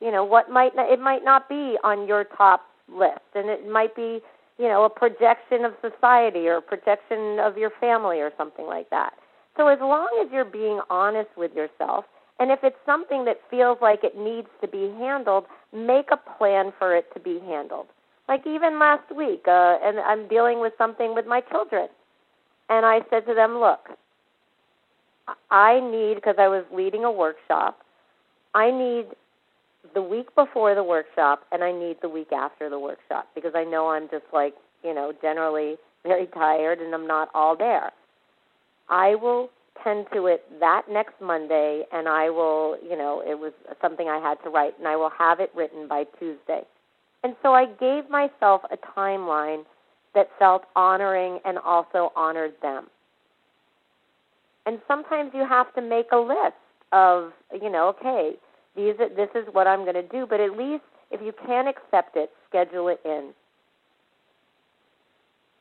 You 0.00 0.10
know, 0.10 0.24
what 0.24 0.50
might 0.50 0.74
not, 0.74 0.90
it 0.90 1.00
might 1.00 1.24
not 1.24 1.48
be 1.48 1.76
on 1.84 2.06
your 2.06 2.24
top 2.24 2.62
list, 2.88 3.26
and 3.34 3.48
it 3.48 3.68
might 3.68 3.94
be 3.96 4.20
you 4.58 4.68
know 4.68 4.84
a 4.84 4.90
projection 4.90 5.64
of 5.64 5.74
society 5.82 6.48
or 6.48 6.56
a 6.58 6.62
projection 6.62 7.38
of 7.40 7.56
your 7.58 7.70
family 7.80 8.20
or 8.20 8.32
something 8.36 8.66
like 8.66 8.90
that. 8.90 9.14
So 9.56 9.68
as 9.68 9.78
long 9.80 10.08
as 10.24 10.32
you're 10.32 10.44
being 10.44 10.80
honest 10.90 11.30
with 11.36 11.54
yourself 11.54 12.04
And 12.38 12.50
if 12.50 12.60
it's 12.62 12.76
something 12.84 13.24
that 13.24 13.40
feels 13.50 13.78
like 13.80 14.04
it 14.04 14.16
needs 14.16 14.48
to 14.60 14.68
be 14.68 14.90
handled, 14.98 15.46
make 15.72 16.08
a 16.12 16.20
plan 16.38 16.72
for 16.78 16.94
it 16.94 17.06
to 17.14 17.20
be 17.20 17.40
handled. 17.40 17.86
Like 18.28 18.46
even 18.46 18.78
last 18.78 19.14
week, 19.14 19.44
uh, 19.46 19.78
and 19.82 19.98
I'm 20.00 20.28
dealing 20.28 20.60
with 20.60 20.72
something 20.76 21.14
with 21.14 21.26
my 21.26 21.40
children. 21.40 21.88
And 22.68 22.84
I 22.84 23.00
said 23.10 23.26
to 23.26 23.34
them, 23.34 23.58
look, 23.58 23.90
I 25.50 25.80
need, 25.80 26.16
because 26.16 26.36
I 26.38 26.48
was 26.48 26.64
leading 26.72 27.04
a 27.04 27.12
workshop, 27.12 27.80
I 28.54 28.70
need 28.70 29.06
the 29.94 30.02
week 30.02 30.34
before 30.34 30.74
the 30.74 30.82
workshop 30.82 31.42
and 31.52 31.62
I 31.62 31.72
need 31.72 31.96
the 32.02 32.08
week 32.08 32.32
after 32.32 32.68
the 32.68 32.78
workshop 32.78 33.28
because 33.34 33.52
I 33.54 33.64
know 33.64 33.88
I'm 33.88 34.08
just 34.10 34.24
like, 34.32 34.54
you 34.84 34.94
know, 34.94 35.12
generally 35.20 35.76
very 36.04 36.26
tired 36.34 36.80
and 36.80 36.94
I'm 36.94 37.06
not 37.06 37.28
all 37.34 37.56
there. 37.56 37.92
I 38.88 39.14
will 39.16 39.50
tend 39.82 40.06
to 40.14 40.26
it 40.26 40.44
that 40.60 40.82
next 40.90 41.14
Monday 41.20 41.84
and 41.92 42.08
I 42.08 42.30
will, 42.30 42.76
you 42.82 42.96
know, 42.96 43.22
it 43.26 43.38
was 43.38 43.52
something 43.80 44.08
I 44.08 44.18
had 44.18 44.36
to 44.44 44.50
write 44.50 44.78
and 44.78 44.88
I 44.88 44.96
will 44.96 45.10
have 45.18 45.40
it 45.40 45.50
written 45.54 45.88
by 45.88 46.04
Tuesday. 46.18 46.62
And 47.22 47.34
so 47.42 47.52
I 47.52 47.66
gave 47.66 48.08
myself 48.08 48.62
a 48.70 48.76
timeline 48.76 49.64
that 50.14 50.28
felt 50.38 50.62
honoring 50.74 51.40
and 51.44 51.58
also 51.58 52.12
honored 52.16 52.54
them. 52.62 52.86
And 54.64 54.80
sometimes 54.88 55.32
you 55.34 55.46
have 55.46 55.72
to 55.74 55.82
make 55.82 56.06
a 56.12 56.16
list 56.16 56.56
of, 56.92 57.32
you 57.52 57.70
know, 57.70 57.88
okay, 57.88 58.36
these 58.76 58.96
this 58.98 59.30
is 59.34 59.46
what 59.52 59.66
I'm 59.66 59.82
going 59.82 59.94
to 59.94 60.02
do, 60.02 60.26
but 60.28 60.40
at 60.40 60.56
least 60.56 60.84
if 61.10 61.20
you 61.22 61.32
can 61.46 61.66
accept 61.66 62.16
it, 62.16 62.30
schedule 62.48 62.88
it 62.88 63.00
in. 63.04 63.30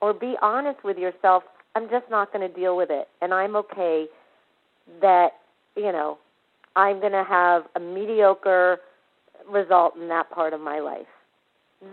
Or 0.01 0.13
be 0.13 0.35
honest 0.41 0.83
with 0.83 0.97
yourself, 0.97 1.43
I'm 1.75 1.89
just 1.89 2.09
not 2.09 2.31
going 2.31 2.47
to 2.47 2.53
deal 2.53 2.75
with 2.75 2.89
it 2.89 3.07
and 3.21 3.33
I'm 3.33 3.55
okay 3.55 4.07
that, 5.01 5.29
you 5.75 5.91
know, 5.91 6.17
I'm 6.75 6.99
going 6.99 7.13
to 7.13 7.23
have 7.23 7.63
a 7.75 7.79
mediocre 7.79 8.79
result 9.49 9.95
in 9.95 10.07
that 10.09 10.29
part 10.29 10.53
of 10.53 10.61
my 10.61 10.79
life. 10.79 11.07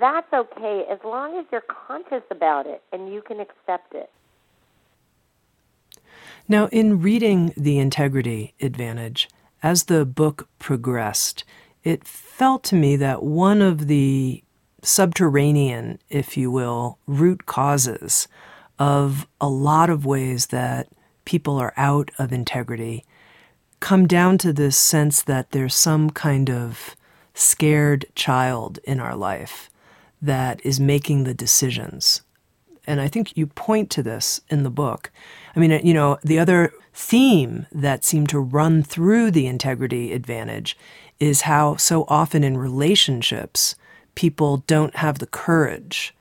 That's 0.01 0.33
okay 0.33 0.85
as 0.91 0.99
long 1.05 1.39
as 1.39 1.45
you're 1.53 1.63
conscious 1.87 2.23
about 2.31 2.67
it 2.67 2.83
and 2.93 3.13
you 3.13 3.23
can 3.23 3.41
accept 3.41 3.95
it. 3.95 4.11
Now, 6.49 6.67
in 6.69 7.01
reading 7.01 7.53
The 7.57 7.79
Integrity 7.79 8.55
Advantage, 8.61 9.29
as 9.63 9.85
the 9.85 10.05
book 10.05 10.49
progressed, 10.59 11.45
it 11.85 12.07
felt 12.07 12.65
to 12.65 12.75
me 12.75 12.97
that 12.97 13.23
one 13.23 13.63
of 13.63 13.87
the 13.87 14.43
subterranean, 14.83 15.99
if 16.09 16.37
you 16.37 16.51
will, 16.51 16.99
root 17.07 17.47
causes 17.47 18.29
of 18.79 19.27
a 19.41 19.49
lot 19.49 19.91
of 19.91 20.05
ways 20.05 20.47
that 20.47 20.89
people 21.25 21.57
are 21.57 21.73
out 21.77 22.11
of 22.19 22.33
integrity 22.33 23.05
come 23.81 24.07
down 24.07 24.39
to 24.39 24.53
this 24.53 24.77
sense 24.77 25.23
that 25.23 25.51
there's 25.51 25.75
some 25.75 26.11
kind 26.11 26.51
of 26.51 26.97
scared 27.35 28.07
child 28.15 28.79
in 28.85 29.01
our 29.01 29.17
life 29.17 29.71
that 30.21 30.65
is 30.65 30.79
making 30.79 31.25
the 31.25 31.35
decisions. 31.35 32.23
And 32.87 33.01
I 33.01 33.09
think 33.09 33.37
you 33.37 33.47
point 33.47 33.91
to 33.91 34.03
this 34.03 34.41
in 34.49 34.63
the 34.63 34.71
book. 34.71 35.11
I 35.55 35.61
mean, 35.61 35.85
you 35.85 35.95
know, 35.95 36.19
the 36.23 36.39
other 36.39 36.73
theme 36.93 37.67
that 37.73 38.05
seemed 38.05 38.29
to 38.31 38.39
run 38.41 38.83
through 38.83 39.31
the 39.31 39.47
integrity 39.47 40.13
advantage 40.13 40.77
is 41.19 41.43
how 41.43 41.77
so 41.77 42.05
often 42.09 42.45
in 42.45 42.57
relationships, 42.57 43.75
people 44.15 44.59
don't 44.67 44.97
have 44.97 45.19
the 45.19 45.27
courage 45.27 46.15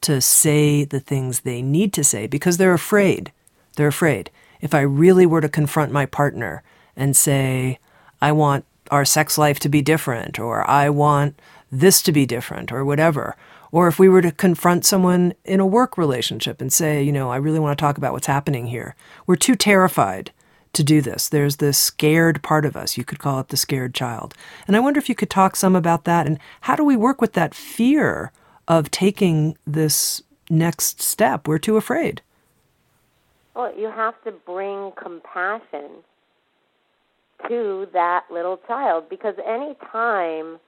to 0.00 0.20
say 0.20 0.84
the 0.84 1.00
things 1.00 1.40
they 1.40 1.62
need 1.62 1.92
to 1.92 2.04
say 2.04 2.26
because 2.26 2.56
they're 2.56 2.74
afraid. 2.74 3.32
They're 3.76 3.88
afraid. 3.88 4.30
If 4.60 4.74
I 4.74 4.80
really 4.80 5.26
were 5.26 5.40
to 5.40 5.48
confront 5.48 5.92
my 5.92 6.06
partner 6.06 6.62
and 6.96 7.16
say, 7.16 7.78
I 8.20 8.32
want 8.32 8.64
our 8.90 9.04
sex 9.04 9.36
life 9.36 9.58
to 9.60 9.68
be 9.68 9.82
different, 9.82 10.38
or 10.38 10.68
I 10.68 10.88
want 10.90 11.40
this 11.72 12.02
to 12.02 12.12
be 12.12 12.26
different, 12.26 12.70
or 12.70 12.84
whatever, 12.84 13.36
or 13.74 13.88
if 13.88 13.98
we 13.98 14.08
were 14.08 14.22
to 14.22 14.30
confront 14.30 14.86
someone 14.86 15.34
in 15.44 15.58
a 15.58 15.66
work 15.66 15.98
relationship 15.98 16.60
and 16.60 16.72
say, 16.72 17.02
you 17.02 17.10
know, 17.10 17.32
I 17.32 17.38
really 17.38 17.58
want 17.58 17.76
to 17.76 17.82
talk 17.82 17.98
about 17.98 18.12
what's 18.12 18.28
happening 18.28 18.68
here, 18.68 18.94
we're 19.26 19.34
too 19.34 19.56
terrified 19.56 20.30
to 20.74 20.84
do 20.84 21.00
this. 21.00 21.28
There's 21.28 21.56
this 21.56 21.76
scared 21.76 22.40
part 22.44 22.64
of 22.64 22.76
us. 22.76 22.96
You 22.96 23.04
could 23.04 23.18
call 23.18 23.40
it 23.40 23.48
the 23.48 23.56
scared 23.56 23.92
child. 23.92 24.34
And 24.68 24.76
I 24.76 24.78
wonder 24.78 24.98
if 24.98 25.08
you 25.08 25.16
could 25.16 25.28
talk 25.28 25.56
some 25.56 25.74
about 25.74 26.04
that 26.04 26.24
and 26.24 26.38
how 26.60 26.76
do 26.76 26.84
we 26.84 26.94
work 26.94 27.20
with 27.20 27.32
that 27.32 27.52
fear 27.52 28.30
of 28.68 28.92
taking 28.92 29.58
this 29.66 30.22
next 30.48 31.02
step? 31.02 31.48
We're 31.48 31.58
too 31.58 31.76
afraid. 31.76 32.22
Well, 33.56 33.76
you 33.76 33.90
have 33.90 34.14
to 34.22 34.30
bring 34.30 34.92
compassion 34.96 36.04
to 37.48 37.88
that 37.92 38.26
little 38.30 38.60
child 38.68 39.08
because 39.08 39.34
any 39.44 39.74
time 39.90 40.60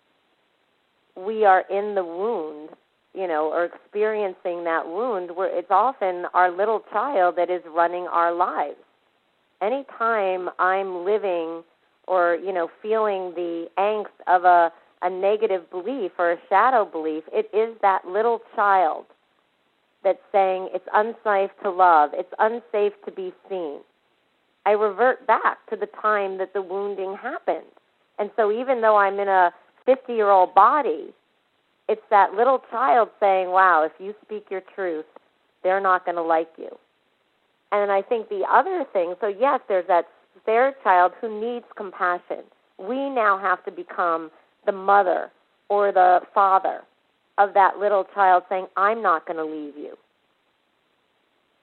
we 1.15 1.45
are 1.45 1.65
in 1.71 1.95
the 1.95 2.05
wound, 2.05 2.71
you 3.17 3.27
know, 3.27 3.51
or 3.51 3.65
experiencing 3.65 4.65
that 4.65 4.87
wound, 4.87 5.35
where 5.35 5.49
it's 5.57 5.71
often 5.71 6.27
our 6.35 6.51
little 6.51 6.83
child 6.93 7.37
that 7.37 7.51
is 7.51 7.63
running 7.75 8.07
our 8.09 8.35
lives. 8.35 8.77
Anytime 9.63 10.51
I'm 10.59 11.05
living 11.05 11.65
or, 12.07 12.37
you 12.37 12.53
know, 12.53 12.69
feeling 12.83 13.33
the 13.35 13.69
angst 13.79 14.17
of 14.27 14.45
a, 14.45 14.71
a 15.01 15.09
negative 15.09 15.69
belief 15.71 16.13
or 16.19 16.33
a 16.33 16.39
shadow 16.49 16.85
belief, 16.85 17.25
it 17.33 17.49
is 17.57 17.75
that 17.81 18.07
little 18.07 18.41
child 18.55 19.07
that's 20.05 20.19
saying 20.31 20.69
it's 20.75 20.87
unsafe 20.95 21.51
to 21.63 21.71
love, 21.71 22.11
it's 22.13 22.33
unsafe 22.39 22.93
to 23.07 23.11
be 23.11 23.33
seen. 23.49 23.79
I 24.67 24.73
revert 24.73 25.27
back 25.27 25.65
to 25.71 25.77
the 25.77 25.87
time 25.87 26.39
that 26.39 26.53
the 26.53 26.61
wounding 26.61 27.17
happened. 27.17 27.65
And 28.19 28.31
so 28.37 28.53
even 28.53 28.83
though 28.83 28.97
I'm 28.97 29.19
in 29.19 29.29
a 29.29 29.53
50 29.87 30.13
year 30.13 30.29
old 30.29 30.55
body, 30.55 31.15
it's 31.89 32.03
that 32.11 32.35
little 32.35 32.63
child 32.71 33.09
saying, 33.21 33.51
wow, 33.51 33.85
if 33.85 33.93
you 33.99 34.15
speak 34.25 34.47
your 34.51 34.63
truth, 34.75 35.07
they're 35.63 35.81
not 35.81 36.05
going 36.05 36.17
to 36.17 36.23
like 36.23 36.51
you. 36.59 36.77
And 37.73 37.91
I 37.91 38.03
think 38.03 38.29
the 38.29 38.45
other 38.51 38.85
thing, 38.93 39.15
so 39.21 39.29
yes, 39.29 39.61
there's 39.69 39.87
that 39.89 40.07
their 40.45 40.75
child 40.85 41.13
who 41.21 41.41
needs 41.41 41.65
compassion. 41.77 42.45
We 42.79 43.11
now 43.11 43.39
have 43.39 43.65
to 43.65 43.71
become 43.71 44.31
the 44.65 44.73
mother 44.73 45.31
or 45.69 45.93
the 45.93 46.21
father 46.35 46.83
of 47.39 47.55
that 47.55 47.79
little 47.79 48.05
child 48.15 48.45
saying, 48.49 48.67
I'm 48.77 49.03
not 49.03 49.27
going 49.27 49.39
to 49.39 49.45
leave 49.45 49.77
you. 49.77 49.97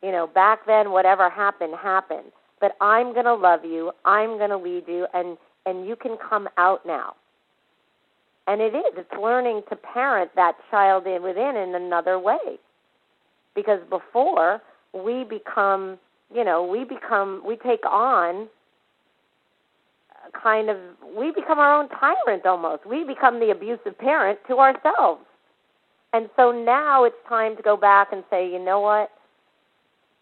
You 0.02 0.12
know, 0.12 0.28
back 0.28 0.66
then, 0.66 0.92
whatever 0.92 1.30
happened, 1.30 1.76
happened. 1.82 2.32
But 2.60 2.76
I'm 2.82 3.14
going 3.14 3.26
to 3.26 3.36
love 3.36 3.64
you. 3.64 3.92
I'm 4.06 4.38
going 4.38 4.50
to 4.50 4.58
lead 4.58 4.84
you, 4.88 5.08
and, 5.14 5.38
and 5.66 5.88
you 5.88 5.96
can 5.96 6.18
come 6.18 6.48
out 6.58 6.86
now. 6.86 7.16
And 8.48 8.62
it 8.62 8.76
is. 8.76 8.94
It's 8.98 9.22
learning 9.22 9.62
to 9.70 9.76
parent 9.76 10.32
that 10.36 10.56
child 10.70 11.08
in 11.08 11.24
within 11.24 11.56
in 11.56 11.76
another 11.76 12.20
way. 12.20 12.60
Because 13.56 13.80
before 13.90 14.62
we 14.94 15.24
become, 15.24 15.98
you 16.34 16.44
know, 16.44 16.66
we 16.66 16.84
become, 16.84 17.42
we 17.46 17.56
take 17.56 17.86
on 17.86 18.48
kind 20.42 20.70
of, 20.70 20.78
we 21.18 21.32
become 21.32 21.60
our 21.60 21.80
own 21.80 21.88
tyrant 21.90 22.46
almost. 22.46 22.86
We 22.86 23.04
become 23.04 23.40
the 23.40 23.52
abusive 23.52 23.98
parent 23.98 24.40
to 24.48 24.58
ourselves. 24.58 25.22
And 26.12 26.30
so 26.36 26.52
now 26.52 27.06
it's 27.06 27.16
time 27.28 27.56
to 27.58 27.64
go 27.64 27.78
back 27.78 28.10
and 28.12 28.24
say, 28.30 28.52
you 28.52 28.64
know 28.64 28.80
what? 28.80 29.10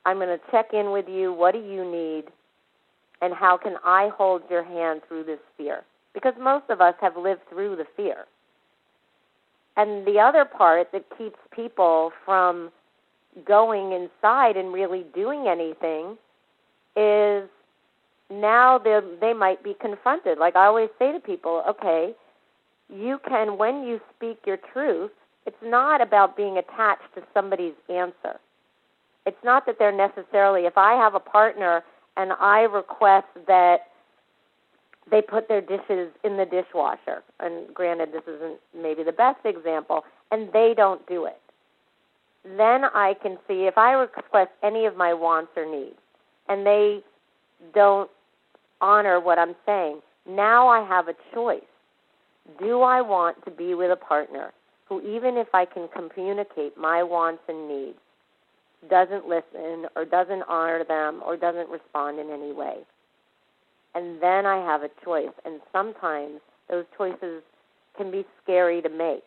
I'm 0.06 0.18
going 0.18 0.30
to 0.30 0.40
check 0.52 0.74
in 0.74 0.92
with 0.92 1.08
you. 1.08 1.34
What 1.34 1.54
do 1.54 1.60
you 1.60 1.90
need? 1.90 2.26
And 3.22 3.34
how 3.34 3.58
can 3.58 3.76
I 3.84 4.10
hold 4.16 4.42
your 4.50 4.64
hand 4.64 5.02
through 5.08 5.26
this 5.26 5.40
fear? 5.58 5.84
Because 6.14 6.34
most 6.40 6.70
of 6.70 6.82
us 6.82 6.96
have 7.02 7.18
lived 7.18 7.42
through 7.50 7.76
the 7.76 7.86
fear. 7.96 8.26
And 9.78 10.06
the 10.06 10.20
other 10.20 10.46
part 10.46 10.92
that 10.92 11.06
keeps 11.18 11.40
people 11.56 12.12
from 12.26 12.72
going 13.46 13.94
inside 13.94 14.58
and 14.58 14.74
really 14.74 15.06
doing 15.14 15.48
anything 15.48 16.18
is 16.96 17.48
now 18.30 18.78
they 18.78 19.34
might 19.34 19.64
be 19.64 19.76
confronted. 19.80 20.38
Like 20.38 20.56
I 20.56 20.66
always 20.66 20.90
say 21.00 21.12
to 21.14 21.20
people, 21.20 21.64
okay, 21.68 22.14
you 22.90 23.20
can 23.28 23.58
when 23.58 23.84
you 23.84 24.02
speak 24.16 24.40
your 24.46 24.58
truth, 24.58 25.12
it's 25.46 25.64
not 25.64 26.02
about 26.02 26.36
being 26.36 26.58
attached 26.58 27.14
to 27.16 27.24
somebody's 27.34 27.74
answer. 27.90 28.40
It's 29.26 29.44
not 29.44 29.66
that 29.66 29.78
they're 29.80 29.92
necessarily 29.96 30.66
if 30.66 30.78
I 30.78 30.94
have 30.94 31.16
a 31.16 31.20
partner 31.20 31.84
and 32.18 32.34
I 32.34 32.62
request 32.62 33.28
that 33.48 33.88
they 35.12 35.22
put 35.22 35.48
their 35.48 35.62
dishes 35.62 36.10
in 36.24 36.38
the 36.38 36.46
dishwasher. 36.46 37.22
And 37.40 37.72
granted, 37.74 38.14
this 38.14 38.24
isn't 38.28 38.60
maybe 38.76 39.04
the 39.04 39.12
best 39.12 39.46
example, 39.46 40.04
and 40.32 40.52
they 40.54 40.74
don't 40.76 41.06
do 41.08 41.26
it. 41.26 41.40
Then 42.44 42.86
I 42.86 43.16
can 43.22 43.38
see 43.48 43.66
if 43.66 43.78
I 43.78 43.92
request 43.92 44.52
any 44.64 44.86
of 44.86 44.96
my 44.96 45.14
wants 45.14 45.52
or 45.56 45.70
needs, 45.70 46.00
and 46.50 46.66
they 46.66 47.02
don't 47.76 48.10
honor 48.80 49.20
what 49.20 49.38
I'm 49.38 49.56
saying, 49.66 50.02
now 50.28 50.68
I 50.68 50.86
have 50.88 51.08
a 51.08 51.16
choice. 51.34 51.62
Do 52.60 52.82
I 52.82 53.02
want 53.02 53.44
to 53.46 53.52
be 53.52 53.76
with 53.76 53.92
a 53.92 53.96
partner 53.96 54.52
who, 54.90 55.02
even 55.02 55.38
if 55.38 55.48
I 55.54 55.66
can 55.66 55.88
communicate 55.88 56.78
my 56.78 57.04
wants 57.04 57.44
and 57.48 57.68
needs, 57.68 57.98
doesn't 58.90 59.28
listen 59.28 59.86
or 59.96 60.06
doesn't 60.06 60.44
honor 60.50 60.84
them 60.84 61.22
or 61.24 61.38
doesn't 61.38 61.70
respond 61.70 62.20
in 62.20 62.32
any 62.32 62.52
way? 62.52 62.78
And 63.96 64.22
then 64.22 64.46
I 64.46 64.58
have 64.58 64.84
a 64.84 64.90
choice. 65.04 65.34
And 65.46 65.60
sometimes 65.72 66.40
those 66.70 66.86
choices 66.98 67.44
can 67.98 68.12
be 68.12 68.26
scary 68.44 68.82
to 68.82 68.90
make. 68.90 69.24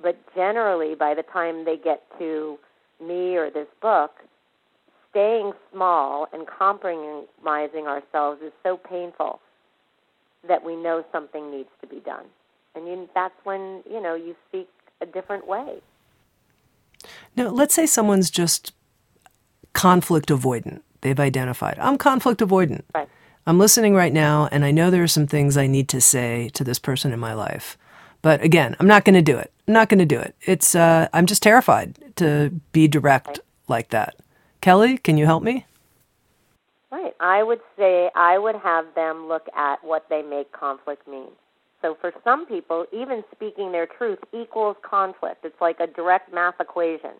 But 0.00 0.16
generally, 0.34 0.94
by 0.94 1.14
the 1.14 1.22
time 1.22 1.64
they 1.64 1.76
get 1.76 2.02
to 2.18 2.58
me 3.00 3.36
or 3.36 3.50
this 3.50 3.66
book, 3.82 4.12
staying 5.10 5.52
small 5.72 6.28
and 6.32 6.46
compromising 6.46 7.86
ourselves 7.86 8.40
is 8.42 8.52
so 8.62 8.76
painful 8.76 9.40
that 10.46 10.64
we 10.64 10.76
know 10.76 11.04
something 11.10 11.50
needs 11.50 11.68
to 11.80 11.86
be 11.86 12.00
done. 12.00 12.24
And 12.74 12.86
you, 12.86 13.08
that's 13.14 13.34
when, 13.44 13.82
you 13.90 14.00
know, 14.00 14.14
you 14.14 14.36
speak 14.48 14.68
a 15.00 15.06
different 15.06 15.46
way. 15.46 15.80
Now, 17.36 17.48
let's 17.48 17.74
say 17.74 17.86
someone's 17.86 18.30
just 18.30 18.72
conflict 19.72 20.28
avoidant. 20.28 20.82
They've 21.00 21.18
identified, 21.18 21.78
I'm 21.80 21.98
conflict 21.98 22.40
avoidant. 22.40 22.82
Right. 22.94 23.08
I'm 23.46 23.58
listening 23.58 23.94
right 23.94 24.12
now, 24.12 24.48
and 24.52 24.64
I 24.64 24.70
know 24.70 24.90
there 24.90 25.02
are 25.02 25.08
some 25.08 25.26
things 25.26 25.56
I 25.56 25.66
need 25.66 25.88
to 25.90 26.00
say 26.00 26.50
to 26.50 26.64
this 26.64 26.78
person 26.78 27.12
in 27.12 27.18
my 27.18 27.34
life. 27.34 27.78
But 28.20 28.42
again, 28.42 28.76
I'm 28.78 28.86
not 28.86 29.04
going 29.04 29.14
to 29.14 29.22
do 29.22 29.38
it. 29.38 29.52
I'm 29.66 29.74
not 29.74 29.88
going 29.88 30.00
to 30.00 30.06
do 30.06 30.18
it. 30.18 30.34
It's 30.42 30.74
uh, 30.74 31.08
I'm 31.12 31.26
just 31.26 31.42
terrified 31.42 31.96
to 32.16 32.50
be 32.72 32.88
direct 32.88 33.40
like 33.68 33.90
that. 33.90 34.16
Kelley, 34.60 34.98
can 34.98 35.16
you 35.16 35.24
help 35.24 35.42
me? 35.42 35.66
Right. 36.90 37.14
I 37.20 37.42
would 37.42 37.60
say 37.76 38.10
I 38.14 38.38
would 38.38 38.56
have 38.56 38.86
them 38.94 39.28
look 39.28 39.46
at 39.54 39.84
what 39.84 40.06
they 40.08 40.22
make 40.22 40.52
conflict 40.52 41.06
mean. 41.06 41.30
So 41.80 41.96
for 42.00 42.12
some 42.24 42.44
people, 42.46 42.86
even 42.92 43.22
speaking 43.30 43.72
their 43.72 43.86
truth 43.86 44.18
equals 44.32 44.76
conflict. 44.82 45.44
It's 45.44 45.60
like 45.60 45.78
a 45.80 45.86
direct 45.86 46.32
math 46.32 46.60
equation. 46.60 47.12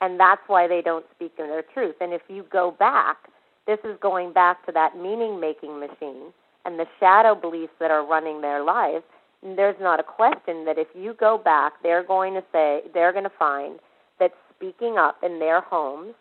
And 0.00 0.20
that's 0.20 0.42
why 0.46 0.68
they 0.68 0.82
don't 0.82 1.06
speak 1.14 1.32
in 1.38 1.48
their 1.48 1.62
truth. 1.62 1.96
And 2.00 2.12
if 2.12 2.22
you 2.28 2.44
go 2.50 2.70
back, 2.70 3.28
this 3.68 3.78
is 3.84 3.96
going 4.00 4.32
back 4.32 4.66
to 4.66 4.72
that 4.72 4.96
meaning 4.96 5.38
making 5.38 5.78
machine 5.78 6.32
and 6.64 6.80
the 6.80 6.86
shadow 6.98 7.36
beliefs 7.36 7.72
that 7.78 7.92
are 7.92 8.04
running 8.04 8.40
their 8.40 8.64
lives. 8.64 9.04
And 9.44 9.56
there's 9.56 9.76
not 9.80 10.00
a 10.00 10.02
question 10.02 10.64
that 10.64 10.78
if 10.78 10.88
you 10.96 11.14
go 11.14 11.38
back, 11.38 11.74
they're 11.84 12.02
going 12.02 12.34
to 12.34 12.42
say, 12.50 12.80
they're 12.92 13.12
going 13.12 13.24
to 13.24 13.38
find 13.38 13.78
that 14.18 14.32
speaking 14.56 14.96
up 14.98 15.18
in 15.22 15.38
their 15.38 15.60
homes, 15.60 16.14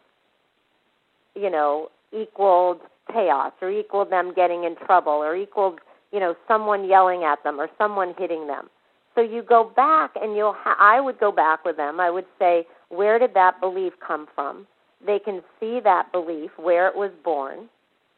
you 1.34 1.50
know, 1.50 1.90
equaled 2.14 2.82
chaos 3.12 3.54
or 3.62 3.72
equaled 3.72 4.12
them 4.12 4.34
getting 4.34 4.64
in 4.64 4.76
trouble 4.76 5.14
or 5.14 5.36
equaled 5.36 5.80
you 6.12 6.20
know 6.20 6.36
someone 6.48 6.88
yelling 6.88 7.24
at 7.24 7.42
them 7.44 7.60
or 7.60 7.70
someone 7.78 8.14
hitting 8.18 8.48
them 8.48 8.70
so 9.16 9.22
you 9.22 9.42
go 9.42 9.72
back 9.76 10.12
and 10.22 10.36
you'll 10.36 10.56
ha- 10.58 10.78
i 10.80 11.00
would 11.00 11.20
go 11.20 11.32
back 11.32 11.64
with 11.66 11.78
them 11.78 12.00
i 12.00 12.10
would 12.10 12.26
say 12.40 12.66
where 12.90 13.20
did 13.20 13.34
that 13.34 13.60
belief 13.60 13.94
come 14.06 14.28
from 14.36 14.68
they 15.06 15.20
can 15.20 15.42
see 15.60 15.80
that 15.84 16.12
belief 16.12 16.52
where 16.58 16.88
it 16.88 16.96
was 16.96 17.12
born. 17.24 17.70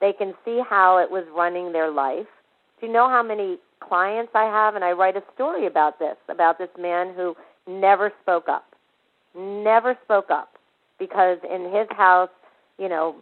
They 0.02 0.14
can 0.14 0.34
see 0.46 0.62
how 0.68 0.98
it 0.98 1.12
was 1.12 1.26
running 1.36 1.74
their 1.74 1.92
life. 1.92 2.28
Do 2.80 2.88
you 2.88 2.94
know 2.94 3.10
how 3.10 3.22
many 3.24 3.58
clients 3.82 4.32
i 4.36 4.44
have? 4.44 4.76
And 4.76 4.84
i 4.84 4.92
write 4.92 5.16
a 5.16 5.24
story 5.34 5.66
about 5.66 6.00
this 6.00 6.16
about 6.30 6.58
this 6.58 6.70
man 6.80 7.14
who 7.16 7.36
never 7.68 8.12
spoke 8.22 8.48
up. 8.48 8.66
Never 9.36 9.98
spoke 10.04 10.30
up. 10.30 10.54
Because 10.98 11.38
in 11.44 11.72
his 11.74 11.88
house 11.92 12.30
you 12.78 12.88
know 12.88 13.16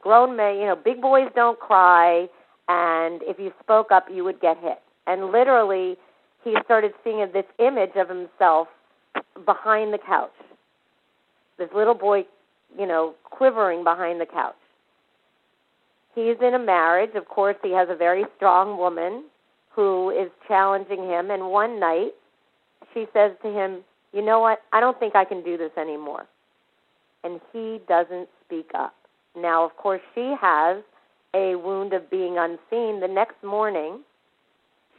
grown 0.00 0.36
men 0.36 0.56
you 0.56 0.66
know 0.66 0.76
big 0.76 1.00
boys 1.00 1.30
don't 1.34 1.58
cry. 1.58 2.28
And 2.68 3.22
if 3.22 3.38
you 3.38 3.52
spoke 3.62 3.90
up, 3.90 4.06
you 4.12 4.24
would 4.24 4.40
get 4.40 4.58
hit. 4.58 4.78
And 5.06 5.32
literally, 5.32 5.96
he 6.44 6.54
started 6.64 6.92
seeing 7.02 7.26
this 7.32 7.46
image 7.58 7.92
of 7.96 8.08
himself 8.08 8.68
behind 9.44 9.92
the 9.92 9.98
couch. 9.98 10.30
This 11.58 11.68
little 11.74 11.94
boy, 11.94 12.26
you 12.76 12.86
know, 12.86 13.14
quivering 13.24 13.84
behind 13.84 14.20
the 14.20 14.26
couch. 14.26 14.54
He's 16.14 16.36
in 16.42 16.54
a 16.54 16.58
marriage. 16.58 17.14
Of 17.14 17.28
course, 17.28 17.56
he 17.62 17.72
has 17.72 17.88
a 17.90 17.94
very 17.94 18.24
strong 18.36 18.76
woman 18.78 19.24
who 19.70 20.10
is 20.10 20.30
challenging 20.48 21.04
him. 21.04 21.30
And 21.30 21.50
one 21.50 21.78
night, 21.78 22.12
she 22.92 23.06
says 23.12 23.32
to 23.42 23.48
him, 23.48 23.84
You 24.12 24.22
know 24.22 24.40
what? 24.40 24.62
I 24.72 24.80
don't 24.80 24.98
think 24.98 25.14
I 25.14 25.24
can 25.24 25.42
do 25.44 25.56
this 25.56 25.70
anymore. 25.78 26.26
And 27.22 27.40
he 27.52 27.80
doesn't 27.88 28.28
speak 28.44 28.70
up. 28.74 28.94
Now, 29.36 29.64
of 29.64 29.76
course, 29.76 30.00
she 30.14 30.34
has 30.40 30.82
a 31.34 31.54
wound 31.56 31.92
of 31.92 32.10
being 32.10 32.36
unseen, 32.38 33.00
the 33.00 33.08
next 33.08 33.42
morning 33.44 34.00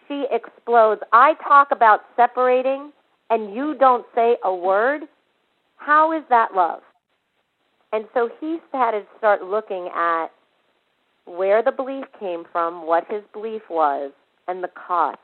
she 0.10 0.26
explodes. 0.32 1.02
I 1.14 1.36
talk 1.36 1.70
about 1.72 2.02
separating 2.18 2.92
and 3.30 3.54
you 3.54 3.76
don't 3.80 4.06
say 4.14 4.38
a 4.44 4.54
word. 4.54 5.04
How 5.78 6.18
is 6.18 6.24
that 6.30 6.54
love? 6.54 6.82
And 7.92 8.06
so 8.14 8.30
he 8.40 8.60
had 8.72 8.92
to 8.92 9.04
start 9.18 9.44
looking 9.44 9.90
at 9.96 10.28
where 11.26 11.64
the 11.64 11.72
belief 11.72 12.06
came 12.20 12.44
from, 12.52 12.86
what 12.86 13.06
his 13.10 13.24
belief 13.34 13.64
was, 13.70 14.12
and 14.48 14.64
the 14.64 14.70
cost. 14.70 15.18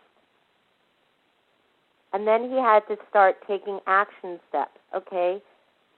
And 2.14 2.28
then 2.28 2.50
he 2.50 2.56
had 2.58 2.82
to 2.88 2.98
start 3.10 3.38
taking 3.48 3.80
action 3.88 4.40
steps. 4.50 4.80
Okay, 4.96 5.42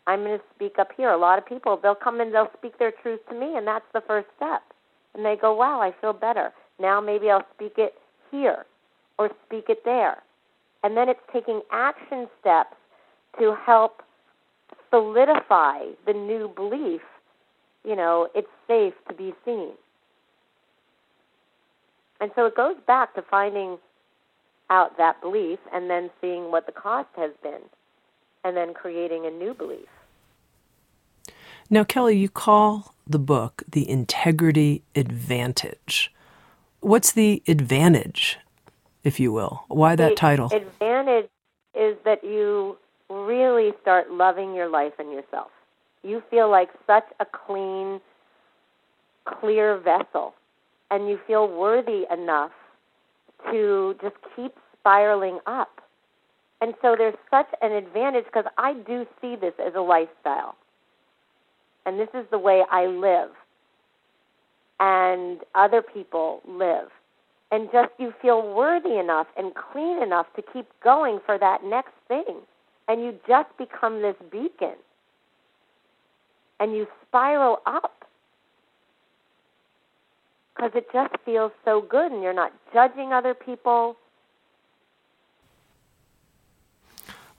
I'm 0.07 0.23
going 0.23 0.37
to 0.37 0.43
speak 0.55 0.79
up 0.79 0.89
here. 0.97 1.11
A 1.11 1.17
lot 1.17 1.37
of 1.37 1.45
people, 1.45 1.79
they'll 1.81 1.95
come 1.95 2.19
and 2.19 2.33
they'll 2.33 2.51
speak 2.57 2.79
their 2.79 2.91
truth 2.91 3.19
to 3.29 3.35
me, 3.39 3.55
and 3.55 3.67
that's 3.67 3.85
the 3.93 4.01
first 4.01 4.27
step 4.35 4.63
and 5.17 5.25
they 5.25 5.35
go, 5.35 5.53
wow, 5.53 5.81
I 5.81 5.91
feel 5.99 6.13
better. 6.13 6.53
Now 6.79 7.01
maybe 7.01 7.29
I'll 7.29 7.45
speak 7.55 7.73
it 7.77 7.95
here 8.31 8.65
or 9.17 9.31
speak 9.45 9.65
it 9.67 9.79
there. 9.83 10.21
And 10.83 10.95
then 10.95 11.09
it's 11.09 11.19
taking 11.33 11.61
action 11.71 12.27
steps 12.39 12.75
to 13.39 13.55
help 13.65 14.03
solidify 14.89 15.79
the 16.05 16.13
new 16.13 16.51
belief, 16.55 17.01
you 17.83 17.95
know, 17.95 18.29
it's 18.35 18.47
safe 18.67 18.93
to 19.07 19.13
be 19.13 19.33
seen. 19.45 19.71
And 22.19 22.31
so 22.35 22.45
it 22.45 22.55
goes 22.55 22.75
back 22.87 23.13
to 23.15 23.21
finding 23.21 23.77
out 24.69 24.97
that 24.97 25.21
belief 25.21 25.59
and 25.73 25.89
then 25.89 26.09
seeing 26.19 26.51
what 26.51 26.65
the 26.65 26.71
cost 26.71 27.09
has 27.15 27.31
been 27.41 27.61
and 28.43 28.57
then 28.57 28.73
creating 28.73 29.25
a 29.25 29.29
new 29.29 29.53
belief. 29.53 29.87
Now, 31.69 31.83
Kelley, 31.83 32.17
you 32.17 32.29
call 32.29 32.95
the 33.05 33.19
book 33.19 33.63
The 33.69 33.89
Integrity 33.89 34.83
Advantage. 34.95 36.13
What's 36.79 37.11
the 37.11 37.43
advantage, 37.47 38.37
if 39.03 39.19
you 39.19 39.31
will? 39.31 39.65
Why 39.67 39.95
that 39.95 40.09
the 40.09 40.15
title? 40.15 40.49
Advantage 40.53 41.29
is 41.75 41.97
that 42.05 42.23
you 42.23 42.77
really 43.09 43.71
start 43.81 44.11
loving 44.11 44.53
your 44.53 44.69
life 44.69 44.93
and 44.99 45.11
yourself. 45.11 45.49
You 46.03 46.21
feel 46.29 46.49
like 46.49 46.69
such 46.85 47.05
a 47.19 47.25
clean, 47.25 47.99
clear 49.25 49.77
vessel, 49.77 50.33
and 50.91 51.07
you 51.07 51.19
feel 51.27 51.47
worthy 51.47 52.03
enough 52.11 52.51
to 53.51 53.95
just 54.01 54.15
keep 54.35 54.53
spiraling 54.79 55.39
up. 55.45 55.81
And 56.61 56.73
so 56.81 56.95
there's 56.97 57.15
such 57.29 57.47
an 57.61 57.71
advantage 57.71 58.25
because 58.25 58.49
I 58.57 58.73
do 58.73 59.05
see 59.21 59.35
this 59.35 59.53
as 59.63 59.73
a 59.75 59.81
lifestyle 59.81 60.55
and 61.87 61.97
this 61.97 62.09
is 62.13 62.25
the 62.29 62.37
way 62.37 62.63
I 62.69 62.85
live, 62.85 63.29
and 64.77 65.39
other 65.55 65.81
people 65.81 66.41
live. 66.45 66.89
And 67.49 67.69
just 67.71 67.91
you 67.97 68.13
feel 68.21 68.53
worthy 68.53 68.97
enough 68.97 69.27
and 69.37 69.53
clean 69.55 70.03
enough 70.03 70.25
to 70.35 70.41
keep 70.41 70.67
going 70.83 71.19
for 71.25 71.37
that 71.37 71.63
next 71.63 71.93
thing. 72.09 72.41
And 72.87 73.01
you 73.01 73.15
just 73.27 73.49
become 73.57 74.01
this 74.01 74.15
beacon. 74.31 74.75
And 76.59 76.73
you 76.73 76.87
spiral 77.07 77.59
up. 77.65 78.05
Because 80.55 80.71
it 80.73 80.87
just 80.91 81.13
feels 81.23 81.51
so 81.63 81.81
good, 81.81 82.11
and 82.11 82.23
you're 82.23 82.33
not 82.33 82.51
judging 82.73 83.13
other 83.13 83.33
people. 83.35 83.95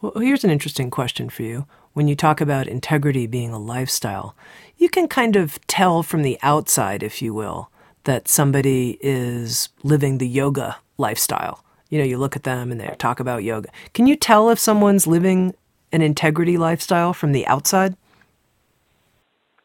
Well, 0.00 0.12
here's 0.18 0.44
an 0.44 0.50
interesting 0.50 0.90
question 0.90 1.28
for 1.28 1.42
you 1.42 1.66
when 1.98 2.06
you 2.06 2.14
talk 2.14 2.40
about 2.40 2.68
integrity 2.68 3.26
being 3.26 3.50
a 3.50 3.58
lifestyle, 3.58 4.36
you 4.76 4.88
can 4.88 5.08
kind 5.08 5.34
of 5.34 5.58
tell 5.66 6.04
from 6.04 6.22
the 6.22 6.38
outside, 6.42 7.02
if 7.02 7.20
you 7.20 7.34
will, 7.34 7.72
that 8.04 8.28
somebody 8.28 8.98
is 9.00 9.68
living 9.82 10.18
the 10.18 10.28
yoga 10.28 10.76
lifestyle. 10.96 11.64
You 11.88 11.98
know, 11.98 12.04
you 12.04 12.18
look 12.18 12.36
at 12.36 12.42
them 12.42 12.70
and 12.70 12.80
they 12.80 12.94
talk 12.98 13.20
about 13.20 13.44
yoga. 13.44 13.70
Can 13.94 14.06
you 14.06 14.16
tell 14.16 14.50
if 14.50 14.58
someone's 14.58 15.06
living 15.06 15.54
an 15.92 16.02
integrity 16.02 16.58
lifestyle 16.58 17.12
from 17.12 17.32
the 17.32 17.46
outside? 17.46 17.96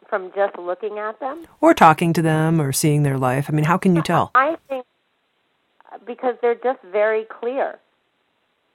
From 0.08 0.32
just 0.36 0.58
looking 0.58 1.00
at 1.00 1.20
them? 1.20 1.46
Or 1.60 1.74
talking 1.74 2.14
to 2.14 2.22
them 2.22 2.62
or 2.62 2.72
seeing 2.72 3.04
their 3.04 3.18
life. 3.18 3.48
I 3.50 3.54
mean, 3.54 3.66
how 3.66 3.78
can 3.78 3.96
you 3.96 4.02
tell? 4.02 4.32
I 4.36 4.56
think 4.70 4.86
because 6.06 6.36
they're 6.42 6.56
just 6.56 6.80
very 6.92 7.26
clear. 7.26 7.80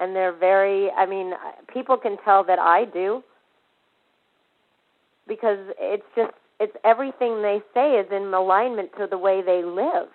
And 0.00 0.14
they're 0.14 0.32
very, 0.32 0.90
I 0.90 1.06
mean, 1.06 1.32
people 1.72 1.96
can 1.96 2.18
tell 2.24 2.44
that 2.44 2.58
I 2.58 2.84
do 2.84 3.24
because 5.26 5.58
it's 5.78 6.06
just 6.14 6.32
it's 6.60 6.76
everything 6.84 7.42
they 7.42 7.62
say 7.74 7.98
is 7.98 8.06
in 8.10 8.34
alignment 8.34 8.90
to 8.98 9.06
the 9.08 9.18
way 9.18 9.42
they 9.42 9.62
live. 9.64 10.08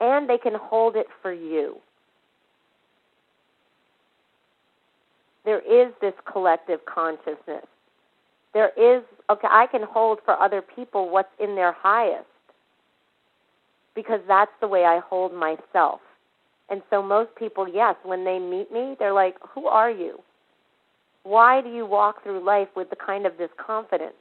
And 0.00 0.28
they 0.30 0.38
can 0.38 0.54
hold 0.54 0.96
it 0.96 1.08
for 1.22 1.32
you. 1.32 1.78
There 5.44 5.60
is 5.60 5.92
this 6.00 6.14
collective 6.30 6.80
consciousness. 6.86 7.66
There 8.54 8.70
is, 8.76 9.04
okay, 9.30 9.48
I 9.50 9.66
can 9.68 9.82
hold 9.84 10.20
for 10.24 10.40
other 10.40 10.62
people 10.62 11.10
what's 11.10 11.32
in 11.40 11.56
their 11.56 11.72
highest. 11.72 12.26
because 13.94 14.20
that's 14.28 14.52
the 14.60 14.68
way 14.68 14.84
I 14.84 15.00
hold 15.00 15.34
myself. 15.34 16.00
And 16.70 16.82
so 16.90 17.02
most 17.02 17.34
people, 17.36 17.68
yes, 17.68 17.96
when 18.04 18.24
they 18.24 18.38
meet 18.38 18.72
me, 18.72 18.96
they're 18.98 19.12
like, 19.14 19.36
"Who 19.54 19.66
are 19.66 19.90
you? 19.90 20.22
Why 21.24 21.62
do 21.62 21.70
you 21.70 21.86
walk 21.86 22.22
through 22.22 22.40
life 22.44 22.68
with 22.76 22.90
the 22.90 22.96
kind 22.96 23.26
of 23.26 23.38
this 23.38 23.50
confidence?" 23.58 24.19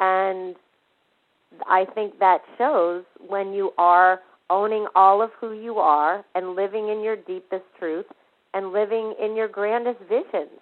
And 0.00 0.56
I 1.68 1.84
think 1.94 2.18
that 2.20 2.40
shows 2.56 3.04
when 3.28 3.52
you 3.52 3.72
are 3.76 4.20
owning 4.48 4.86
all 4.94 5.22
of 5.22 5.30
who 5.38 5.52
you 5.52 5.78
are 5.78 6.24
and 6.34 6.56
living 6.56 6.88
in 6.88 7.02
your 7.02 7.16
deepest 7.16 7.64
truth 7.78 8.06
and 8.54 8.72
living 8.72 9.14
in 9.22 9.36
your 9.36 9.46
grandest 9.46 10.00
visions. 10.08 10.58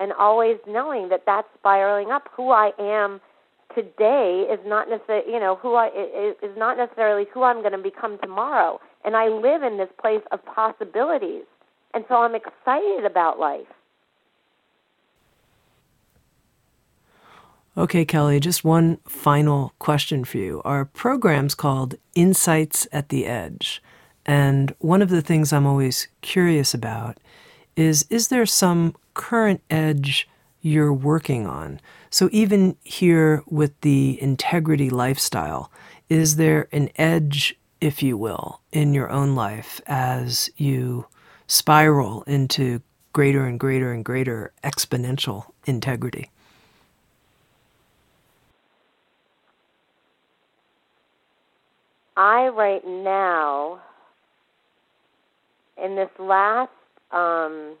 And 0.00 0.12
always 0.12 0.56
knowing 0.66 1.08
that 1.10 1.22
that's 1.24 1.46
spiraling 1.58 2.10
up. 2.10 2.28
Who 2.36 2.50
I 2.50 2.72
am 2.78 3.20
today 3.72 4.46
is 4.52 4.58
not 4.66 4.90
necessarily, 4.90 5.32
you 5.32 5.38
know, 5.38 5.56
who 5.62 5.74
I 5.74 5.88
is 6.42 6.56
not 6.58 6.76
necessarily 6.76 7.26
who 7.32 7.44
I'm 7.44 7.60
going 7.60 7.72
to 7.72 7.78
become 7.78 8.18
tomorrow. 8.20 8.80
And 9.04 9.14
I 9.16 9.28
live 9.28 9.62
in 9.62 9.78
this 9.78 9.88
place 10.00 10.22
of 10.32 10.44
possibilities. 10.44 11.44
And 11.94 12.04
so 12.08 12.16
I'm 12.16 12.34
excited 12.34 13.04
about 13.04 13.38
life. 13.38 13.66
Okay, 17.74 18.04
Kelley, 18.04 18.38
just 18.38 18.64
one 18.64 18.98
final 19.08 19.72
question 19.78 20.24
for 20.24 20.36
you. 20.36 20.60
Our 20.62 20.84
program's 20.84 21.54
called 21.54 21.94
Insights 22.14 22.86
at 22.92 23.08
the 23.08 23.24
Edge. 23.24 23.82
And 24.26 24.74
one 24.78 25.00
of 25.00 25.08
the 25.08 25.22
things 25.22 25.54
I'm 25.54 25.66
always 25.66 26.08
curious 26.20 26.74
about 26.74 27.16
is 27.74 28.04
is 28.10 28.28
there 28.28 28.44
some 28.44 28.94
current 29.14 29.62
edge 29.70 30.28
you're 30.60 30.92
working 30.92 31.46
on? 31.46 31.80
So, 32.10 32.28
even 32.30 32.76
here 32.82 33.42
with 33.46 33.80
the 33.80 34.20
integrity 34.20 34.90
lifestyle, 34.90 35.72
is 36.10 36.36
there 36.36 36.68
an 36.72 36.90
edge, 36.96 37.58
if 37.80 38.02
you 38.02 38.18
will, 38.18 38.60
in 38.70 38.92
your 38.92 39.08
own 39.08 39.34
life 39.34 39.80
as 39.86 40.50
you 40.58 41.06
spiral 41.46 42.22
into 42.26 42.82
greater 43.14 43.46
and 43.46 43.58
greater 43.58 43.92
and 43.92 44.04
greater 44.04 44.52
exponential 44.62 45.46
integrity? 45.64 46.31
I 52.16 52.48
right 52.48 52.86
now, 52.86 53.80
in 55.82 55.96
this 55.96 56.10
last 56.18 56.70
um, 57.10 57.76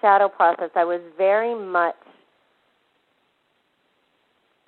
shadow 0.00 0.28
process, 0.28 0.70
I 0.76 0.84
was 0.84 1.00
very 1.16 1.54
much 1.54 1.96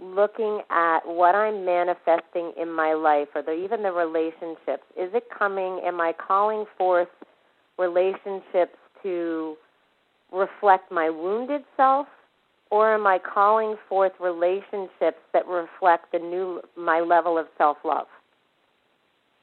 looking 0.01 0.61
at 0.71 1.01
what 1.07 1.35
I'm 1.35 1.65
manifesting 1.65 2.53
in 2.61 2.71
my 2.71 2.95
life, 2.95 3.29
or 3.35 3.43
the, 3.43 3.53
even 3.53 3.83
the 3.83 3.93
relationships. 3.93 4.85
Is 4.97 5.11
it 5.15 5.25
coming? 5.37 5.81
Am 5.85 6.01
I 6.01 6.13
calling 6.13 6.67
forth 6.77 7.09
relationships 7.79 8.77
to 9.03 9.57
reflect 10.33 10.91
my 10.91 11.09
wounded 11.09 11.63
self, 11.77 12.09
or 12.71 12.95
am 12.95 13.07
I 13.07 13.19
calling 13.19 13.77
forth 13.89 14.13
relationships 14.21 15.19
that 15.33 15.47
reflect 15.47 16.13
the 16.13 16.19
new 16.19 16.61
my 16.77 17.01
level 17.01 17.39
of 17.39 17.47
self 17.57 17.79
love? 17.85 18.07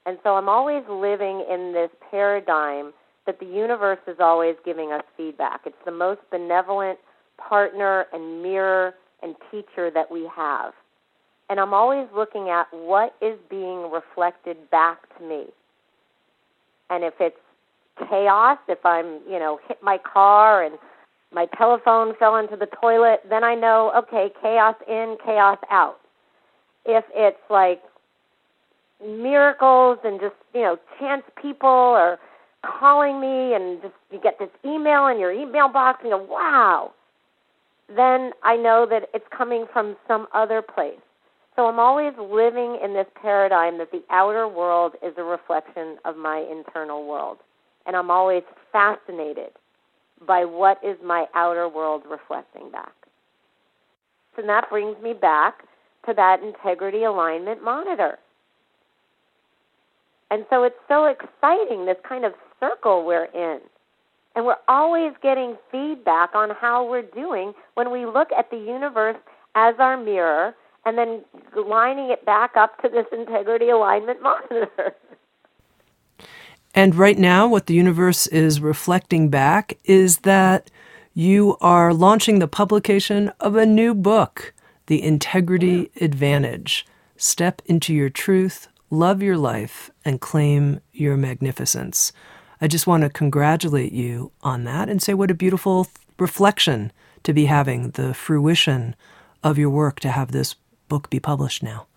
And 0.05 0.17
so 0.23 0.35
I'm 0.35 0.49
always 0.49 0.83
living 0.89 1.45
in 1.49 1.73
this 1.73 1.89
paradigm 2.11 2.93
that 3.25 3.39
the 3.39 3.45
universe 3.45 3.99
is 4.07 4.17
always 4.19 4.55
giving 4.65 4.91
us 4.91 5.03
feedback. 5.15 5.61
It's 5.65 5.75
the 5.85 5.91
most 5.91 6.19
benevolent 6.29 6.99
partner 7.37 8.05
and 8.11 8.43
mirror 8.43 8.93
and 9.21 9.35
teacher 9.49 9.89
that 9.91 10.11
we 10.11 10.29
have. 10.35 10.73
And 11.49 11.59
I'm 11.59 11.73
always 11.73 12.07
looking 12.15 12.49
at 12.49 12.67
what 12.71 13.15
is 13.21 13.37
being 13.49 13.91
reflected 13.91 14.57
back 14.71 14.97
to 15.17 15.25
me. 15.25 15.45
And 16.89 17.03
if 17.03 17.13
it's 17.19 17.37
chaos, 18.09 18.57
if 18.67 18.85
I'm, 18.85 19.21
you 19.29 19.39
know, 19.39 19.59
hit 19.67 19.77
my 19.81 19.97
car 19.97 20.63
and 20.63 20.77
my 21.31 21.47
telephone 21.57 22.13
fell 22.17 22.35
into 22.35 22.55
the 22.55 22.67
toilet, 22.81 23.21
then 23.29 23.43
I 23.43 23.55
know, 23.55 23.91
okay, 23.97 24.31
chaos 24.41 24.75
in, 24.87 25.17
chaos 25.23 25.57
out. 25.69 25.99
If 26.85 27.05
it's 27.13 27.37
like 27.49 27.81
miracles 29.05 29.99
and 30.03 30.19
just 30.19 30.35
you 30.53 30.61
know 30.61 30.77
chance 30.99 31.23
people 31.41 31.67
are 31.67 32.19
calling 32.65 33.19
me 33.19 33.53
and 33.53 33.81
just 33.81 33.93
you 34.11 34.19
get 34.21 34.39
this 34.39 34.49
email 34.65 35.07
in 35.07 35.19
your 35.19 35.31
email 35.31 35.67
box 35.67 35.99
and 36.01 36.09
you 36.09 36.17
go 36.17 36.23
wow. 36.23 36.93
Then 37.93 38.31
i 38.43 38.55
know 38.55 38.87
that 38.89 39.09
it's 39.13 39.25
coming 39.35 39.65
from 39.71 39.95
some 40.07 40.27
other 40.33 40.61
place. 40.61 40.99
So 41.55 41.67
i'm 41.67 41.79
always 41.79 42.13
living 42.17 42.79
in 42.83 42.93
this 42.93 43.07
paradigm 43.21 43.77
that 43.79 43.91
the 43.91 44.03
outer 44.09 44.47
world 44.47 44.93
is 45.03 45.13
a 45.17 45.23
reflection 45.23 45.97
of 46.05 46.15
my 46.17 46.45
internal 46.49 47.05
world. 47.05 47.37
And 47.85 47.95
i'm 47.95 48.09
always 48.11 48.43
fascinated 48.71 49.51
by 50.25 50.45
what 50.45 50.79
is 50.83 50.97
my 51.03 51.25
outer 51.35 51.67
world 51.67 52.03
reflecting 52.09 52.71
back. 52.71 52.93
And 54.37 54.47
that 54.49 54.69
brings 54.69 54.95
me 55.01 55.13
back 55.13 55.63
to 56.07 56.13
that 56.15 56.41
integrity 56.41 57.03
alignment 57.03 57.63
monitor 57.63 58.17
and 60.33 60.47
so 60.49 60.63
it's 60.63 60.75
so 60.87 61.05
exciting, 61.05 61.85
this 61.85 61.97
kind 62.09 62.25
of 62.25 62.33
circle 62.59 63.05
we're 63.05 63.25
in. 63.25 63.59
And 64.35 64.47
we're 64.47 64.55
always 64.67 65.13
getting 65.21 65.55
feedback 65.71 66.33
on 66.33 66.49
how 66.49 66.89
we're 66.89 67.03
doing 67.03 67.53
when 67.75 67.91
we 67.91 68.07
look 68.07 68.29
at 68.35 68.49
the 68.49 68.57
universe 68.57 69.17
as 69.53 69.75
our 69.77 69.95
mirror 69.95 70.55
and 70.85 70.97
then 70.97 71.23
lining 71.55 72.09
it 72.09 72.25
back 72.25 72.57
up 72.57 72.81
to 72.81 72.89
this 72.89 73.05
integrity 73.11 73.69
alignment 73.69 74.23
monitor. 74.23 74.95
And 76.73 76.95
right 76.95 77.19
now, 77.19 77.47
what 77.47 77.67
the 77.67 77.75
universe 77.75 78.25
is 78.25 78.59
reflecting 78.59 79.29
back 79.29 79.77
is 79.83 80.19
that 80.19 80.71
you 81.13 81.57
are 81.61 81.93
launching 81.93 82.39
the 82.39 82.47
publication 82.47 83.31
of 83.39 83.55
a 83.55 83.67
new 83.67 83.93
book, 83.93 84.51
The 84.87 85.03
Integrity 85.03 85.91
Advantage 86.01 86.87
Step 87.17 87.61
into 87.67 87.93
Your 87.93 88.09
Truth, 88.09 88.67
love 88.89 89.21
your 89.21 89.37
life, 89.37 89.91
and 90.05 90.21
claim 90.21 90.79
your 90.91 91.17
magnificence. 91.17 92.11
I 92.61 92.67
just 92.67 92.87
want 92.87 93.03
to 93.03 93.09
congratulate 93.09 93.91
you 93.91 94.31
on 94.41 94.63
that 94.63 94.89
and 94.89 95.01
say 95.01 95.13
what 95.13 95.31
a 95.31 95.35
beautiful 95.35 95.87
reflection 96.19 96.91
to 97.23 97.33
be 97.33 97.45
having 97.45 97.91
the 97.91 98.13
fruition 98.13 98.95
of 99.43 99.57
your 99.57 99.69
work 99.69 99.99
to 100.01 100.09
have 100.09 100.31
this 100.31 100.55
book 100.87 101.09
be 101.09 101.19
published 101.19 101.63
now. 101.63 101.87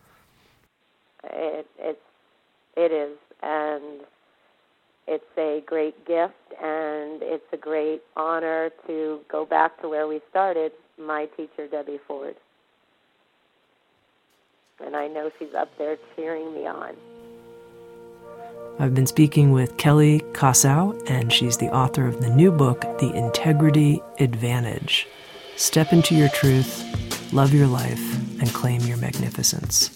It, 1.24 1.66
it, 1.78 2.00
it 2.76 2.92
is, 2.92 3.16
and 3.42 4.00
it's 5.06 5.24
a 5.38 5.62
great 5.66 6.06
gift, 6.06 6.34
and 6.62 7.22
it's 7.22 7.46
a 7.52 7.56
great 7.56 8.02
honor 8.16 8.70
to 8.86 9.20
go 9.28 9.44
back 9.44 9.80
to 9.82 9.88
where 9.88 10.06
we 10.06 10.20
started, 10.30 10.72
my 10.98 11.26
teacher, 11.36 11.66
Debbie 11.68 12.00
Ford 12.06 12.36
and 14.84 14.96
I 14.96 15.06
know 15.08 15.30
she's 15.38 15.54
up 15.54 15.70
there 15.78 15.96
cheering 16.14 16.54
me 16.54 16.66
on. 16.66 16.94
I've 18.78 18.94
been 18.94 19.06
speaking 19.06 19.52
with 19.52 19.76
Kelley 19.78 20.20
Kosow, 20.32 21.02
and 21.08 21.32
she's 21.32 21.56
the 21.56 21.74
author 21.74 22.06
of 22.06 22.20
the 22.20 22.28
new 22.28 22.52
book, 22.52 22.82
The 22.98 23.10
Integrity 23.14 24.02
Advantage. 24.18 25.06
Step 25.56 25.92
into 25.92 26.14
your 26.14 26.28
truth, 26.28 27.32
love 27.32 27.54
your 27.54 27.66
life, 27.66 28.00
and 28.40 28.52
claim 28.52 28.82
your 28.82 28.98
magnificence. 28.98 29.90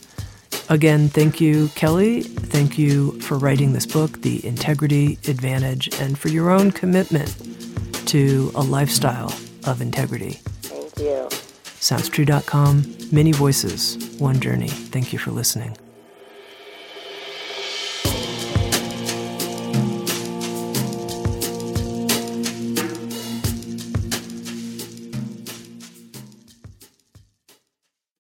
Again, 0.71 1.09
thank 1.09 1.41
you, 1.41 1.69
Kelley. 1.75 2.23
Thank 2.23 2.79
you 2.79 3.21
for 3.21 3.37
writing 3.37 3.73
this 3.73 3.87
book, 3.87 4.23
The 4.23 4.45
Integrity 4.47 5.19
Advantage, 5.29 5.93
and 6.01 6.19
for 6.19 6.29
your 6.29 6.51
own 6.51 6.71
commitment 6.71 7.37
to 8.09 8.51
a 8.55 8.63
lifestyle 8.63 9.33
of 9.67 9.83
integrity. 9.83 10.41
Thank 10.63 10.99
you. 10.99 11.29
SoundsTrue.com, 11.81 12.97
many 13.13 13.33
voices, 13.33 14.17
one 14.19 14.41
journey. 14.41 14.69
Thank 14.69 15.13
you 15.13 15.19
for 15.19 15.33
listening. 15.33 15.77